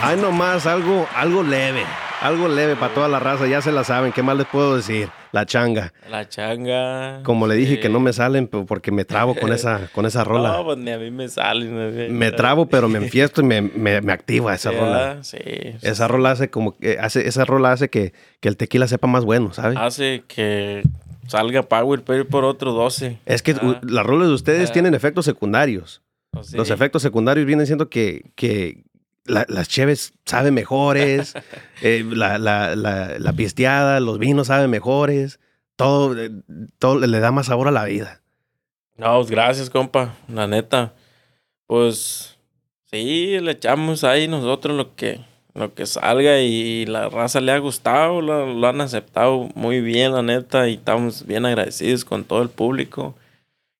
Hay 0.01 0.15
nomás 0.15 0.65
algo, 0.65 1.05
algo 1.15 1.43
leve. 1.43 1.83
Algo 2.21 2.47
leve 2.47 2.75
para 2.75 2.93
toda 2.93 3.07
la 3.07 3.19
raza. 3.19 3.45
Ya 3.47 3.61
se 3.61 3.71
la 3.71 3.83
saben. 3.83 4.11
¿Qué 4.11 4.23
más 4.23 4.35
les 4.35 4.47
puedo 4.47 4.75
decir? 4.75 5.09
La 5.31 5.45
changa. 5.45 5.93
La 6.09 6.27
changa. 6.27 7.21
Como 7.23 7.45
le 7.45 7.53
dije 7.55 7.75
sí. 7.75 7.79
que 7.79 7.89
no 7.89 7.99
me 7.99 8.11
salen 8.11 8.47
porque 8.47 8.91
me 8.91 9.05
trabo 9.05 9.35
con 9.35 9.53
esa, 9.53 9.89
con 9.93 10.05
esa 10.07 10.23
rola. 10.23 10.53
No, 10.57 10.65
pues 10.65 10.77
ni 10.79 10.89
a 10.91 10.97
mí 10.97 11.11
me 11.11 11.27
salen. 11.29 12.17
Me, 12.17 12.31
trabo, 12.31 12.65
pero 12.67 12.89
me 12.89 12.97
enfiesto 12.97 13.41
y 13.41 13.43
me, 13.43 13.61
me, 13.61 14.01
me 14.01 14.11
activa 14.11 14.55
esa 14.55 14.71
rola. 14.71 15.23
Sí. 15.23 15.37
Esa 15.83 16.07
rola 16.07 16.31
hace 16.31 16.49
como 16.49 16.75
que 16.75 16.97
hace, 16.99 17.27
esa 17.27 17.45
rola 17.45 17.71
hace 17.71 17.89
que, 17.89 18.13
que 18.39 18.49
el 18.49 18.57
tequila 18.57 18.87
sepa 18.87 19.07
más 19.07 19.23
bueno, 19.23 19.53
¿sabes? 19.53 19.77
Hace 19.77 20.23
que 20.27 20.81
salga 21.27 21.61
Power 21.63 22.03
ir 22.15 22.25
por 22.27 22.45
otro 22.45 22.71
12. 22.71 23.19
es 23.25 23.41
que 23.43 23.51
Ah, 23.51 23.79
las 23.83 24.05
rolas 24.05 24.29
de 24.29 24.33
ustedes 24.33 24.69
Ah. 24.69 24.73
tienen 24.73 24.95
efectos 24.95 25.25
secundarios. 25.25 26.01
pues 26.31 26.47
sí. 26.47 26.57
Los 26.57 26.71
efectos 26.71 27.01
secundarios 27.03 27.45
vienen 27.45 27.65
siendo 27.67 27.89
que, 27.89 28.31
que 28.35 28.83
la- 29.27 29.45
las 29.49 29.67
cheves 29.67 30.13
saben 30.25 30.53
mejores, 30.53 31.33
eh, 31.81 32.03
la, 32.07 32.37
la, 32.37 32.75
la, 32.75 33.19
la 33.19 33.33
pisteada, 33.33 33.99
los 33.99 34.19
vinos 34.19 34.47
saben 34.47 34.69
mejores, 34.69 35.39
todo, 35.75 36.17
eh, 36.19 36.31
todo 36.79 36.99
le 36.99 37.19
da 37.19 37.31
más 37.31 37.47
sabor 37.47 37.67
a 37.67 37.71
la 37.71 37.85
vida. 37.85 38.21
No, 38.95 39.15
pues 39.19 39.29
gracias, 39.29 39.69
compa. 39.69 40.15
La 40.27 40.47
neta. 40.47 40.93
Pues 41.67 42.37
sí, 42.85 43.39
le 43.39 43.51
echamos 43.51 44.03
ahí 44.03 44.27
nosotros 44.27 44.75
lo 44.75 44.95
que, 44.95 45.19
lo 45.53 45.73
que 45.73 45.85
salga 45.85 46.39
y 46.39 46.85
la 46.85 47.09
raza 47.09 47.41
le 47.41 47.51
ha 47.51 47.57
gustado, 47.59 48.21
lo, 48.21 48.53
lo 48.53 48.67
han 48.67 48.81
aceptado 48.81 49.49
muy 49.53 49.81
bien, 49.81 50.13
la 50.13 50.21
neta, 50.21 50.67
y 50.69 50.75
estamos 50.75 51.25
bien 51.25 51.45
agradecidos 51.45 52.05
con 52.05 52.23
todo 52.23 52.41
el 52.41 52.49
público 52.49 53.15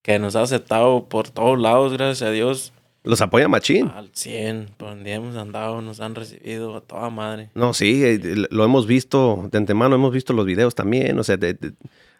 que 0.03 0.19
nos 0.19 0.35
ha 0.35 0.41
aceptado 0.41 1.05
por 1.05 1.29
todos 1.29 1.59
lados, 1.59 1.93
gracias 1.93 2.27
a 2.27 2.31
Dios. 2.31 2.73
Los 3.07 3.21
apoya 3.21 3.47
Machín. 3.47 3.87
Al 3.87 4.09
100, 4.13 4.71
por 4.77 4.89
donde 4.89 5.13
hemos 5.13 5.35
andado, 5.35 5.81
nos 5.81 5.99
han 6.01 6.13
recibido 6.15 6.75
a 6.75 6.81
toda 6.81 7.09
madre. 7.09 7.49
No, 7.55 7.73
sí, 7.73 8.03
eh, 8.03 8.19
lo 8.49 8.63
hemos 8.63 8.85
visto 8.87 9.47
de 9.51 9.57
antemano, 9.57 9.95
hemos 9.95 10.11
visto 10.13 10.33
los 10.33 10.45
videos 10.45 10.75
también, 10.75 11.17
o 11.17 11.23
sea, 11.23 11.37
de- 11.37 11.53
de- 11.53 11.73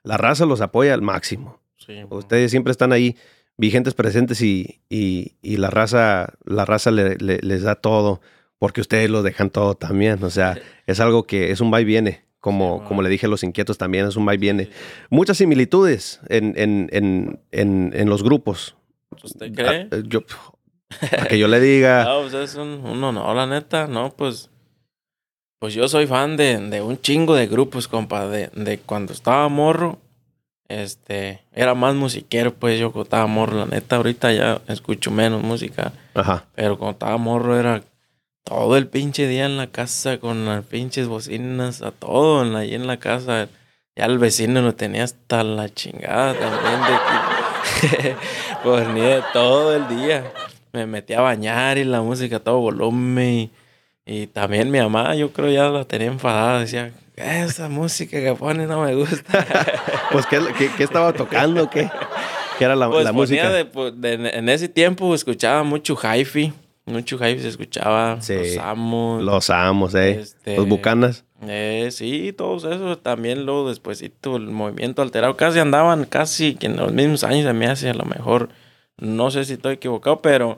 la 0.03 0.17
raza 0.17 0.45
los 0.45 0.61
apoya 0.61 0.93
al 0.93 1.01
máximo. 1.01 1.59
Sí, 1.77 1.93
Ustedes 2.09 2.51
siempre 2.51 2.71
están 2.71 2.91
ahí 2.93 3.15
vigentes, 3.57 3.93
presentes 3.93 4.41
y, 4.41 4.81
y, 4.89 5.33
y 5.41 5.57
la 5.57 5.69
raza, 5.69 6.33
la 6.45 6.65
raza 6.65 6.91
le- 6.91 7.17
le- 7.17 7.39
les 7.41 7.63
da 7.63 7.75
todo 7.75 8.21
porque 8.59 8.81
ustedes 8.81 9.09
lo 9.09 9.23
dejan 9.23 9.49
todo 9.49 9.75
también. 9.75 10.23
O 10.23 10.29
sea, 10.29 10.57
es 10.87 10.99
algo 10.99 11.23
que 11.23 11.51
es 11.51 11.59
un 11.61 11.71
va 11.73 11.81
y 11.81 11.85
viene. 11.85 12.25
Como, 12.39 12.83
como 12.85 13.01
le 13.01 13.09
dije 13.09 13.25
a 13.25 13.29
los 13.29 13.43
inquietos 13.43 13.77
también, 13.77 14.07
es 14.07 14.15
un 14.15 14.25
va 14.27 14.33
y 14.33 14.37
viene. 14.37 14.69
Muchas 15.09 15.37
similitudes 15.37 16.21
en, 16.29 16.53
en, 16.55 16.87
en, 16.93 17.39
en, 17.51 17.91
en 17.93 18.09
los 18.09 18.23
grupos. 18.23 18.75
¿Usted 19.23 19.53
cree? 19.53 19.87
Ah, 19.91 19.97
yo, 20.05 20.21
para 21.11 21.27
que 21.27 21.37
yo 21.37 21.47
le 21.47 21.59
diga, 21.59 22.03
No, 22.05 22.21
pues 22.21 22.33
es 22.33 22.55
un, 22.55 22.81
un 22.85 23.03
honor, 23.03 23.35
la 23.35 23.45
neta, 23.47 23.87
no, 23.87 24.11
pues. 24.11 24.49
Pues 25.59 25.73
yo 25.73 25.87
soy 25.87 26.05
fan 26.05 26.37
de, 26.37 26.57
de 26.69 26.81
un 26.81 27.01
chingo 27.01 27.33
de 27.33 27.47
grupos, 27.47 27.87
compa. 27.87 28.27
De, 28.27 28.49
de 28.53 28.77
cuando 28.77 29.11
estaba 29.11 29.47
morro, 29.49 29.97
este, 30.69 31.41
era 31.51 31.73
más 31.73 31.95
musiquero, 31.95 32.53
pues 32.53 32.79
yo 32.79 32.91
cuando 32.91 33.03
estaba 33.05 33.25
morro, 33.25 33.57
la 33.57 33.65
neta, 33.65 33.95
ahorita 33.95 34.31
ya 34.33 34.61
escucho 34.67 35.09
menos 35.09 35.41
música. 35.41 35.93
ajá, 36.13 36.45
Pero 36.53 36.77
cuando 36.77 36.93
estaba 36.93 37.17
morro 37.17 37.59
era 37.59 37.81
todo 38.43 38.77
el 38.77 38.87
pinche 38.87 39.27
día 39.27 39.45
en 39.45 39.57
la 39.57 39.67
casa 39.67 40.19
con 40.19 40.45
las 40.45 40.63
pinches 40.63 41.07
bocinas, 41.07 41.81
a 41.81 41.91
todo 41.91 42.43
en 42.43 42.53
la, 42.53 42.59
ahí 42.59 42.75
en 42.75 42.85
la 42.87 42.97
casa. 42.97 43.49
Ya 43.95 44.05
el 44.05 44.19
vecino 44.19 44.61
lo 44.61 44.75
tenía 44.75 45.03
hasta 45.05 45.43
la 45.43 45.69
chingada 45.69 46.35
también 46.35 46.79
de 46.81 47.89
que 47.89 48.15
pues 48.63 48.87
ni 48.89 49.01
de 49.01 49.23
todo 49.33 49.75
el 49.75 49.87
día. 49.87 50.23
Me 50.77 50.85
metí 50.85 51.13
a 51.13 51.21
bañar 51.21 51.77
y 51.77 51.83
la 51.83 52.01
música 52.01 52.35
a 52.37 52.39
todo 52.39 52.59
volumen 52.59 53.27
y, 53.27 53.51
y 54.05 54.27
también 54.27 54.69
mi 54.71 54.79
mamá 54.79 55.15
yo 55.15 55.31
creo 55.33 55.49
ya 55.51 55.69
la 55.69 55.85
tenía 55.85 56.07
enfadada, 56.07 56.59
decía, 56.59 56.91
esa 57.15 57.67
música 57.67 58.19
que 58.19 58.33
pone 58.35 58.67
no 58.67 58.81
me 58.83 58.93
gusta. 58.95 59.45
pues 60.11 60.25
¿qué, 60.27 60.39
qué, 60.57 60.69
qué 60.77 60.83
estaba 60.83 61.13
tocando? 61.13 61.69
¿Qué? 61.69 61.89
¿Qué 62.57 62.63
era 62.63 62.75
la, 62.75 62.89
Pues 62.89 63.03
la 63.05 63.11
música? 63.11 63.49
de- 63.49 63.65
pues, 63.65 63.99
de- 63.99 64.13
en 64.33 64.49
ese 64.49 64.69
tiempo 64.69 65.13
escuchaba 65.15 65.63
mucho 65.63 65.95
hi-fi. 65.95 66.53
Mucho 66.85 67.15
hi-fi 67.17 67.41
se 67.41 67.49
escuchaba. 67.49 68.21
Sí. 68.21 68.33
Los 68.35 68.57
amos. 68.59 69.23
Los 69.23 69.49
amos, 69.49 69.93
¿eh? 69.95 70.19
Este- 70.21 70.55
Los 70.55 70.67
bucanas. 70.67 71.25
Eh, 71.47 71.89
sí, 71.91 72.33
todos 72.33 72.63
esos. 72.63 73.01
También 73.03 73.45
luego 73.45 73.67
despuésito 73.69 74.37
el 74.37 74.47
movimiento 74.47 75.01
alterado. 75.01 75.35
Casi 75.37 75.59
andaban 75.59 76.05
casi 76.05 76.55
que 76.55 76.67
en 76.67 76.77
los 76.77 76.93
mismos 76.93 77.23
años 77.23 77.45
se 77.45 77.53
me 77.53 77.67
hace 77.67 77.89
a 77.89 77.93
lo 77.93 78.05
mejor. 78.05 78.49
No 78.97 79.29
sé 79.29 79.43
si 79.45 79.53
estoy 79.53 79.73
equivocado, 79.75 80.21
pero, 80.21 80.57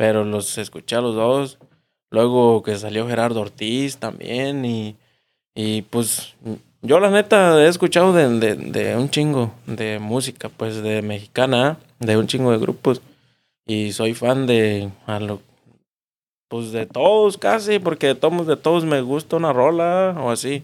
pero 0.00 0.24
los 0.24 0.56
escuché 0.56 0.96
a 0.96 1.02
los 1.02 1.14
dos. 1.14 1.58
Luego 2.10 2.62
que 2.62 2.78
salió 2.78 3.06
Gerardo 3.06 3.42
Ortiz 3.42 3.98
también. 3.98 4.64
Y, 4.64 4.96
y 5.54 5.82
pues 5.82 6.36
yo 6.80 7.00
la 7.00 7.10
neta 7.10 7.62
he 7.62 7.68
escuchado 7.68 8.14
de, 8.14 8.26
de, 8.38 8.54
de 8.54 8.96
un 8.96 9.10
chingo 9.10 9.52
de 9.66 9.98
música, 9.98 10.48
pues 10.48 10.82
de 10.82 11.02
mexicana, 11.02 11.76
de 11.98 12.16
un 12.16 12.26
chingo 12.26 12.50
de 12.50 12.56
grupos. 12.56 13.02
Y 13.66 13.92
soy 13.92 14.14
fan 14.14 14.46
de 14.46 14.88
a 15.04 15.20
lo, 15.20 15.42
pues 16.48 16.72
de 16.72 16.86
todos 16.86 17.36
casi, 17.36 17.78
porque 17.78 18.06
de 18.06 18.14
todos, 18.14 18.46
de 18.46 18.56
todos 18.56 18.86
me 18.86 19.02
gusta 19.02 19.36
una 19.36 19.52
rola 19.52 20.16
o 20.18 20.30
así. 20.30 20.62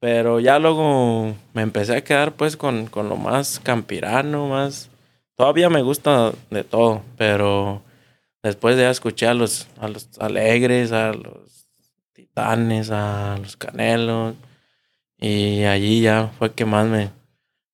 Pero 0.00 0.40
ya 0.40 0.58
luego 0.58 1.32
me 1.52 1.62
empecé 1.62 1.94
a 1.96 2.02
quedar 2.02 2.32
pues 2.32 2.56
con, 2.56 2.86
con 2.86 3.08
lo 3.08 3.14
más 3.14 3.60
campirano, 3.60 4.48
más... 4.48 4.90
Todavía 5.36 5.70
me 5.70 5.82
gusta 5.82 6.32
de 6.50 6.64
todo, 6.64 7.02
pero 7.16 7.83
después 8.44 8.76
de 8.76 8.82
ya 8.82 8.90
escuché 8.90 9.26
a 9.26 9.34
los, 9.34 9.66
a 9.80 9.88
los 9.88 10.08
alegres, 10.20 10.92
a 10.92 11.12
los 11.12 11.66
titanes, 12.12 12.90
a 12.90 13.36
los 13.42 13.56
canelos, 13.56 14.36
y 15.18 15.64
allí 15.64 16.00
ya 16.02 16.28
fue 16.38 16.52
que 16.52 16.64
más 16.64 16.86
me, 16.86 17.10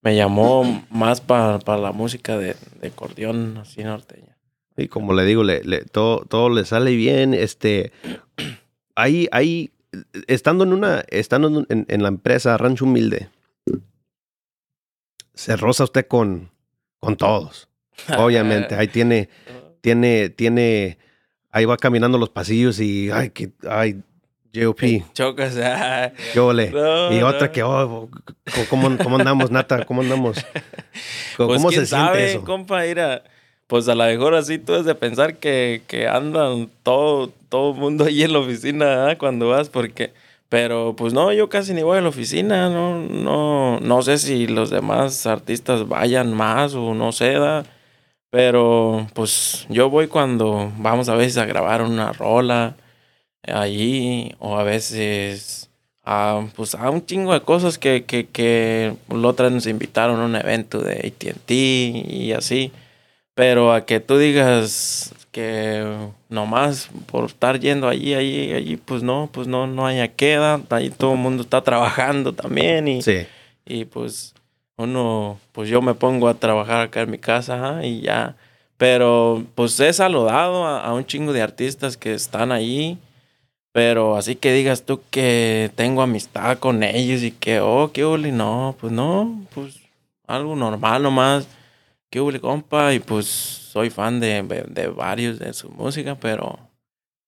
me 0.03 0.17
llamó 0.17 0.85
más 0.91 1.21
para 1.21 1.59
la 1.79 1.93
música 1.93 2.39
de, 2.39 2.57
de 2.81 2.89
acordeón 2.89 3.59
así 3.59 3.83
norteña. 3.85 4.37
Y 4.77 4.89
como 4.89 5.13
le 5.13 5.25
digo, 5.25 5.43
le, 5.45 5.63
le- 5.65 5.85
todo, 5.85 6.25
todo 6.25 6.49
le 6.49 6.65
sale 6.65 6.95
bien. 6.95 7.35
Este, 7.35 7.93
ahí, 8.95 9.29
ahí, 9.33 9.71
estando 10.27 10.65
en 10.65 10.73
una, 10.73 11.05
estando 11.09 11.67
en, 11.69 11.85
en 11.89 12.03
la 12.03 12.09
empresa 12.09 12.57
Rancho 12.57 12.85
Humilde, 12.87 13.29
se 15.35 15.57
roza 15.57 15.85
usted 15.85 16.07
con, 16.07 16.51
con 17.01 17.17
todos. 17.17 17.69
Obviamente, 18.17 18.75
ahí 18.77 18.89
tiene, 18.89 19.29
tiene, 19.81 20.29
tiene, 20.31 20.99
ahí 21.51 21.65
va 21.65 21.77
caminando 21.77 22.19
los 22.19 22.31
pasillos 22.31 22.81
y, 22.81 23.11
ay, 23.11 23.31
que, 23.31 23.51
ay, 23.69 24.03
JOP, 24.55 24.81
Chocas, 25.13 25.57
ah, 25.63 26.13
qué 26.33 26.41
ole. 26.41 26.71
No, 26.71 27.13
y 27.13 27.23
otra 27.23 27.47
no. 27.47 27.53
que, 27.53 27.63
oh, 27.63 28.09
¿cómo, 28.69 28.97
¿cómo 28.99 29.17
andamos, 29.17 29.51
Nata? 29.51 29.85
¿Cómo 29.85 30.03
andamos? 30.03 30.45
¿Cómo, 31.37 31.49
Pues 31.49 31.63
quién 31.63 31.71
se 31.71 31.87
siente 31.87 32.07
sabe, 32.07 32.31
eso? 32.33 32.45
compa, 32.45 32.83
mira, 32.83 33.23
pues 33.67 33.89
a 33.89 33.95
lo 33.95 34.05
mejor 34.05 34.35
así 34.35 34.59
tú 34.59 34.75
es 34.75 34.85
de 34.85 34.95
pensar 34.97 35.37
que, 35.37 35.83
que 35.87 36.09
andan 36.09 36.69
todo, 36.83 37.31
todo 37.49 37.73
mundo 37.73 38.05
ahí 38.07 38.23
en 38.23 38.33
la 38.33 38.41
oficina 38.41 39.09
¿ah? 39.09 39.19
cuando 39.19 39.49
vas, 39.49 39.69
porque, 39.69 40.13
pero 40.49 40.97
pues 40.97 41.13
no, 41.13 41.33
yo 41.33 41.49
casi 41.49 41.73
ni 41.73 41.83
voy 41.83 41.99
a 41.99 42.01
la 42.01 42.09
oficina, 42.09 42.69
no, 42.69 42.99
no, 42.99 43.79
no 43.79 44.03
sé 44.03 44.19
si 44.19 44.49
los 44.49 44.71
demás 44.71 45.25
artistas 45.27 45.87
vayan 45.87 46.35
más 46.35 46.75
o 46.75 46.95
no 46.95 47.13
sé, 47.13 47.35
¿da? 47.35 47.65
Pero 48.31 49.07
pues 49.15 49.67
yo 49.69 49.91
voy 49.91 50.07
cuando 50.07 50.73
vamos 50.79 51.09
a 51.09 51.15
veces 51.17 51.37
a 51.39 51.47
grabar 51.47 51.83
una 51.83 52.13
rola 52.13 52.77
allí 53.47 54.35
o 54.39 54.57
a 54.57 54.63
veces 54.63 55.69
a, 56.05 56.47
pues 56.57 56.75
a 56.75 56.91
un 56.91 57.05
chingo 57.05 57.33
de 57.33 57.41
cosas 57.41 57.79
que, 57.79 58.05
que, 58.05 58.27
que 58.27 58.95
la 59.09 59.29
otra 59.29 59.51
nos 59.51 59.67
invitaron 59.67 60.21
a 60.21 60.25
un 60.25 60.37
evento 60.37 60.81
de 60.81 60.93
AT&T 61.07 61.55
y 61.55 62.33
así. 62.33 62.73
Pero 63.35 63.73
a 63.73 63.87
que 63.87 64.01
tú 64.01 64.19
digas 64.19 65.15
que 65.31 65.87
nomás 66.29 66.91
por 67.07 67.27
estar 67.27 67.59
yendo 67.61 67.89
allí, 67.89 68.15
allí, 68.15 68.53
allí, 68.53 68.77
pues 68.77 69.03
no, 69.03 69.29
pues 69.33 69.47
no, 69.47 69.67
no 69.67 69.87
haya 69.87 70.09
queda. 70.09 70.61
Ahí 70.71 70.91
todo 70.91 71.13
el 71.13 71.19
mundo 71.19 71.43
está 71.43 71.63
trabajando 71.63 72.33
también 72.33 72.89
y, 72.89 73.03
Sí. 73.03 73.27
y 73.65 73.85
pues 73.85 74.35
uno, 74.81 75.39
pues 75.53 75.69
yo 75.69 75.83
me 75.83 75.95
pongo 75.95 76.29
a 76.29 76.35
trabajar 76.35 76.81
acá 76.83 77.03
en 77.03 77.11
mi 77.11 77.19
casa 77.19 77.85
y 77.85 78.01
ya. 78.03 78.37
Pero 78.77 79.45
pues 79.55 79.79
he 79.81 79.93
saludado 79.93 80.65
a, 80.67 80.85
a 80.85 80.95
un 80.95 81.05
chingo 81.05 81.33
de 81.33 81.43
artistas 81.43 81.97
que 81.97 82.15
están 82.15 82.53
ahí. 82.53 82.99
Pero 83.73 84.17
así 84.17 84.35
que 84.35 84.53
digas 84.53 84.83
tú 84.83 85.01
que 85.11 85.71
tengo 85.77 86.03
amistad 86.03 86.59
con 86.59 86.83
ellos 86.83 87.23
y 87.23 87.31
que, 87.31 87.61
oh, 87.61 87.91
qué 87.93 88.05
no, 88.33 88.75
pues 88.81 88.93
no, 88.93 89.45
pues 89.55 89.79
algo 90.27 90.57
normal 90.57 91.03
nomás. 91.03 91.47
Qué 92.11 92.21
huli, 92.21 92.41
compa, 92.41 92.93
y 92.93 92.99
pues 92.99 93.27
soy 93.27 93.89
fan 93.91 94.19
de, 94.19 94.43
de, 94.43 94.89
varios 94.89 95.39
de 95.39 95.53
su 95.53 95.71
música, 95.71 96.17
pero 96.17 96.59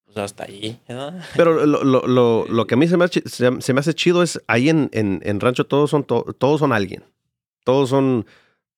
pues 0.03 0.17
hasta 0.17 0.45
¿verdad? 0.87 1.23
Pero 1.37 1.65
lo, 1.65 1.83
lo, 1.85 2.05
lo, 2.05 2.45
lo 2.45 2.67
que 2.67 2.73
a 2.73 2.77
mí 2.77 2.87
se 2.89 2.97
me, 2.97 3.05
hace, 3.05 3.21
se, 3.25 3.61
se 3.61 3.73
me 3.73 3.79
hace 3.79 3.93
chido 3.93 4.21
es 4.21 4.41
ahí 4.47 4.67
en, 4.67 4.89
en, 4.91 5.21
en 5.23 5.39
Rancho 5.39 5.65
todos 5.65 5.89
son, 5.89 6.03
to- 6.03 6.25
todos 6.37 6.59
son 6.59 6.73
alguien. 6.73 7.03
Todos 7.63 7.89
son, 7.89 8.25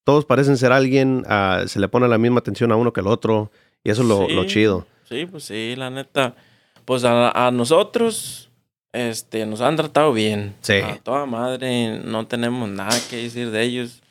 todos 0.03 0.25
parecen 0.25 0.57
ser 0.57 0.71
alguien, 0.71 1.23
ah, 1.27 1.63
se 1.67 1.79
le 1.79 1.87
pone 1.87 2.07
la 2.07 2.17
misma 2.17 2.39
atención 2.39 2.71
a 2.71 2.75
uno 2.75 2.93
que 2.93 3.01
al 3.01 3.07
otro. 3.07 3.51
Y 3.83 3.91
eso 3.91 4.01
es 4.01 4.07
lo, 4.07 4.45
chido. 4.45 4.85
Sí, 5.07 5.25
pues 5.25 5.43
sí, 5.43 5.75
la 5.75 5.89
neta. 5.89 6.35
Pues 6.85 7.03
a, 7.03 7.47
a 7.47 7.51
nosotros, 7.51 8.49
este, 8.95 9.45
nos 9.45 9.61
han 9.61 9.75
tratado 9.75 10.13
bien. 10.13 10.55
Sí. 10.61 10.75
A 10.75 10.97
toda 10.97 11.25
madre, 11.25 11.99
no 11.99 12.25
tenemos 12.27 12.69
nada 12.69 12.97
que 13.09 13.17
decir 13.17 13.51
de 13.51 13.63
ellos. 13.63 14.01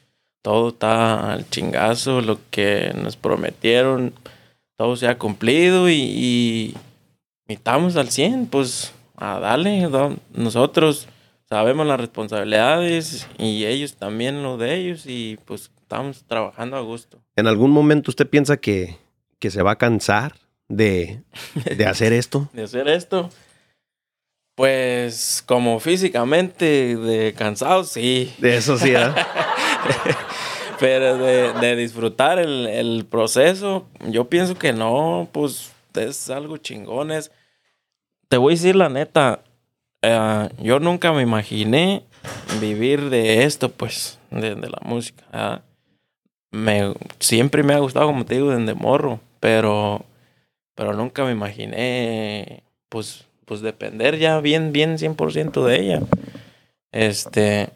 Todo 0.43 0.68
está 0.68 1.33
al 1.33 1.49
chingazo, 1.49 2.20
lo 2.20 2.39
que 2.51 2.93
nos 2.95 3.16
prometieron, 3.16 4.12
todo 4.77 4.95
se 4.97 5.09
ha 5.09 5.16
cumplido 5.16 5.89
y, 5.89 5.95
y, 5.95 6.75
y 7.49 7.53
estamos 7.55 7.97
al 7.97 8.11
100, 8.11 8.47
pues 8.49 8.93
a 9.16 9.39
darle. 9.39 9.89
¿no? 9.89 10.16
Nosotros 10.35 11.09
sabemos 11.55 11.86
las 11.86 12.00
responsabilidades 12.00 13.28
y 13.38 13.64
ellos 13.64 13.94
también 13.94 14.42
lo 14.42 14.57
de 14.57 14.74
ellos 14.74 15.05
y 15.07 15.38
pues 15.44 15.70
estamos 15.82 16.24
trabajando 16.26 16.76
a 16.76 16.80
gusto. 16.80 17.20
¿En 17.36 17.46
algún 17.46 17.70
momento 17.70 18.11
usted 18.11 18.28
piensa 18.28 18.57
que, 18.57 18.96
que 19.38 19.52
se 19.52 19.62
va 19.62 19.70
a 19.72 19.78
cansar 19.78 20.34
de, 20.68 21.22
de 21.76 21.86
hacer 21.86 22.12
esto? 22.12 22.48
de 22.52 22.64
hacer 22.64 22.88
esto. 22.88 23.30
Pues 24.57 25.44
como 25.46 25.78
físicamente 25.78 26.96
de 26.96 27.34
cansado, 27.34 27.84
sí. 27.84 28.34
De 28.38 28.57
eso 28.57 28.76
sí, 28.76 28.92
¿eh? 28.92 28.98
Pero 30.80 31.16
de, 31.18 31.52
de 31.52 31.76
disfrutar 31.76 32.40
el, 32.40 32.66
el 32.66 33.07
proceso, 33.07 33.86
yo 34.09 34.28
pienso 34.28 34.57
que 34.57 34.72
no, 34.72 35.28
pues 35.30 35.70
es 35.94 36.30
algo 36.30 36.57
chingón. 36.57 37.12
es- 37.12 37.30
Te 38.28 38.38
voy 38.38 38.55
a 38.55 38.57
decir 38.57 38.74
la 38.74 38.88
neta, 38.88 39.44
eh, 40.05 40.48
yo 40.62 40.78
nunca 40.80 41.12
me 41.12 41.22
imaginé 41.22 42.05
vivir 42.61 43.11
de 43.11 43.44
esto, 43.44 43.70
pues, 43.70 44.18
de, 44.30 44.55
de 44.55 44.68
la 44.70 44.78
música. 44.84 45.24
¿verdad? 45.32 45.62
Me, 46.52 46.94
siempre 47.18 47.62
me 47.62 47.74
ha 47.74 47.78
gustado, 47.78 48.07
como 48.07 48.24
te 48.24 48.34
digo, 48.36 48.50
desde 48.55 48.74
morro, 48.74 49.20
pero, 49.40 50.05
pero 50.74 50.92
nunca 50.94 51.24
me 51.24 51.32
imaginé, 51.32 52.62
pues, 52.88 53.24
pues 53.44 53.61
depender 53.61 54.18
ya 54.18 54.40
bien, 54.40 54.72
bien 54.72 54.98
100% 54.98 55.64
de 55.64 55.80
ella. 55.80 56.00
Este, 56.92 57.68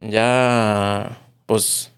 ya, 0.00 1.18
pues, 1.46 1.92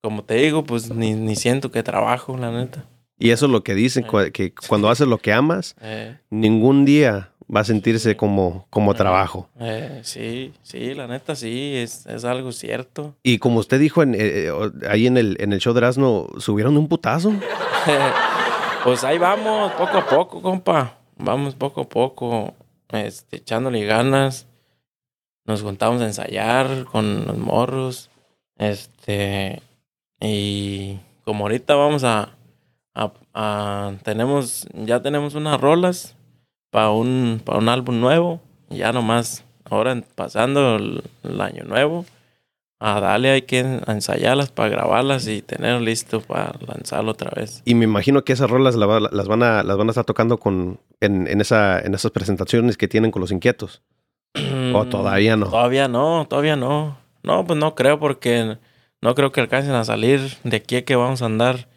como 0.00 0.22
te 0.24 0.34
digo, 0.34 0.64
pues 0.64 0.90
ni, 0.90 1.14
ni 1.14 1.36
siento 1.36 1.70
que 1.70 1.82
trabajo, 1.82 2.36
la 2.36 2.50
neta. 2.50 2.84
Y 3.18 3.30
eso 3.30 3.46
es 3.46 3.52
lo 3.52 3.62
que 3.62 3.74
dicen, 3.74 4.04
cua- 4.04 4.32
que 4.32 4.52
cuando 4.68 4.88
haces 4.88 5.06
lo 5.06 5.18
que 5.18 5.32
amas, 5.32 5.74
Eh, 5.80 6.16
ningún 6.30 6.84
día 6.84 7.31
va 7.54 7.60
a 7.60 7.64
sentirse 7.64 8.16
como, 8.16 8.66
como 8.70 8.94
trabajo. 8.94 9.48
eh, 9.60 10.00
sí, 10.04 10.52
sí, 10.62 10.94
la 10.94 11.06
neta 11.06 11.34
sí, 11.36 11.74
es, 11.76 12.06
es 12.06 12.24
algo 12.24 12.50
cierto. 12.52 13.14
Y 13.22 13.38
como 13.38 13.58
usted 13.60 13.78
dijo 13.78 14.02
en, 14.02 14.14
eh, 14.14 14.18
eh, 14.20 14.52
ahí 14.88 15.06
en 15.06 15.16
el, 15.18 15.36
en 15.40 15.52
el 15.52 15.60
show 15.60 15.74
de 15.74 15.78
Erasmo, 15.80 16.28
subieron 16.38 16.76
un 16.76 16.88
putazo. 16.88 17.32
pues 18.84 19.04
ahí 19.04 19.18
vamos, 19.18 19.72
poco 19.72 19.98
a 19.98 20.06
poco, 20.06 20.40
compa. 20.42 20.98
Vamos 21.18 21.54
poco 21.54 21.82
a 21.82 21.88
poco, 21.88 22.54
este, 22.88 23.36
echándole 23.36 23.84
ganas. 23.84 24.46
Nos 25.44 25.62
juntamos 25.62 26.00
a 26.02 26.06
ensayar 26.06 26.84
con 26.90 27.26
los 27.26 27.36
morros. 27.38 28.10
Este, 28.58 29.60
y 30.20 30.98
como 31.24 31.44
ahorita 31.44 31.74
vamos 31.74 32.04
a, 32.04 32.30
a, 32.94 33.12
a- 33.34 33.92
tenemos, 34.04 34.66
ya 34.72 35.02
tenemos 35.02 35.34
unas 35.34 35.60
rolas 35.60 36.16
para 36.72 36.90
un, 36.90 37.40
para 37.44 37.58
un 37.58 37.68
álbum 37.68 38.00
nuevo. 38.00 38.40
Ya 38.70 38.92
nomás, 38.92 39.44
ahora 39.68 40.02
pasando 40.14 40.76
el, 40.76 41.02
el 41.22 41.40
año 41.40 41.64
nuevo, 41.64 42.06
a 42.80 42.98
darle 42.98 43.30
hay 43.30 43.42
que 43.42 43.60
ensayarlas 43.86 44.50
para 44.50 44.70
grabarlas 44.70 45.28
y 45.28 45.42
tener 45.42 45.82
listo 45.82 46.22
para 46.22 46.54
lanzarlo 46.66 47.12
otra 47.12 47.30
vez. 47.36 47.62
Y 47.66 47.74
me 47.74 47.84
imagino 47.84 48.24
que 48.24 48.32
esas 48.32 48.50
rolas 48.50 48.74
la 48.74 48.86
las 49.12 49.28
van 49.28 49.42
a, 49.42 49.62
las 49.62 49.76
van 49.76 49.88
a 49.88 49.90
estar 49.90 50.06
tocando 50.06 50.38
con, 50.38 50.80
en, 51.00 51.28
en, 51.28 51.42
esa, 51.42 51.78
en 51.78 51.94
esas 51.94 52.10
presentaciones 52.10 52.78
que 52.78 52.88
tienen 52.88 53.10
con 53.10 53.20
los 53.20 53.30
inquietos. 53.30 53.82
¿O 54.74 54.86
todavía 54.86 55.36
no? 55.36 55.50
Todavía 55.50 55.88
no, 55.88 56.26
todavía 56.28 56.56
no. 56.56 56.96
No, 57.22 57.46
pues 57.46 57.58
no 57.58 57.74
creo 57.74 58.00
porque 58.00 58.56
no 59.02 59.14
creo 59.14 59.30
que 59.30 59.42
alcancen 59.42 59.74
a 59.74 59.84
salir 59.84 60.38
de 60.42 60.56
aquí 60.56 60.76
a 60.76 60.84
que 60.86 60.96
vamos 60.96 61.20
a 61.20 61.26
andar 61.26 61.68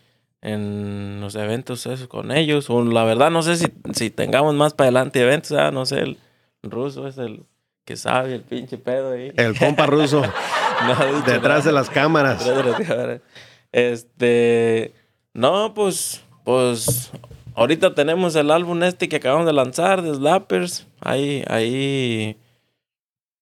en 0.46 1.20
los 1.20 1.36
eventos 1.36 1.88
con 2.08 2.32
ellos. 2.32 2.70
O 2.70 2.84
la 2.84 3.04
verdad 3.04 3.32
no 3.32 3.41
sé 3.41 3.58
si, 3.58 3.68
si 3.93 4.10
tengamos 4.10 4.54
más 4.54 4.74
para 4.74 4.88
adelante 4.88 5.22
eventos, 5.22 5.52
ah, 5.54 5.72
no 5.72 5.86
sé, 5.86 6.00
el 6.00 6.18
ruso 6.64 7.08
es 7.08 7.18
el 7.18 7.43
que 7.84 7.98
sabe 7.98 8.36
el 8.36 8.41
pinche 8.41 8.78
pedo 8.78 9.12
ahí. 9.12 9.32
El 9.36 9.58
compa 9.58 9.86
ruso 9.86 10.22
No 10.82 10.93
nada. 10.93 11.22
Detrás 11.22 11.64
de 11.64 11.72
las 11.72 11.89
cámaras. 11.89 12.46
Este, 13.72 14.93
no, 15.34 15.74
pues, 15.74 16.24
pues, 16.43 17.12
ahorita 17.56 17.93
tenemos 17.96 18.36
el 18.36 18.52
álbum 18.52 18.84
este 18.84 19.10
que 19.10 19.18
acabamos 19.18 19.46
de 19.46 19.54
lanzar 19.54 20.02
de 20.02 20.14
Slappers. 20.14 20.88
Ahí, 21.02 21.43
ahí, 21.48 22.38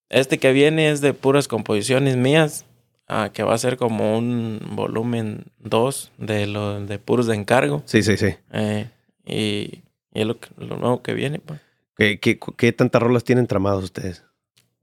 este 0.09 0.37
que 0.37 0.51
viene 0.51 0.89
es 0.89 1.01
de 1.01 1.13
puras 1.13 1.47
composiciones 1.47 2.17
mías, 2.17 2.65
ah, 3.13 3.29
que 3.33 3.43
va 3.43 3.53
a 3.53 3.57
ser 3.57 3.77
como 3.77 4.17
un 4.17 4.59
volumen 4.71 5.45
2 5.59 6.11
de 6.17 6.47
lo 6.47 6.79
de 6.85 6.99
puros 6.99 7.27
de 7.27 7.35
encargo. 7.35 7.83
Sí, 7.85 8.01
sí, 8.03 8.17
sí. 8.17 8.35
Eh, 8.51 8.89
y, 9.25 9.83
y 10.13 10.21
es 10.21 10.25
lo, 10.27 10.39
que- 10.39 10.49
lo 10.57 10.77
nuevo 10.77 11.01
que 11.01 11.13
viene, 11.13 11.39
pues. 11.39 11.59
¿Qué, 11.95 12.19
qué, 12.19 12.39
qué 12.57 12.71
tantas 12.73 13.01
rolas 13.01 13.23
tienen 13.23 13.45
tramadas 13.47 13.83
ustedes? 13.83 14.23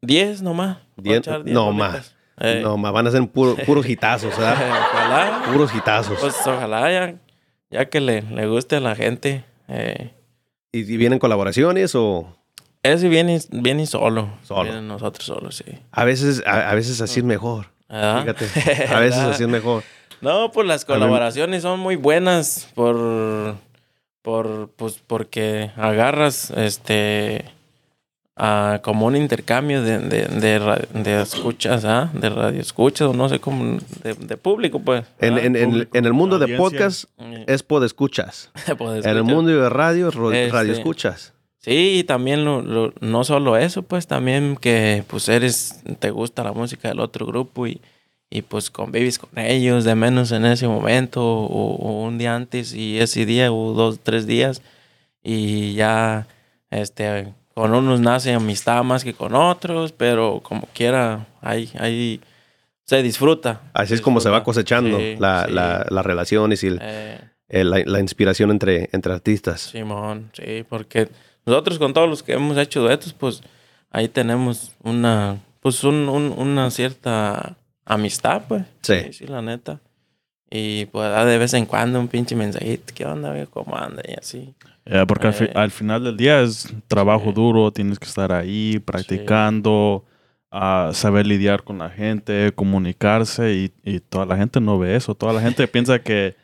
10 0.03 0.43
nomás. 0.43 0.79
Diez- 0.97 1.23
diez 1.23 1.55
no 1.55 1.73
más. 1.73 2.15
Eh, 2.39 2.61
No, 2.63 2.79
ma, 2.79 2.91
van 2.91 3.07
a 3.07 3.11
ser 3.11 3.21
puro- 3.29 3.57
puros 3.67 3.87
hitazos, 3.87 4.31
¿verdad? 4.39 4.55
Ojalá. 4.95 5.43
Puros 5.53 5.75
hitazos. 5.75 6.19
Pues 6.21 6.35
ojalá 6.47 6.91
ya, 6.91 7.15
ya 7.71 7.85
que 7.91 8.01
le, 8.01 8.23
le 8.23 8.47
guste 8.47 8.77
a 8.77 8.81
la 8.81 8.95
gente. 8.95 9.45
Eh, 9.69 10.13
¿Y, 10.73 10.81
y 10.91 10.97
vienen 10.97 11.19
colaboraciones 11.19 11.95
o 11.95 12.35
ese 12.83 13.09
viene, 13.11 13.41
viene 13.51 13.85
solo. 13.87 14.31
Solo. 14.43 14.63
Viene 14.63 14.81
nosotros 14.81 15.27
solos, 15.27 15.57
sí. 15.57 15.71
a 15.93 16.05
veces, 16.05 16.43
a, 16.47 16.71
a 16.71 16.75
veces 16.75 17.01
así 17.03 17.21
es 17.21 17.27
mejor? 17.27 17.67
Fíjate, 17.91 18.47
a 18.95 19.01
veces 19.01 19.21
así 19.21 19.43
es 19.43 19.49
mejor. 19.49 19.83
No, 20.21 20.53
pues 20.53 20.67
las 20.67 20.85
colaboraciones 20.85 21.63
son 21.63 21.81
muy 21.81 21.97
buenas 21.97 22.69
por, 22.75 23.57
por, 24.23 24.69
pues 24.77 25.01
porque 25.07 25.71
agarras, 25.77 26.51
este, 26.51 27.47
a 28.37 28.81
como 28.83 29.07
un 29.07 29.17
intercambio 29.17 29.83
de, 29.83 29.99
de, 29.99 30.27
de, 30.27 30.87
de 30.93 31.23
escuchas, 31.23 31.85
¿ah? 31.85 32.11
De 32.13 32.29
radio 32.31 32.61
escuchas 32.61 33.09
o 33.09 33.13
no 33.15 33.29
sé 33.29 33.39
cómo, 33.41 33.79
de, 34.03 34.15
de 34.15 34.37
público, 34.37 34.81
pues. 34.81 35.05
En, 35.19 35.37
en- 35.39 35.57
en- 35.57 35.71
público, 35.71 35.97
en 35.99 36.05
el 36.07 36.13
mundo 36.13 36.39
de 36.39 36.57
podcast 36.57 37.05
Eh, 37.19 37.45
es 37.49 37.63
podescuchas. 37.63 38.51
pues, 38.79 39.05
En 39.05 39.11
el 39.11 39.17
escuchas. 39.19 39.25
mundo 39.25 39.51
de 39.63 39.69
radio 39.71 40.09
es 40.09 40.15
ro- 40.15 40.33
Este- 40.33 40.53
radio 40.53 40.73
escuchas. 40.73 41.33
Sí, 41.63 42.05
también 42.09 42.45
lo, 42.45 42.63
lo- 42.63 42.95
no 43.01 43.23
solo 43.25 43.57
eso, 43.59 43.83
pues 43.83 44.07
también 44.07 44.57
que 44.57 45.05
pues 45.07 45.29
eres, 45.29 45.83
te 45.99 46.11
gusta 46.11 46.43
la 46.43 46.53
música 46.53 46.89
del 46.89 47.01
otro 47.01 47.27
grupo 47.27 47.67
y, 47.67 47.83
y 48.31 48.41
pues 48.43 48.71
convives 48.71 49.19
con 49.19 49.29
ellos 49.39 49.85
de 49.85 49.95
menos 49.95 50.33
en 50.33 50.47
ese 50.47 50.67
momento 50.67 51.23
o, 51.23 51.75
o 51.77 52.03
un 52.05 52.17
día 52.17 52.35
antes 52.35 52.73
y 52.73 52.99
ese 52.99 53.27
día 53.27 53.53
o 53.53 53.75
dos, 53.75 54.01
tres 54.03 54.27
días 54.27 54.63
y 55.23 55.75
ya 55.75 56.27
este 56.71 57.35
con 57.53 57.75
unos 57.75 58.01
nace 58.01 58.33
amistad 58.33 58.83
más 58.83 59.05
que 59.05 59.13
con 59.13 59.35
otros, 59.35 59.93
pero 59.93 60.41
como 60.43 60.67
quiera, 60.73 61.27
ahí, 61.43 61.69
ahí 61.79 62.21
se 62.87 63.03
disfruta. 63.03 63.61
Así 63.75 63.93
es 63.93 64.01
como 64.01 64.21
se 64.21 64.31
va 64.31 64.37
disfruta. 64.39 64.45
cosechando 64.47 64.99
Sí, 64.99 65.17
la- 65.19 65.45
sí. 65.47 65.53
la- 65.53 65.87
las 65.91 66.07
relaciones 66.07 66.65
y 66.65 66.69
el- 66.69 66.79
Eh, 66.81 67.19
el- 67.49 67.69
la, 67.69 67.83
la 67.85 68.01
inspiración 68.01 68.51
entre, 68.51 68.89
entre 68.93 69.13
artistas. 69.13 69.61
Simón, 69.61 70.31
sí, 70.33 70.65
porque 70.67 71.09
nosotros 71.51 71.79
con 71.79 71.93
todos 71.93 72.09
los 72.09 72.23
que 72.23 72.33
hemos 72.33 72.57
hecho 72.57 72.81
duetos, 72.81 73.13
pues 73.13 73.43
ahí 73.91 74.09
tenemos 74.09 74.73
una, 74.83 75.37
pues 75.61 75.85
un, 75.85 76.09
un- 76.09 76.35
una 76.37 76.71
cierta 76.71 77.57
amistad, 77.85 78.43
pues. 78.49 78.65
Sí. 78.83 79.13
sí, 79.13 79.27
la 79.27 79.43
neta. 79.43 79.81
Y 80.53 80.87
pues 80.87 81.09
da 81.11 81.25
de 81.25 81.39
vez 81.39 81.55
en 81.55 81.65
cuando 81.67 82.01
un 82.01 82.09
pinche 82.09 82.35
mensajito, 82.35 82.93
¿qué 82.95 83.05
onda? 83.05 83.47
¿Cómo 83.47 83.77
anda? 83.77 84.03
Y 84.09 84.15
así. 84.15 84.55
Eh, 84.85 85.05
porque 85.07 85.29
al, 85.29 85.33
fi- 85.35 85.45
Eh. 85.45 85.53
al 85.55 85.71
final 85.71 86.03
del 86.03 86.17
día 86.17 86.41
es 86.41 86.69
trabajo 86.89 87.27
Sí. 87.27 87.33
duro, 87.35 87.71
tienes 87.71 87.99
que 88.01 88.07
estar 88.07 88.33
ahí 88.33 88.81
practicando, 89.25 90.05
ah, 90.51 90.91
saber 90.93 91.27
lidiar 91.27 91.63
con 91.63 91.79
la 91.79 91.91
gente, 91.91 92.53
comunicarse 92.55 93.53
y, 93.55 93.73
y 93.85 94.01
toda 94.01 94.27
la 94.27 94.37
gente 94.37 94.61
no 94.61 94.79
ve 94.79 94.97
eso. 94.97 95.15
Toda 95.15 95.33
la 95.33 95.41
gente 95.41 95.69
piensa 95.69 96.01
que 96.01 96.35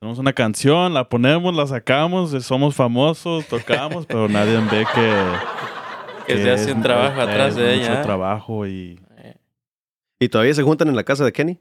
tenemos 0.00 0.18
una 0.18 0.32
canción, 0.32 0.94
la 0.94 1.08
ponemos, 1.08 1.54
la 1.54 1.66
sacamos, 1.66 2.32
eh, 2.34 2.40
somos 2.40 2.74
famosos, 2.74 3.46
tocamos, 3.46 4.06
pero 4.06 4.28
nadie 4.28 4.58
ve 4.70 4.84
que... 4.94 5.12
Que 6.28 6.36
se 6.42 6.50
hace 6.50 6.70
es- 6.70 6.76
un 6.76 6.82
trabajo 6.82 7.22
es 7.22 7.26
atrás 7.26 7.56
de 7.56 7.62
mucho 7.62 7.72
ella. 7.86 8.00
¿eh? 8.00 8.02
trabajo 8.04 8.66
y... 8.66 9.00
¿Y 10.20 10.28
todavía 10.28 10.52
se 10.52 10.62
juntan 10.62 10.88
en 10.88 10.94
la 10.96 11.02
casa 11.04 11.24
de 11.24 11.32
Kenny 11.32 11.58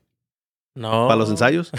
No. 0.76 1.08
para 1.08 1.16
los 1.16 1.30
ensayos? 1.30 1.72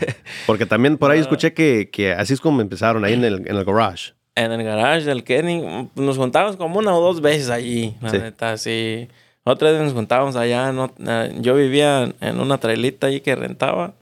Porque 0.46 0.64
también 0.64 0.96
por 0.96 1.10
ahí 1.10 1.18
Ah. 1.18 1.22
escuché 1.22 1.52
que, 1.54 1.90
que 1.90 2.12
así 2.12 2.34
es 2.34 2.40
como 2.40 2.60
empezaron, 2.60 3.04
ahí 3.04 3.14
en 3.14 3.24
el, 3.24 3.48
en 3.48 3.56
el 3.56 3.64
garage. 3.64 4.12
En 4.36 4.52
el 4.52 4.62
garage 4.62 5.04
del 5.06 5.24
Kenny, 5.24 5.88
nos 5.96 6.18
juntábamos 6.18 6.56
como 6.56 6.78
una 6.78 6.94
o 6.94 7.00
dos 7.00 7.20
veces 7.20 7.50
allí, 7.50 7.96
la 8.00 8.10
Sí. 8.10 8.18
neta, 8.18 8.56
sí. 8.58 9.08
Otra 9.42 9.72
vez 9.72 9.80
nos 9.82 9.92
juntábamos 9.92 10.36
allá, 10.36 10.70
no, 10.70 10.92
eh, 11.04 11.34
yo 11.40 11.54
vivía 11.56 12.12
en 12.20 12.38
una 12.38 12.58
trailita 12.58 13.08
ahí 13.08 13.20
que 13.22 13.34
rentaba, 13.34 13.94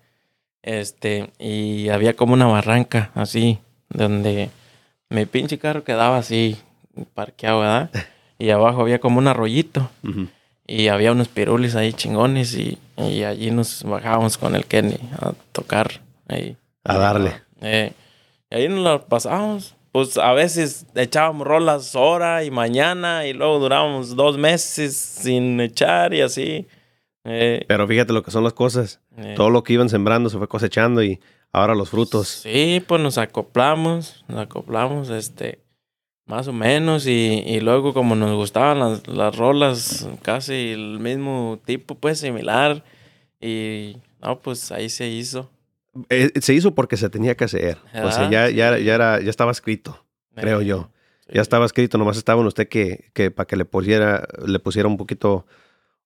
este, 0.65 1.31
y 1.39 1.91
había 1.91 2.17
como 2.17 2.33
una 2.33 2.47
barranca 2.47 3.11
así, 3.15 3.59
donde 3.91 4.49
mi 5.11 5.27
pinche 5.27 5.59
carro 5.59 5.85
quedaba 5.85 6.17
así, 6.17 6.57
parqueado, 7.15 7.61
¿verdad? 7.61 7.91
Y 8.37 8.51
abajo 8.51 8.81
había 8.81 8.99
como 8.99 9.19
un 9.21 9.29
arroyito. 9.29 9.89
Y 10.67 10.89
había 10.89 11.13
unos 11.13 11.29
pirulis 11.29 11.77
ahí 11.77 11.93
chingones 11.93 12.55
y, 12.55 12.79
y 12.97 13.23
allí 13.23 13.53
nos 13.53 13.85
bajábamos 13.85 14.37
con 14.37 14.57
el 14.57 14.67
Kenny 14.67 14.99
a 15.21 15.33
tocar 15.53 16.01
ahí. 16.27 16.57
A 16.83 16.99
darle. 16.99 17.41
Eh, 17.61 17.93
y 18.51 18.55
ahí 18.55 18.69
nos 18.69 18.81
la 18.81 18.99
pasábamos. 18.99 19.77
Pues 19.93 20.19
a 20.19 20.33
veces 20.33 20.85
echábamos 20.97 21.47
rolas 21.47 21.95
hora 21.95 22.43
y 22.43 22.51
mañana 22.51 23.25
y 23.25 23.33
luego 23.33 23.61
durábamos 23.61 24.17
dos 24.17 24.37
meses 24.37 24.97
sin 24.97 25.61
echar 25.61 26.13
y 26.13 26.21
así. 26.21 26.67
Eh, 27.25 27.65
Pero 27.67 27.87
fíjate 27.89 28.13
lo 28.13 28.23
que 28.23 28.31
son 28.31 28.45
las 28.45 28.53
cosas. 28.53 29.01
eh, 29.17 29.35
Todo 29.37 29.51
lo 29.51 29.63
que 29.65 29.73
iban 29.73 29.89
sembrando 29.89 30.29
se 30.31 30.39
fue 30.39 30.49
cosechando 30.49 31.03
y 31.03 31.21
ahora 31.53 31.75
los 31.75 31.91
frutos. 31.91 32.29
Sí, 32.29 32.83
pues 32.87 33.01
nos 33.01 33.17
acoplamos, 33.19 34.25
nos 34.29 34.41
acoplamos, 34.41 35.09
este, 35.11 35.61
más 36.27 36.49
o 36.49 36.53
menos, 36.53 37.07
y, 37.07 37.43
y 37.47 37.61
luego 37.61 37.95
como 37.95 38.15
nos 38.15 38.35
gustaban 38.37 38.79
las, 38.81 39.07
las 39.09 39.37
rolas, 39.37 40.09
casi 40.23 40.71
el 40.73 40.99
mismo 41.01 41.61
tipo, 41.65 41.95
pues 41.95 42.19
similar, 42.21 42.85
y 43.41 43.97
no, 44.23 44.39
pues 44.41 44.71
ahí 44.73 44.89
se 44.89 45.09
hizo. 45.09 45.51
Eh, 46.09 46.31
se 46.41 46.55
hizo 46.55 46.75
porque 46.75 46.97
se 46.97 47.09
tenía 47.09 47.37
que 47.37 47.45
hacer. 47.45 47.79
O 48.03 48.11
sea, 48.11 48.27
Ah, 48.27 48.31
ya, 48.31 48.51
ya, 48.51 48.77
sí. 48.77 48.85
ya, 48.85 48.95
era, 48.97 49.21
ya 49.21 49.31
estaba 49.31 49.53
escrito, 49.53 50.05
creo 50.35 50.61
Eh, 50.61 50.67
yo. 50.67 50.91
sí. 51.27 51.33
Ya 51.35 51.41
estaba 51.43 51.65
escrito, 51.67 51.97
nomás 51.99 52.17
estaba 52.17 52.41
en 52.41 52.47
usted 52.49 52.69
que, 52.69 53.11
que 53.15 53.31
para 53.31 53.47
que 53.47 53.57
le 53.57 53.65
pusiera, 53.65 54.27
le 54.47 54.59
pusiera 54.59 54.89
un 54.89 54.97
poquito, 54.97 55.47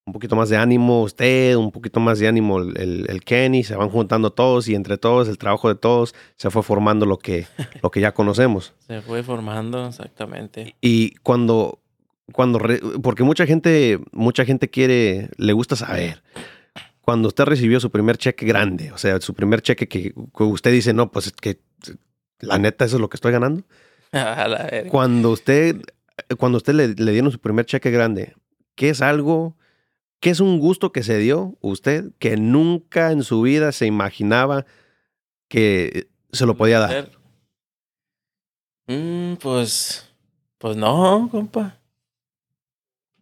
un 0.08 0.12
poquito 0.14 0.34
más 0.36 0.48
de 0.48 0.56
ánimo 0.56 1.02
usted, 1.02 1.54
un 1.54 1.70
poquito 1.70 2.00
más 2.00 2.18
de 2.18 2.26
ánimo 2.28 2.58
el, 2.58 2.76
el- 2.80 3.06
el 3.08 3.22
Kenny, 3.22 3.62
se 3.62 3.76
van 3.76 3.90
juntando 3.90 4.32
todos 4.32 4.66
y 4.68 4.74
entre 4.74 4.96
todos, 4.98 5.28
el 5.28 5.36
trabajo 5.38 5.68
de 5.68 5.74
todos, 5.74 6.14
se 6.36 6.50
fue 6.50 6.62
formando 6.62 7.04
lo 7.06 7.18
que, 7.18 7.46
lo 7.82 7.90
que 7.90 8.00
ya 8.00 8.12
conocemos. 8.12 8.72
Se 8.86 9.00
fue 9.02 9.22
formando, 9.22 9.86
exactamente. 9.86 10.74
Y 10.80 11.14
cuando, 11.22 11.80
cuando, 12.32 12.58
re- 12.58 12.80
porque 13.02 13.22
mucha 13.22 13.46
gente, 13.46 14.00
mucha 14.12 14.44
gente 14.44 14.68
quiere, 14.70 15.28
le 15.36 15.52
gusta 15.52 15.76
saber. 15.76 16.22
Cuando 17.02 17.28
usted 17.28 17.44
recibió 17.44 17.80
su 17.80 17.90
primer 17.90 18.16
cheque 18.18 18.44
grande, 18.46 18.90
o 18.92 18.98
sea, 18.98 19.20
su 19.20 19.34
primer 19.34 19.62
cheque 19.62 19.88
que, 19.88 20.12
que 20.12 20.42
usted 20.42 20.72
dice, 20.72 20.92
no, 20.92 21.10
pues 21.10 21.26
es 21.28 21.32
que 21.32 21.60
la 22.40 22.58
neta, 22.58 22.84
eso 22.84 22.96
es 22.96 23.00
lo 23.00 23.08
que 23.08 23.16
estoy 23.16 23.32
ganando. 23.32 23.62
A 24.12 24.48
la. 24.48 24.84
Cuando 24.90 25.30
usted, 25.30 25.76
cuando 26.38 26.56
usted 26.58 26.72
le, 26.74 26.88
le 26.88 27.12
dieron 27.12 27.30
su 27.30 27.38
primer 27.40 27.66
cheque 27.66 27.90
grande, 27.90 28.34
¿qué 28.74 28.90
es 28.90 29.00
algo, 29.02 29.56
qué 30.20 30.30
es 30.30 30.40
un 30.40 30.58
gusto 30.58 30.92
que 30.92 31.02
se 31.02 31.18
dio 31.18 31.56
usted 31.60 32.12
que 32.18 32.36
nunca 32.36 33.12
en 33.12 33.22
su 33.22 33.42
vida 33.42 33.72
se 33.72 33.86
imaginaba 33.86 34.66
que 35.48 36.08
se 36.32 36.46
lo 36.46 36.56
podía 36.56 36.78
dar? 36.80 37.10
Mm, 38.86 39.34
pues, 39.34 40.08
pues 40.58 40.76
no, 40.76 41.28
compa. 41.30 41.78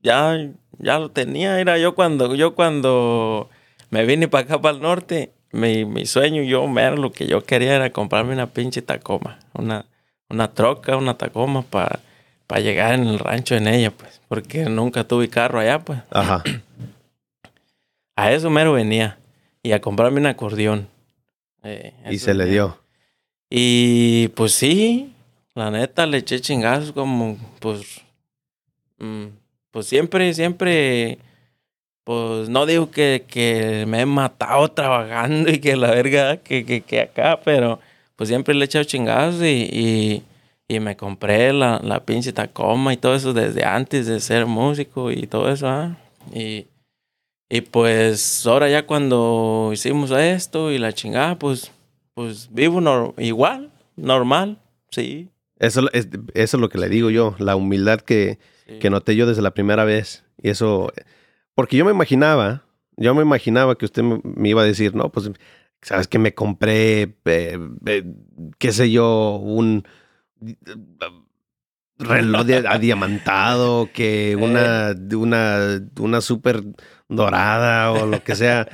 Ya, 0.02 0.36
ya 0.78 0.98
lo 0.98 1.10
tenía. 1.10 1.60
Era 1.60 1.78
yo 1.78 1.94
cuando, 1.94 2.34
yo 2.34 2.54
cuando 2.54 3.50
me 3.90 4.04
vine 4.04 4.28
para 4.28 4.44
acá, 4.44 4.60
para 4.60 4.76
el 4.76 4.82
norte, 4.82 5.32
mi, 5.52 5.84
mi 5.84 6.06
sueño, 6.06 6.42
yo, 6.42 6.64
era 6.78 6.96
lo 6.96 7.12
que 7.12 7.26
yo 7.26 7.44
quería 7.44 7.74
era 7.74 7.90
comprarme 7.90 8.32
una 8.32 8.48
pinche 8.48 8.82
Tacoma. 8.82 9.38
Una, 9.54 9.86
una 10.28 10.52
troca, 10.54 10.96
una 10.96 11.18
Tacoma 11.18 11.62
para 11.62 12.60
llegar 12.60 12.94
en 12.94 13.06
el 13.06 13.18
rancho 13.18 13.56
en 13.56 13.66
ella, 13.66 13.90
pues. 13.90 14.20
Porque 14.28 14.66
nunca 14.66 15.04
tuve 15.04 15.28
carro 15.28 15.58
allá, 15.58 15.80
pues. 15.80 16.00
Ajá. 16.10 16.42
A 18.16 18.32
eso 18.32 18.50
mero 18.50 18.72
venía. 18.72 19.18
Y 19.62 19.72
a 19.72 19.80
comprarme 19.80 20.20
un 20.20 20.26
acordeón. 20.26 20.88
Eh, 21.62 21.92
Y 22.10 22.18
se 22.18 22.34
le 22.34 22.46
dio. 22.46 22.78
Y 23.50 24.28
pues 24.28 24.52
sí, 24.52 25.12
la 25.54 25.70
neta 25.70 26.06
le 26.06 26.18
eché 26.18 26.40
chingazos 26.40 26.92
como, 26.92 27.36
pues, 27.60 28.00
mm, 28.98 29.26
pues 29.70 29.86
siempre, 29.86 30.32
siempre, 30.34 31.18
pues 32.04 32.48
no 32.48 32.66
digo 32.66 32.90
que, 32.90 33.24
que 33.28 33.84
me 33.86 34.00
he 34.00 34.06
matado 34.06 34.68
trabajando 34.68 35.50
y 35.50 35.58
que 35.58 35.76
la 35.76 35.90
verga, 35.90 36.38
que, 36.38 36.64
que, 36.64 36.80
que 36.80 37.00
acá, 37.02 37.40
pero 37.44 37.78
pues 38.16 38.28
siempre 38.28 38.54
le 38.54 38.62
he 38.62 38.66
echado 38.66 38.84
chingazos 38.84 39.42
y, 39.42 39.68
y, 39.72 40.22
y 40.68 40.80
me 40.80 40.96
compré 40.96 41.52
la, 41.52 41.80
la 41.82 42.00
pinche 42.04 42.32
Tacoma 42.32 42.92
y 42.92 42.96
todo 42.96 43.14
eso 43.14 43.32
desde 43.32 43.64
antes 43.64 44.06
de 44.06 44.18
ser 44.20 44.46
músico 44.46 45.10
y 45.12 45.26
todo 45.26 45.50
eso, 45.50 45.68
¿ah? 45.68 45.96
Y, 46.34 46.66
y 47.48 47.60
pues 47.60 48.46
ahora 48.46 48.68
ya 48.68 48.86
cuando 48.86 49.70
hicimos 49.72 50.10
esto 50.10 50.70
y 50.72 50.78
la 50.78 50.92
chingada, 50.92 51.38
pues 51.38 51.72
pues 52.14 52.48
vivo 52.50 52.80
nor- 52.80 53.12
igual, 53.18 53.70
normal, 53.94 54.58
sí. 54.90 55.28
Eso 55.58 55.82
es, 55.92 56.08
eso 56.32 56.56
es 56.56 56.60
lo 56.60 56.70
que 56.70 56.78
le 56.78 56.88
digo 56.88 57.10
yo, 57.10 57.34
la 57.38 57.56
humildad 57.56 58.00
que, 58.00 58.38
sí. 58.66 58.78
que 58.78 58.88
noté 58.88 59.16
yo 59.16 59.26
desde 59.26 59.42
la 59.42 59.52
primera 59.52 59.84
vez. 59.84 60.24
Y 60.42 60.48
eso, 60.48 60.90
porque 61.54 61.76
yo 61.76 61.84
me 61.84 61.90
imaginaba, 61.90 62.64
yo 62.96 63.14
me 63.14 63.20
imaginaba 63.22 63.76
que 63.76 63.84
usted 63.84 64.02
me, 64.02 64.20
me 64.24 64.48
iba 64.48 64.62
a 64.62 64.66
decir, 64.66 64.94
no, 64.94 65.10
pues, 65.12 65.30
sabes 65.82 66.08
que 66.08 66.18
me 66.18 66.32
compré, 66.32 67.02
eh, 67.26 67.58
eh, 67.86 68.04
qué 68.58 68.72
sé 68.72 68.90
yo, 68.90 69.36
un 69.36 69.86
reloj 71.98 72.44
de- 72.44 72.66
adiamantado, 72.68 73.88
que 73.92 74.36
una, 74.36 74.94
una, 75.16 75.80
una 75.98 76.20
súper 76.20 76.62
dorada 77.08 77.92
o 77.92 78.06
lo 78.06 78.22
que 78.22 78.34
sea. 78.34 78.68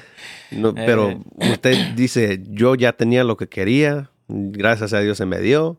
No, 0.51 0.75
pero 0.75 1.11
Eh. 1.11 1.21
usted 1.53 1.95
dice, 1.95 2.43
yo 2.49 2.75
ya 2.75 2.93
tenía 2.93 3.25
lo 3.25 3.37
que 3.37 3.49
quería, 3.49 4.11
gracias 4.29 4.93
a 4.93 5.01
Dios 5.01 5.19
se 5.19 5.27
me 5.27 5.39
dio 5.41 5.79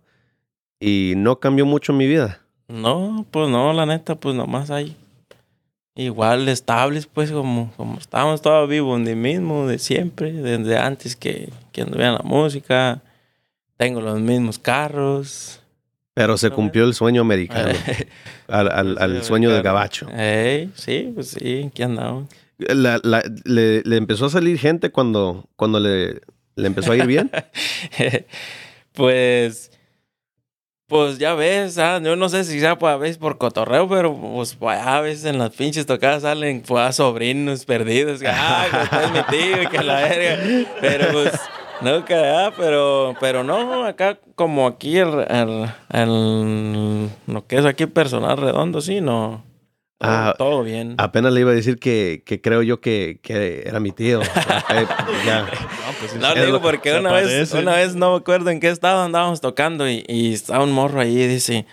y 0.79 1.13
no 1.17 1.39
cambió 1.39 1.65
mucho 1.65 1.93
mi 1.93 2.07
vida. 2.07 2.39
No, 2.67 3.25
pues 3.31 3.49
no, 3.49 3.73
la 3.73 3.85
neta, 3.85 4.15
pues 4.15 4.35
nomás 4.35 4.71
hay 4.71 4.95
igual 5.95 6.47
estables, 6.49 7.05
pues 7.05 7.31
como, 7.31 7.71
como 7.77 7.97
estábamos 7.99 8.41
todos 8.41 8.67
vivos 8.69 9.03
de 9.05 9.15
mismo, 9.15 9.67
de 9.67 9.77
siempre, 9.79 10.31
desde 10.31 10.77
antes 10.77 11.15
que, 11.15 11.49
que 11.71 11.81
anduviera 11.81 12.13
la 12.13 12.23
música. 12.23 13.01
Tengo 13.77 14.01
los 14.01 14.19
mismos 14.19 14.57
carros. 14.59 15.61
Pero 16.15 16.37
se 16.37 16.51
cumplió 16.51 16.83
el 16.85 16.93
sueño 16.93 17.21
americano, 17.21 17.71
al, 18.47 18.71
al- 18.71 18.97
al 18.99 19.21
Sí, 19.21 19.27
sueño 19.27 19.49
del 19.51 19.63
gabacho. 19.63 20.07
Ey, 20.15 20.69
sí, 20.75 21.11
pues 21.13 21.29
sí, 21.31 21.65
aquí 21.67 21.81
andamos. 21.83 22.29
La- 22.59 22.99
la- 23.03 23.23
le, 23.45 23.81
le 23.81 23.97
empezó 23.97 24.27
a 24.27 24.29
salir 24.29 24.59
gente 24.59 24.91
cuando, 24.91 25.49
cuando 25.55 25.79
le, 25.79 26.21
le 26.55 26.67
empezó 26.67 26.91
a 26.91 26.97
ir 26.97 27.07
bien. 27.07 27.31
pues, 28.93 29.71
pues 30.87 31.17
ya 31.17 31.33
ves, 31.33 31.77
ah, 31.79 31.99
yo 32.03 32.15
no 32.15 32.29
sé 32.29 32.43
si 32.43 32.59
sea 32.59 32.77
pues, 32.77 32.93
a 32.93 32.97
veces 32.97 33.17
por 33.17 33.37
cotorreo, 33.39 33.89
pero 33.89 34.15
pues 34.15 34.53
pues, 34.55 34.79
a 34.79 35.01
veces 35.01 35.25
en 35.25 35.39
las 35.39 35.49
pinches 35.51 35.85
tocadas 35.87 36.21
salen 36.21 36.61
pues 36.61 36.83
a 36.83 36.91
sobrinos 36.91 37.65
perdidos, 37.65 38.19
que, 38.19 38.27
ah, 38.27 38.87
que 38.89 39.03
es 39.05 39.11
mi 39.11 39.37
tío 39.37 39.69
que 39.71 39.83
la 39.83 39.95
verga, 40.01 40.67
pero 40.79 41.11
pues 41.11 41.33
nunca, 41.83 42.47
ah, 42.47 42.53
pero, 42.57 43.13
pero 43.19 43.43
no, 43.43 43.85
acá 43.85 44.17
como 44.35 44.67
aquí 44.67 44.97
el, 44.97 45.25
el, 45.29 45.69
el- 45.91 47.09
lo 47.27 47.45
que 47.47 47.57
es 47.57 47.65
aquí 47.65 47.85
personal 47.85 48.37
redondo, 48.37 48.81
sí, 48.81 49.01
no, 49.01 49.43
todo, 49.99 50.11
Ah, 50.11 50.35
todo 50.37 50.63
bien. 50.63 50.95
Apenas 50.97 51.31
le 51.33 51.41
iba 51.41 51.51
a 51.51 51.55
decir 51.55 51.77
que, 51.79 52.23
que 52.25 52.41
creo 52.41 52.61
yo 52.61 52.81
que, 52.81 53.19
que 53.21 53.63
era 53.65 53.79
mi 53.79 53.91
tío. 53.91 54.21
Eh, 54.69 54.85
ya. 55.25 55.45
No, 56.19 56.29
Es 56.29 56.35
le 56.35 56.45
digo 56.45 56.61
porque 56.61 56.97
una 56.97 57.11
vez, 57.11 57.53
una 57.53 57.75
vez 57.75 57.95
no 57.95 58.11
me 58.11 58.17
acuerdo 58.17 58.49
en 58.49 58.59
qué 58.59 58.69
estado 58.69 59.03
andábamos 59.03 59.39
tocando 59.41 59.87
y, 59.87 60.03
y 60.07 60.33
estaba 60.33 60.63
un 60.63 60.71
morro 60.71 60.99
ahí 61.01 61.21
y 61.21 61.27
dice, 61.27 61.65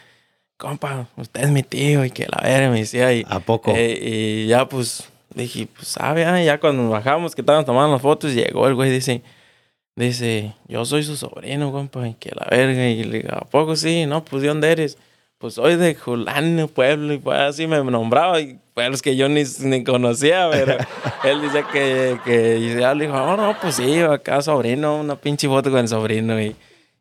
compa, 0.59 1.07
usted 1.17 1.45
es 1.45 1.51
mi 1.51 1.63
tío 1.63 2.05
y 2.05 2.11
que 2.11 2.27
la 2.29 2.39
verga 2.43 2.69
me 2.71 2.81
decía 2.81 3.13
y, 3.15 3.25
¿A 3.29 3.41
poco? 3.41 3.73
eh, 3.75 3.99
y 4.45 4.47
ya 4.49 4.69
pues 4.69 5.09
dije, 5.35 5.67
pues 5.75 5.89
sabe, 5.89 6.25
ah, 6.27 6.43
y 6.43 6.47
ya 6.47 6.59
cuando 6.61 6.83
nos 6.83 6.93
bajamos 6.93 7.35
que 7.35 7.41
estábamos 7.41 7.65
tomando 7.65 7.93
las 7.95 8.03
fotos 8.03 8.35
llegó 8.35 8.67
el 8.69 8.75
güey 8.75 8.91
dice, 8.91 9.23
dice, 10.07 10.55
yo 10.69 10.85
soy 10.85 11.03
su 11.03 11.17
sobrino, 11.17 11.73
compa, 11.73 12.07
y 12.09 12.15
que 12.15 12.31
la 12.35 12.47
verga 12.51 12.89
y 12.89 13.05
le 13.05 13.19
digo, 13.23 13.35
¿a 13.35 13.41
poco 13.45 13.77
sí? 13.77 14.07
No, 14.07 14.25
pues 14.25 14.43
¿de 14.43 14.49
dónde 14.49 14.71
eres? 14.73 14.99
Pues 15.39 15.55
soy 15.55 15.77
de 15.77 15.95
Julano, 15.95 16.69
pueblo, 16.69 17.15
y 17.15 17.19
pues 17.19 17.39
así 17.39 17.67
me 17.67 17.83
nombraba, 17.83 18.41
y 18.41 18.59
pueblos 18.75 19.01
que 19.01 19.17
yo 19.17 19.29
ni, 19.29 19.43
ni 19.61 19.85
conocía, 19.85 20.49
pero 20.51 20.77
él 21.25 21.41
dice 21.43 21.65
que, 21.73 22.19
que 22.25 22.59
y 22.59 22.79
ya 22.79 22.95
le 22.95 23.07
dijo, 23.07 23.17
oh, 23.17 23.37
no, 23.37 23.57
pues 23.61 23.77
sí, 23.77 24.01
acá 24.01 24.43
sobrino, 24.43 24.97
una 25.01 25.17
pinche 25.17 25.49
foto 25.49 25.71
con 25.71 25.81
el 25.81 25.89
sobrino, 25.89 26.39
y, 26.41 26.55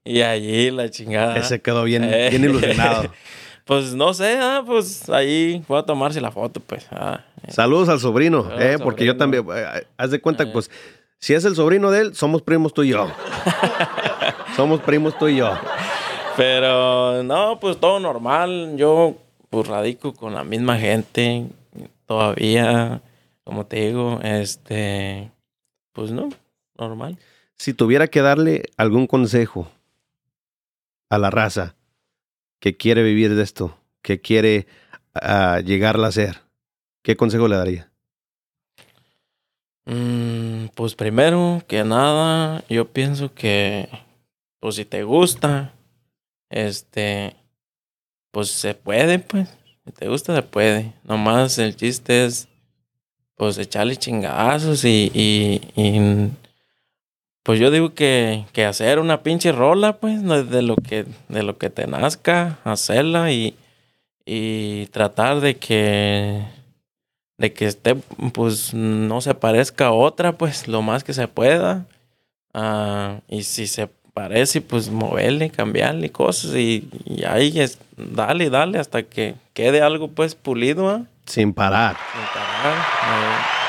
y 0.05 0.21
allí 0.21 0.71
la 0.71 0.89
chingada. 0.89 1.35
Ese 1.37 1.61
quedó 1.61 1.83
bien, 1.83 2.03
Eh. 2.05 2.29
bien 2.29 2.43
ilusionado. 2.45 3.11
Pues 3.65 3.93
no 3.93 4.15
sé, 4.15 4.35
ah, 4.41 4.63
pues 4.65 5.07
ahí 5.11 5.61
fue 5.67 5.77
a 5.77 5.83
tomarse 5.83 6.19
la 6.19 6.31
foto, 6.31 6.59
pues. 6.59 6.87
ah, 6.89 7.23
eh. 7.47 7.51
Saludos 7.51 7.87
al 7.87 7.99
sobrino, 7.99 8.41
Saludos 8.41 8.61
eh, 8.63 8.73
al 8.73 8.79
porque 8.79 9.05
yo 9.05 9.11
sobrino. 9.13 9.43
también, 9.45 9.45
eh, 9.63 9.85
haz 9.95 10.09
de 10.09 10.19
cuenta, 10.19 10.45
Eh. 10.45 10.49
pues, 10.51 10.71
si 11.19 11.33
es 11.33 11.45
el 11.45 11.55
sobrino 11.55 11.91
de 11.91 12.01
él, 12.01 12.15
somos 12.15 12.41
primos 12.41 12.73
tú 12.73 12.83
y 12.83 12.89
yo. 12.89 13.11
somos 14.55 14.79
primos 14.81 15.17
tú 15.17 15.27
y 15.27 15.37
yo. 15.37 15.51
Pero 16.37 17.23
no, 17.23 17.59
pues 17.59 17.77
todo 17.77 17.99
normal. 17.99 18.75
Yo 18.77 19.17
pues 19.49 19.67
radico 19.67 20.13
con 20.13 20.33
la 20.33 20.43
misma 20.43 20.77
gente 20.77 21.47
todavía, 22.05 23.01
como 23.43 23.65
te 23.65 23.87
digo, 23.87 24.19
este, 24.23 25.31
pues 25.91 26.11
no, 26.11 26.29
normal. 26.77 27.17
Si 27.55 27.73
tuviera 27.73 28.07
que 28.07 28.21
darle 28.21 28.63
algún 28.77 29.05
consejo 29.05 29.69
a 31.09 31.17
la 31.17 31.29
raza 31.29 31.75
que 32.59 32.77
quiere 32.77 33.03
vivir 33.03 33.35
de 33.35 33.43
esto, 33.43 33.77
que 34.01 34.21
quiere 34.21 34.67
ah, 35.13 35.59
llegarla 35.63 36.07
a 36.07 36.11
ser, 36.11 36.41
¿qué 37.01 37.17
consejo 37.17 37.47
le 37.47 37.57
daría? 37.57 37.88
Mm, 39.89 40.67
pues 40.75 40.93
primero 40.93 41.63
que 41.67 41.83
nada, 41.83 42.63
yo 42.69 42.93
pienso 42.93 43.33
que, 43.33 43.89
pues 44.59 44.75
si 44.75 44.85
te 44.85 45.01
gusta, 45.01 45.73
este, 46.51 47.35
pues 48.31 48.49
se 48.51 48.75
puede, 48.75 49.17
pues. 49.17 49.49
Si 49.85 49.91
te 49.91 50.07
gusta, 50.07 50.35
se 50.35 50.43
puede. 50.43 50.93
Nomás 51.03 51.57
el 51.57 51.75
chiste 51.75 52.25
es, 52.25 52.47
pues 53.35 53.57
echarle 53.57 53.95
chingazos 53.95 54.85
y, 54.85 55.09
y, 55.11 55.61
y 55.75 56.29
pues 57.41 57.59
yo 57.59 57.71
digo 57.71 57.95
que, 57.95 58.45
que 58.53 58.65
hacer 58.65 58.99
una 58.99 59.23
pinche 59.23 59.51
rola, 59.51 59.97
pues, 59.97 60.21
de 60.23 60.61
lo 60.61 60.75
que, 60.75 61.05
de 61.29 61.41
lo 61.41 61.57
que 61.57 61.71
te 61.71 61.87
nazca, 61.87 62.59
hacerla 62.63 63.31
y, 63.31 63.55
y 64.23 64.85
tratar 64.87 65.39
de 65.39 65.57
que 65.57 66.58
de 67.39 67.53
que 67.53 67.65
esté, 67.65 67.95
pues, 68.33 68.73
no 68.73 69.21
se 69.21 69.33
parezca 69.33 69.87
a 69.87 69.91
otra, 69.93 70.33
pues, 70.33 70.67
lo 70.67 70.81
más 70.81 71.03
que 71.03 71.13
se 71.13 71.27
pueda. 71.27 71.85
Ah, 72.53 73.21
y 73.29 73.43
si 73.43 73.65
se 73.65 73.89
parece, 74.13 74.59
pues, 74.59 74.89
moverle, 74.89 75.49
cambiarle 75.49 76.11
cosas. 76.11 76.53
Y, 76.55 76.89
y 77.05 77.23
ahí 77.23 77.59
es, 77.59 77.79
dale, 77.95 78.49
dale, 78.49 78.77
hasta 78.77 79.03
que 79.03 79.35
quede 79.53 79.81
algo, 79.81 80.09
pues, 80.09 80.35
pulido. 80.35 81.05
Sin 81.25 81.53
parar. 81.53 81.95
Sin 82.11 82.21
parar. 82.33 82.75
Ah, 82.77 83.68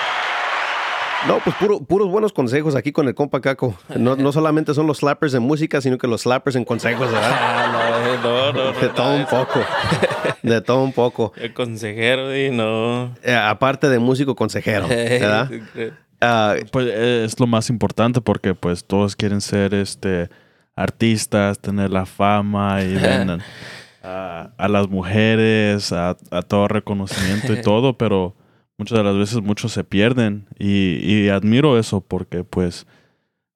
No, 1.29 1.39
pues 1.45 1.55
puro- 1.57 1.81
puros 1.81 2.09
buenos 2.09 2.33
consejos 2.33 2.75
aquí 2.75 2.93
con 2.93 3.07
el 3.07 3.15
compa 3.15 3.41
Caco. 3.41 3.75
No, 3.97 4.17
no 4.17 4.33
solamente 4.33 4.73
son 4.75 4.87
los 4.87 4.99
slappers 4.99 5.35
en 5.35 5.43
música, 5.43 5.81
sino 5.81 5.99
que 5.99 6.07
los 6.07 6.23
slappers 6.23 6.57
en 6.57 6.65
consejos, 6.65 7.11
¿verdad? 7.13 7.31
Ah, 7.41 8.19
no, 8.23 8.53
no, 8.53 8.73
De 8.73 8.89
todo 8.89 9.15
un 9.17 9.27
poco. 9.27 9.61
De 10.43 10.61
todo 10.63 10.83
un 10.83 10.93
poco. 10.93 11.33
El 11.37 11.53
consejero, 11.53 12.35
y 12.37 12.51
no. 12.51 13.15
Eh, 13.23 13.35
aparte 13.35 13.89
de 13.89 13.99
músico 13.99 14.35
consejero, 14.35 14.89
¿verdad? 14.89 15.51
Ah, 16.21 16.55
Pues 16.73 16.87
eh, 16.89 17.25
es 17.27 17.39
lo 17.39 17.47
más 17.47 17.69
importante 17.71 18.21
porque 18.21 18.55
pues 18.55 18.85
todos 18.85 19.15
quieren 19.17 19.41
ser 19.43 19.75
este 19.75 20.29
artistas, 20.77 21.59
tener 21.59 21.91
la 21.91 22.07
fama 22.07 22.83
y 22.83 22.95
ven 22.95 23.41
a, 24.03 24.51
a 24.57 24.69
las 24.69 24.89
mujeres, 24.89 25.93
a, 25.93 26.17
a 26.31 26.43
todo 26.43 26.69
reconocimiento 26.69 27.53
y 27.53 27.61
todo, 27.61 27.99
pero 27.99 28.35
muchas 28.81 28.97
de 28.97 29.05
las 29.05 29.15
veces 29.15 29.43
muchos 29.43 29.73
se 29.73 29.85
pierden 29.85 30.47
y, 30.59 30.95
y 31.05 31.29
admiro 31.29 31.79
eso 31.79 32.01
porque 32.01 32.45
pues 32.45 32.87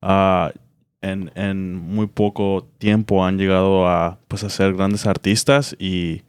ah, 0.02 0.52
en, 1.00 1.32
en 1.34 1.76
muy 1.76 2.08
poco 2.08 2.68
tiempo 2.76 3.24
han 3.24 3.38
llegado 3.38 3.88
a 3.88 4.18
pues 4.28 4.44
a 4.44 4.50
ser 4.50 4.74
grandes 4.74 5.06
artistas 5.06 5.74
y, 5.78 6.24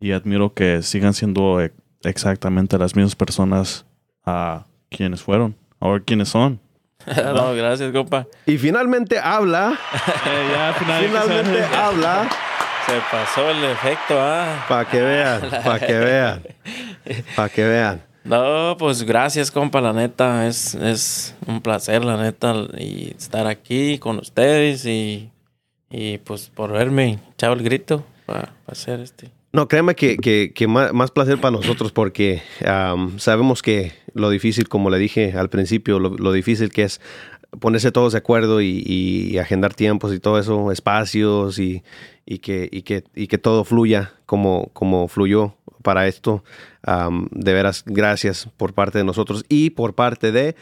y 0.00 0.12
admiro 0.12 0.54
que 0.54 0.82
sigan 0.82 1.12
siendo 1.12 1.60
e- 1.60 1.74
exactamente 2.04 2.78
las 2.78 2.96
mismas 2.96 3.14
personas 3.14 3.84
a 4.24 4.64
quienes 4.88 5.20
fueron 5.20 5.54
o 5.78 5.98
quienes 6.02 6.30
son. 6.30 6.58
no, 7.06 7.54
gracias, 7.54 7.92
compa. 7.92 8.26
y 8.46 8.56
finalmente 8.56 9.18
habla, 9.18 9.78
ya, 10.24 10.74
finalmente 10.78 11.64
habla, 11.64 12.26
Se 12.86 12.98
pasó 13.12 13.50
el 13.50 13.62
efecto, 13.62 14.14
ah. 14.18 14.64
para 14.66 14.88
que 14.88 15.02
vean, 15.02 15.40
para 15.62 15.86
que 15.86 15.98
vean, 15.98 16.42
para 17.36 17.48
que 17.50 17.64
vean. 17.64 18.07
No, 18.28 18.76
pues 18.78 19.04
gracias, 19.04 19.50
compa, 19.50 19.80
la 19.80 19.92
neta. 19.92 20.46
Es, 20.46 20.74
es 20.74 21.34
un 21.46 21.62
placer, 21.62 22.04
la 22.04 22.22
neta, 22.22 22.54
y 22.76 23.14
estar 23.16 23.46
aquí 23.46 23.98
con 23.98 24.18
ustedes 24.18 24.84
y, 24.84 25.30
y 25.90 26.18
pues 26.18 26.50
por 26.54 26.72
verme 26.72 27.18
echado 27.32 27.54
el 27.54 27.62
grito 27.62 28.04
para 28.26 28.52
hacer 28.66 29.00
este. 29.00 29.30
No, 29.52 29.66
créeme 29.66 29.94
que, 29.94 30.18
que, 30.18 30.52
que 30.54 30.68
más, 30.68 30.92
más 30.92 31.10
placer 31.10 31.40
para 31.40 31.52
nosotros 31.56 31.90
porque 31.90 32.42
am, 32.66 33.18
sabemos 33.18 33.62
que 33.62 33.92
lo 34.12 34.28
difícil, 34.28 34.68
como 34.68 34.90
le 34.90 34.98
dije 34.98 35.32
al 35.32 35.48
principio, 35.48 35.98
lo, 35.98 36.10
lo 36.10 36.32
difícil 36.32 36.68
que 36.68 36.82
es 36.82 37.00
ponerse 37.60 37.90
todos 37.92 38.12
de 38.12 38.18
acuerdo 38.18 38.60
y, 38.60 38.82
y 38.86 39.38
agendar 39.38 39.72
tiempos 39.72 40.12
y 40.12 40.20
todo 40.20 40.38
eso, 40.38 40.70
espacios 40.70 41.58
y, 41.58 41.82
y 42.26 42.40
que, 42.40 42.68
y, 42.70 42.82
que, 42.82 43.04
y 43.14 43.26
que 43.26 43.38
todo 43.38 43.64
fluya 43.64 44.12
como, 44.26 44.68
como 44.74 45.08
fluyó 45.08 45.54
para 45.82 46.06
esto. 46.06 46.44
De 47.30 47.52
veras, 47.52 47.82
gracias 47.86 48.48
por 48.56 48.72
parte 48.72 48.98
de 48.98 49.04
nosotros 49.04 49.44
y 49.48 49.70
por 49.70 49.94
parte 49.94 50.32
de 50.32 50.56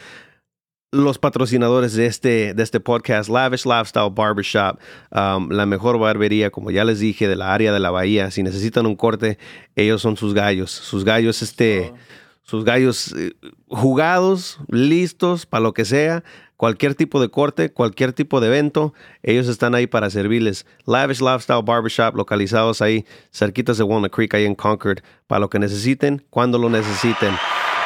los 0.91 1.19
patrocinadores 1.19 1.93
de 1.93 2.05
este, 2.05 2.53
de 2.53 2.63
este 2.63 2.79
podcast, 2.79 3.29
Lavish 3.29 3.65
Lifestyle 3.65 4.09
Barbershop, 4.09 4.79
um, 5.11 5.49
la 5.49 5.65
mejor 5.65 5.99
barbería, 5.99 6.49
como 6.49 6.71
ya 6.71 6.85
les 6.85 6.99
dije, 6.99 7.27
de 7.27 7.35
la 7.35 7.53
área 7.53 7.73
de 7.73 7.79
la 7.79 7.91
bahía. 7.91 8.31
Si 8.31 8.41
necesitan 8.41 8.85
un 8.85 8.95
corte, 8.95 9.37
ellos 9.75 10.01
son 10.01 10.15
sus 10.15 10.33
gallos. 10.33 10.71
Sus 10.71 11.03
gallos, 11.03 11.41
este, 11.41 11.93
sus 12.41 12.63
gallos 12.63 13.13
eh, 13.17 13.33
jugados, 13.67 14.59
listos 14.69 15.45
para 15.45 15.61
lo 15.61 15.73
que 15.73 15.83
sea. 15.83 16.23
Cualquier 16.57 16.95
tipo 16.95 17.21
de 17.21 17.29
corte, 17.29 17.71
cualquier 17.71 18.13
tipo 18.13 18.39
de 18.41 18.47
evento, 18.47 18.93
ellos 19.21 19.47
están 19.47 19.75
ahí 19.75 19.85
para 19.85 20.09
servirles. 20.09 20.65
Lavish 20.85 21.21
Lifestyle 21.21 21.61
Barbershop, 21.63 22.15
localizados 22.15 22.81
ahí 22.81 23.05
cerquitas 23.31 23.77
de 23.77 23.83
Walnut 23.83 24.11
Creek, 24.11 24.33
ahí 24.33 24.45
en 24.45 24.55
Concord, 24.55 24.99
para 25.27 25.39
lo 25.39 25.49
que 25.51 25.59
necesiten, 25.59 26.25
cuando 26.31 26.57
lo 26.57 26.69
necesiten. 26.69 27.29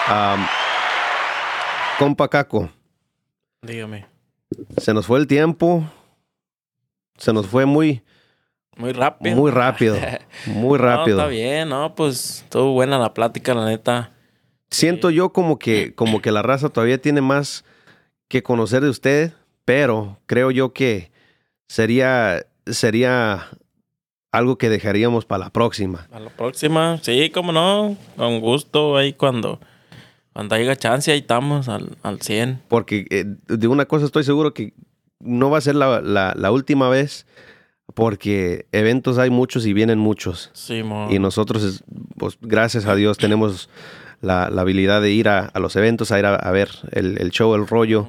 Um, 0.09 0.45
compa 1.99 2.28
Caco, 2.30 2.69
Dígame. 3.61 4.05
se 4.78 4.93
nos 4.93 5.05
fue 5.05 5.19
el 5.19 5.28
tiempo. 5.28 5.84
Se 7.17 7.34
nos 7.34 7.45
fue 7.47 7.65
muy, 7.65 8.01
Muy 8.78 8.93
rápido. 8.93 9.36
muy 9.36 9.51
rápido. 9.51 9.95
Muy 10.47 10.80
rápido. 10.80 11.17
No, 11.17 11.24
está 11.24 11.30
bien, 11.30 11.69
no, 11.69 11.93
pues 11.93 12.39
estuvo 12.43 12.72
buena 12.74 12.97
la 12.97 13.13
plática, 13.13 13.53
la 13.53 13.65
neta. 13.65 14.11
Siento 14.72 15.09
yo 15.11 15.32
como 15.34 15.59
que, 15.59 15.93
como 15.93 16.22
que 16.22 16.32
la 16.32 16.41
raza 16.41 16.69
todavía 16.69 16.99
tiene 16.99 17.19
más 17.22 17.63
que 18.32 18.42
conocer 18.44 18.82
de 18.82 18.90
usted, 18.90 19.34
pero 19.66 20.18
creo 20.26 20.50
yo 20.52 20.74
que 20.74 21.12
sería, 21.68 22.46
sería 22.66 23.48
algo 24.32 24.58
que 24.58 24.70
dejaríamos 24.70 25.26
para 25.26 25.46
la 25.46 25.50
próxima. 25.52 26.08
A 26.12 26.20
la 26.20 26.30
próxima, 26.30 26.98
sí, 27.02 27.30
cómo 27.30 27.52
no, 27.52 27.96
con 28.16 28.40
gusto 28.40 28.98
ahí 28.98 29.14
cuando, 29.14 29.60
cuando 30.34 30.56
haya 30.56 30.76
chance, 30.76 31.12
ahí 31.12 31.20
estamos 31.20 31.70
al, 31.70 31.98
al 32.02 32.22
100. 32.22 32.62
Porque 32.68 33.06
eh, 33.10 33.26
de 33.48 33.68
una 33.68 33.86
cosa 33.86 34.06
estoy 34.06 34.24
seguro 34.24 34.54
que 34.54 34.74
no 35.20 35.50
va 35.50 35.58
a 35.60 35.62
ser 35.62 35.76
la, 35.76 36.02
la- 36.02 36.34
la 36.36 36.52
última 36.52 36.90
vez, 36.90 37.26
porque 37.94 38.66
eventos 38.72 39.18
hay 39.18 39.30
muchos 39.30 39.66
y 39.66 39.74
vienen 39.74 40.00
muchos. 40.00 40.50
Sí, 40.54 40.82
mo. 40.82 41.08
Y 41.12 41.20
nosotros, 41.20 41.62
es- 41.64 41.84
pues, 42.18 42.38
gracias 42.42 42.86
a 42.86 42.96
Dios, 42.96 43.18
tenemos 43.18 43.70
la, 44.22 44.49
la 44.49 44.61
habilidad 44.61 45.01
de 45.01 45.11
ir 45.11 45.28
a, 45.30 45.45
a 45.45 45.59
los 45.59 45.76
eventos, 45.76 46.11
a 46.11 46.19
ir 46.19 46.26
a, 46.26 46.36
a 46.36 46.51
ver 46.51 46.69
el, 46.91 47.17
el 47.19 47.32
show, 47.32 47.53
el 47.55 47.67
rollo. 47.67 48.07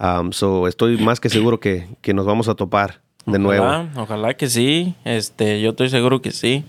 Um, 0.00 0.32
so, 0.32 0.68
estoy 0.68 0.96
más 0.98 1.20
que 1.20 1.28
seguro 1.28 1.58
que, 1.58 1.88
que 2.02 2.14
nos 2.14 2.24
vamos 2.24 2.48
a 2.48 2.54
topar 2.54 3.00
de 3.26 3.38
nuevo. 3.38 3.88
Ojalá, 3.96 4.34
que 4.34 4.48
sí. 4.48 4.94
Este, 5.04 5.60
yo 5.60 5.70
estoy 5.70 5.90
seguro 5.90 6.22
que 6.22 6.30
sí. 6.30 6.64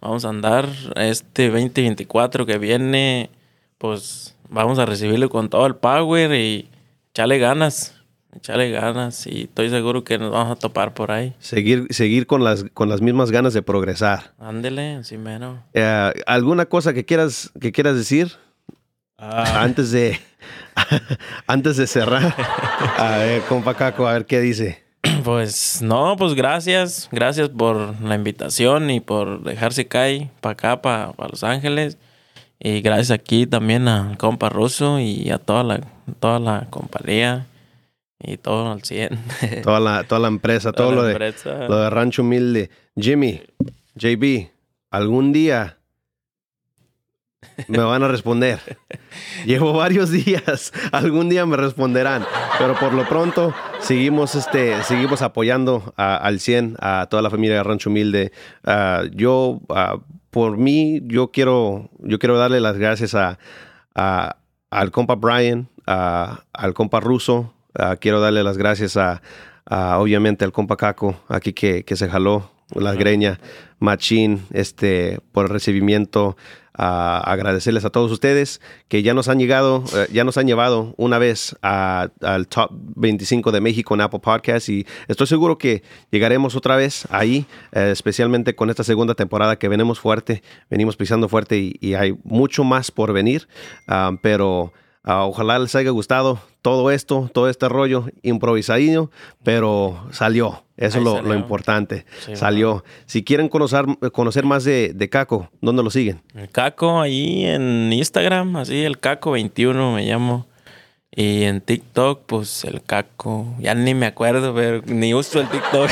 Vamos 0.00 0.24
a 0.24 0.28
andar 0.28 0.68
este 0.94 1.48
2024 1.48 2.46
que 2.46 2.58
viene, 2.58 3.30
pues 3.78 4.36
vamos 4.48 4.78
a 4.78 4.86
recibirlo 4.86 5.30
con 5.30 5.48
todo 5.48 5.66
el 5.66 5.74
power 5.74 6.32
y 6.34 6.68
echarle 7.10 7.38
ganas. 7.38 7.95
Echarle 8.36 8.70
ganas 8.70 9.26
y 9.26 9.44
estoy 9.44 9.70
seguro 9.70 10.04
que 10.04 10.18
nos 10.18 10.30
vamos 10.30 10.56
a 10.56 10.58
topar 10.58 10.94
por 10.94 11.10
ahí. 11.10 11.34
Seguir, 11.38 11.86
seguir 11.90 12.26
con, 12.26 12.44
las, 12.44 12.64
con 12.74 12.88
las 12.88 13.00
mismas 13.00 13.30
ganas 13.30 13.54
de 13.54 13.62
progresar. 13.62 14.32
Ándele, 14.38 14.96
así 14.96 15.16
menos. 15.16 15.58
Eh, 15.74 16.12
¿Alguna 16.26 16.66
cosa 16.66 16.92
que 16.92 17.04
quieras, 17.04 17.50
que 17.60 17.72
quieras 17.72 17.96
decir 17.96 18.32
Ah, 19.18 19.62
antes 19.62 19.92
de, 19.92 20.20
antes 21.46 21.78
de 21.78 21.86
cerrar? 21.86 22.34
A 22.98 23.16
ver, 23.18 23.42
compa 23.42 23.74
Caco, 23.74 24.06
a 24.06 24.12
ver 24.12 24.26
qué 24.26 24.40
dice. 24.40 24.84
Pues 25.24 25.80
no, 25.80 26.16
pues 26.16 26.34
gracias. 26.34 27.08
Gracias 27.10 27.48
por 27.48 28.00
la 28.02 28.14
invitación 28.14 28.90
y 28.90 29.00
por 29.00 29.42
dejarse 29.42 29.86
caer 29.88 30.28
para 30.42 30.52
acá, 30.52 30.82
para 30.82 31.14
Los 31.30 31.42
Ángeles. 31.44 31.96
Y 32.58 32.80
gracias 32.82 33.10
aquí 33.10 33.46
también 33.46 33.88
al 33.88 34.18
compa 34.18 34.50
ruso 34.50 35.00
y 35.00 35.30
a 35.30 35.38
toda 35.38 35.62
la, 35.62 35.80
toda 36.20 36.38
la 36.38 36.66
compañía 36.68 37.46
y 38.18 38.36
todo 38.38 38.72
al 38.72 38.82
100. 38.82 39.18
Toda 39.62 39.80
la, 39.80 40.04
toda 40.04 40.20
la 40.20 40.28
empresa, 40.28 40.72
todo 40.72 40.92
lo 40.92 41.02
de, 41.04 41.34
lo 41.68 41.78
de 41.78 41.90
Rancho 41.90 42.22
Humilde. 42.22 42.70
Jimmy, 42.98 43.42
JB, 43.94 44.48
algún 44.90 45.32
día 45.32 45.76
me 47.68 47.78
van 47.78 48.02
a 48.02 48.08
responder. 48.08 48.58
Llevo 49.46 49.72
varios 49.72 50.10
días, 50.10 50.72
algún 50.92 51.28
día 51.28 51.46
me 51.46 51.56
responderán, 51.56 52.24
pero 52.58 52.74
por 52.78 52.92
lo 52.92 53.06
pronto 53.08 53.54
seguimos, 53.80 54.34
este, 54.34 54.82
seguimos 54.82 55.22
apoyando 55.22 55.94
a- 55.96 56.16
al 56.16 56.40
100 56.40 56.76
a 56.80 57.06
toda 57.10 57.22
la 57.22 57.30
familia 57.30 57.56
de 57.56 57.62
Rancho 57.62 57.90
Humilde. 57.90 58.32
Ah, 58.64 59.04
yo, 59.12 59.60
ah, 59.70 59.98
por 60.30 60.56
mí, 60.58 61.00
yo 61.04 61.30
quiero, 61.30 61.88
yo 61.98 62.18
quiero 62.18 62.36
darle 62.36 62.60
las 62.60 62.76
gracias 62.78 63.14
a, 63.14 63.38
a- 63.94 64.36
al 64.70 64.90
compa 64.90 65.14
Brian, 65.14 65.68
a- 65.86 66.42
al 66.52 66.74
compa 66.74 67.00
Russo, 67.00 67.52
ah, 67.78 67.96
quiero 67.96 68.20
darle 68.20 68.42
las 68.42 68.56
gracias 68.58 68.96
a, 68.96 69.22
a, 69.64 69.98
obviamente 69.98 70.44
al 70.44 70.52
compa 70.52 70.76
Caco, 70.76 71.16
aquí 71.28 71.52
que, 71.52 71.84
que 71.84 71.96
se 71.96 72.08
jaló 72.08 72.50
la 72.74 72.94
greña, 72.94 73.38
Machín, 73.78 74.42
este, 74.52 75.20
por 75.32 75.44
el 75.46 75.50
recibimiento, 75.52 76.36
a 76.78 77.20
agradecerles 77.32 77.86
a 77.86 77.90
todos 77.90 78.10
ustedes 78.12 78.60
que 78.88 79.02
ya 79.02 79.14
nos 79.14 79.28
han 79.28 79.38
llegado, 79.38 79.82
eh, 79.94 80.08
ya 80.12 80.24
nos 80.24 80.36
han 80.36 80.46
llevado 80.46 80.92
una 80.98 81.16
vez 81.18 81.56
a- 81.62 82.08
al 82.20 82.48
top 82.48 82.68
25 82.96 83.50
de 83.50 83.62
México 83.62 83.94
en 83.94 84.02
Apple 84.02 84.18
Podcast 84.20 84.68
y 84.68 84.84
estoy 85.08 85.26
seguro 85.26 85.56
que 85.56 85.82
llegaremos 86.10 86.54
otra 86.54 86.76
vez 86.76 87.06
ahí, 87.10 87.46
eh, 87.72 87.90
especialmente 87.92 88.54
con 88.54 88.68
esta 88.68 88.84
segunda 88.84 89.14
temporada 89.14 89.56
que 89.58 89.68
venimos 89.68 90.00
fuerte, 90.00 90.42
venimos 90.68 90.96
pisando 90.98 91.28
fuerte 91.30 91.56
y, 91.56 91.76
y 91.80 91.94
hay 91.94 92.14
mucho 92.24 92.62
más 92.62 92.90
por 92.90 93.14
venir, 93.14 93.48
ah, 93.88 94.12
pero 94.20 94.74
ah, 95.06 95.24
ojalá 95.24 95.58
les 95.58 95.74
haya 95.74 95.90
gustado 95.90 96.38
todo 96.60 96.90
esto, 96.90 97.30
todo 97.32 97.48
este 97.48 97.68
rollo 97.68 98.06
improvisadinho, 98.22 99.10
pero 99.42 100.06
salió. 100.10 100.62
Eso 100.76 100.98
es 100.98 101.04
lo, 101.04 101.34
importante. 101.34 102.04
Sí, 102.26 102.36
salió. 102.36 102.84
Si 103.06 103.24
quieren 103.24 103.48
conocer, 103.48 103.86
conocer 104.12 104.44
más 104.44 104.64
de, 104.64 104.92
de 104.94 105.08
Caco, 105.08 105.48
¿dónde 105.62 105.82
lo 105.82 105.88
siguen? 105.88 106.20
El 106.34 106.50
Caco 106.50 107.00
ahí 107.00 107.46
en 107.46 107.90
Instagram, 107.90 108.56
así 108.56 108.84
el 108.84 108.98
Caco 108.98 109.30
21 109.30 109.94
me 109.94 110.04
llamo. 110.04 110.46
Y 111.10 111.44
en 111.44 111.62
TikTok, 111.62 112.24
pues 112.26 112.64
el 112.64 112.82
Caco, 112.82 113.54
ya 113.58 113.74
ni 113.74 113.94
me 113.94 114.04
acuerdo, 114.04 114.54
pero 114.54 114.82
ni 114.84 115.14
uso 115.14 115.40
el 115.40 115.48
TikTok. 115.48 115.88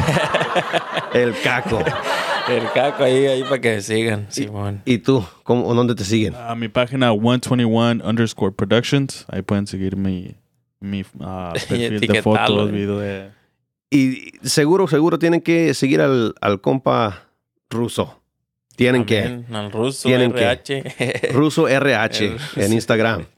El 1.15 1.35
Caco. 1.41 1.79
el 2.49 2.63
Caco 2.73 3.05
ahí, 3.05 3.27
ahí 3.27 3.43
para 3.43 3.61
que 3.61 3.75
me 3.77 3.81
sigan, 3.81 4.27
Simón. 4.31 4.83
¿Y 4.85 4.99
tú? 4.99 5.25
¿Cómo, 5.43 5.73
¿Dónde 5.75 5.95
te 5.95 6.05
siguen? 6.05 6.35
A 6.35 6.55
mi 6.55 6.69
página 6.69 7.11
121 7.13 8.03
underscore 8.05 8.53
productions. 8.55 9.25
Ahí 9.29 9.43
pueden 9.43 9.67
seguir 9.67 9.97
mi, 9.97 10.35
mi 10.81 11.05
ah, 11.21 11.53
perfil 11.69 12.01
de 12.01 12.23
fotos, 12.23 12.71
video 12.71 12.99
de... 12.99 13.31
Y 13.91 14.33
seguro, 14.43 14.89
seguro 14.89 15.19
tienen 15.19 15.41
que 15.41 15.73
seguir 15.75 16.01
al, 16.01 16.35
al 16.41 16.61
compa 16.61 17.29
ruso. 17.71 18.21
Tienen 18.77 19.05
que. 19.05 19.23
También 19.23 19.55
Al 19.55 19.71
ruso, 19.71 20.09
Tienen 20.09 20.33
que. 20.33 20.43
RH. 20.43 21.31
Ruso 21.33 21.69
RH 21.69 22.25
El- 22.57 22.63
en 22.63 22.73
Instagram. 22.73 23.27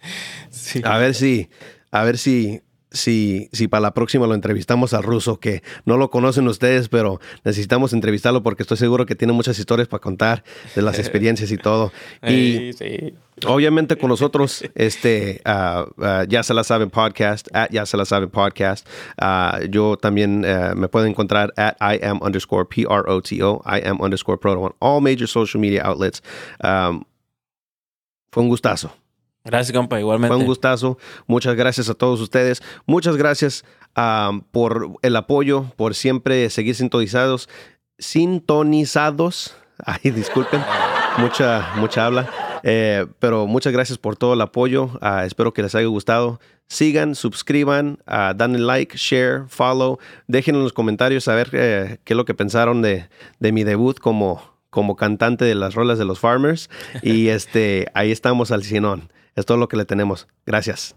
Sí. 0.48 0.80
A 0.82 0.96
ver 0.96 1.14
si, 1.14 1.50
a 1.90 2.02
ver 2.02 2.16
si, 2.16 2.62
si, 2.97 3.49
si 3.53 3.68
para 3.68 3.80
la 3.82 3.94
próxima 3.94 4.26
lo 4.26 4.34
entrevistamos 4.34 4.94
al 4.94 5.03
ruso, 5.03 5.38
que 5.38 5.62
no 5.84 5.97
lo 5.97 6.11
conocen 6.11 6.49
ustedes, 6.49 6.88
pero 6.88 7.20
necesitamos 7.44 7.92
entrevistarlo 7.92 8.42
porque 8.42 8.62
estoy 8.62 8.76
seguro 8.76 9.07
que 9.07 9.14
tiene 9.14 9.32
muchas 9.32 9.59
historias 9.59 9.88
para 9.88 10.01
contar 10.01 10.42
de 10.74 10.82
las 10.82 10.99
experiencias 10.99 11.51
y 11.53 11.57
todo. 11.59 11.92
Y 12.22 12.26
Sí, 12.26 12.72
sí. 12.72 13.14
obviamente 13.47 13.97
con 13.97 14.09
nosotros, 14.14 14.64
este, 14.74 15.40
ah, 15.44 15.86
ya 16.28 16.42
se 16.42 16.55
la 16.55 16.64
saben 16.64 16.90
podcast, 16.90 17.49
at 17.55 17.70
ya 17.70 17.86
se 17.86 17.97
la 17.97 18.05
saben 18.05 18.30
podcast. 18.30 18.86
Ah, 19.18 19.61
yo 19.70 19.97
también 19.97 20.44
eh, 20.44 20.72
me 20.74 20.88
pueden 20.88 21.11
encontrar 21.11 21.53
at 21.57 21.76
I 21.80 22.05
am 22.05 22.20
underscore 22.22 22.64
P-R-O-T-O, 22.64 23.62
I 23.64 23.80
am 23.86 24.01
underscore 24.01 24.38
proto 24.38 24.62
on 24.62 24.72
all 24.80 25.01
major 25.01 25.28
social 25.28 25.61
media 25.61 25.82
outlets. 25.84 26.22
Um, 26.62 27.05
fue 28.32 28.42
un 28.42 28.49
gustazo. 28.49 28.90
Gracias, 29.47 29.76
compa, 29.76 30.01
igualmente. 30.01 30.34
Fue 30.34 30.40
un 30.40 30.47
gustazo. 30.47 30.99
Muchas 31.26 31.55
gracias 31.55 31.88
a 31.88 31.94
todos 31.94 32.20
ustedes. 32.20 32.62
Muchas 32.84 33.16
gracias 33.16 33.64
um, 33.97 34.40
por 34.40 34.90
el 35.03 35.14
apoyo, 35.14 35.66
por 35.76 35.94
siempre 35.94 36.51
seguir 36.51 36.74
sintonizados. 36.74 37.49
Sintonizados. 37.99 39.55
Ay, 39.84 40.11
disculpen. 40.11 40.62
Mucha, 41.18 41.74
mucha 41.76 42.07
habla. 42.07 42.28
Eh, 42.62 43.07
pero 43.20 43.47
muchas 43.47 43.72
gracias 43.72 43.99
por 43.99 44.16
todo 44.16 44.34
el 44.34 44.40
apoyo. 44.40 44.90
Ah, 45.01 45.24
espero 45.24 45.55
que 45.55 45.62
les 45.62 45.74
haya 45.76 45.86
gustado. 45.86 46.40
Sigan, 46.68 47.14
suscriban, 47.14 48.01
ah, 48.07 48.34
danle 48.36 48.59
like, 48.59 48.97
share, 48.99 49.44
follow. 49.47 50.01
Dejen 50.26 50.57
en 50.57 50.64
los 50.64 50.72
comentarios 50.72 51.22
saber 51.22 51.51
eh, 51.53 51.99
qué 52.03 52.14
es 52.14 52.16
lo 52.16 52.24
que 52.24 52.34
pensaron 52.34 52.82
de, 52.82 53.09
mi 53.38 53.62
debut 53.62 54.01
como, 54.01 54.42
como 54.70 54.97
cantante 54.97 55.44
de 55.44 55.55
las 55.55 55.74
rolas 55.74 55.99
de 55.99 56.05
los 56.05 56.18
Farmers. 56.18 56.68
Y 57.03 57.28
este, 57.28 57.86
ahí 57.94 58.11
estamos 58.11 58.51
al 58.51 58.64
cienón. 58.64 59.12
Es 59.37 59.45
todo 59.45 59.59
lo 59.59 59.68
que 59.68 59.76
le 59.76 59.84
tenemos. 59.84 60.26
Gracias. 60.47 60.95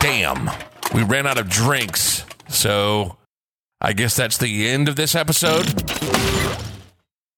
Damn, 0.00 0.50
we 0.92 1.02
ran 1.02 1.26
out 1.26 1.38
of 1.38 1.48
drinks. 1.48 2.24
So 2.48 3.16
I 3.80 3.92
guess 3.92 4.16
that's 4.16 4.38
the 4.38 4.68
end 4.68 4.88
of 4.88 4.96
this 4.96 5.14
episode. 5.14 5.66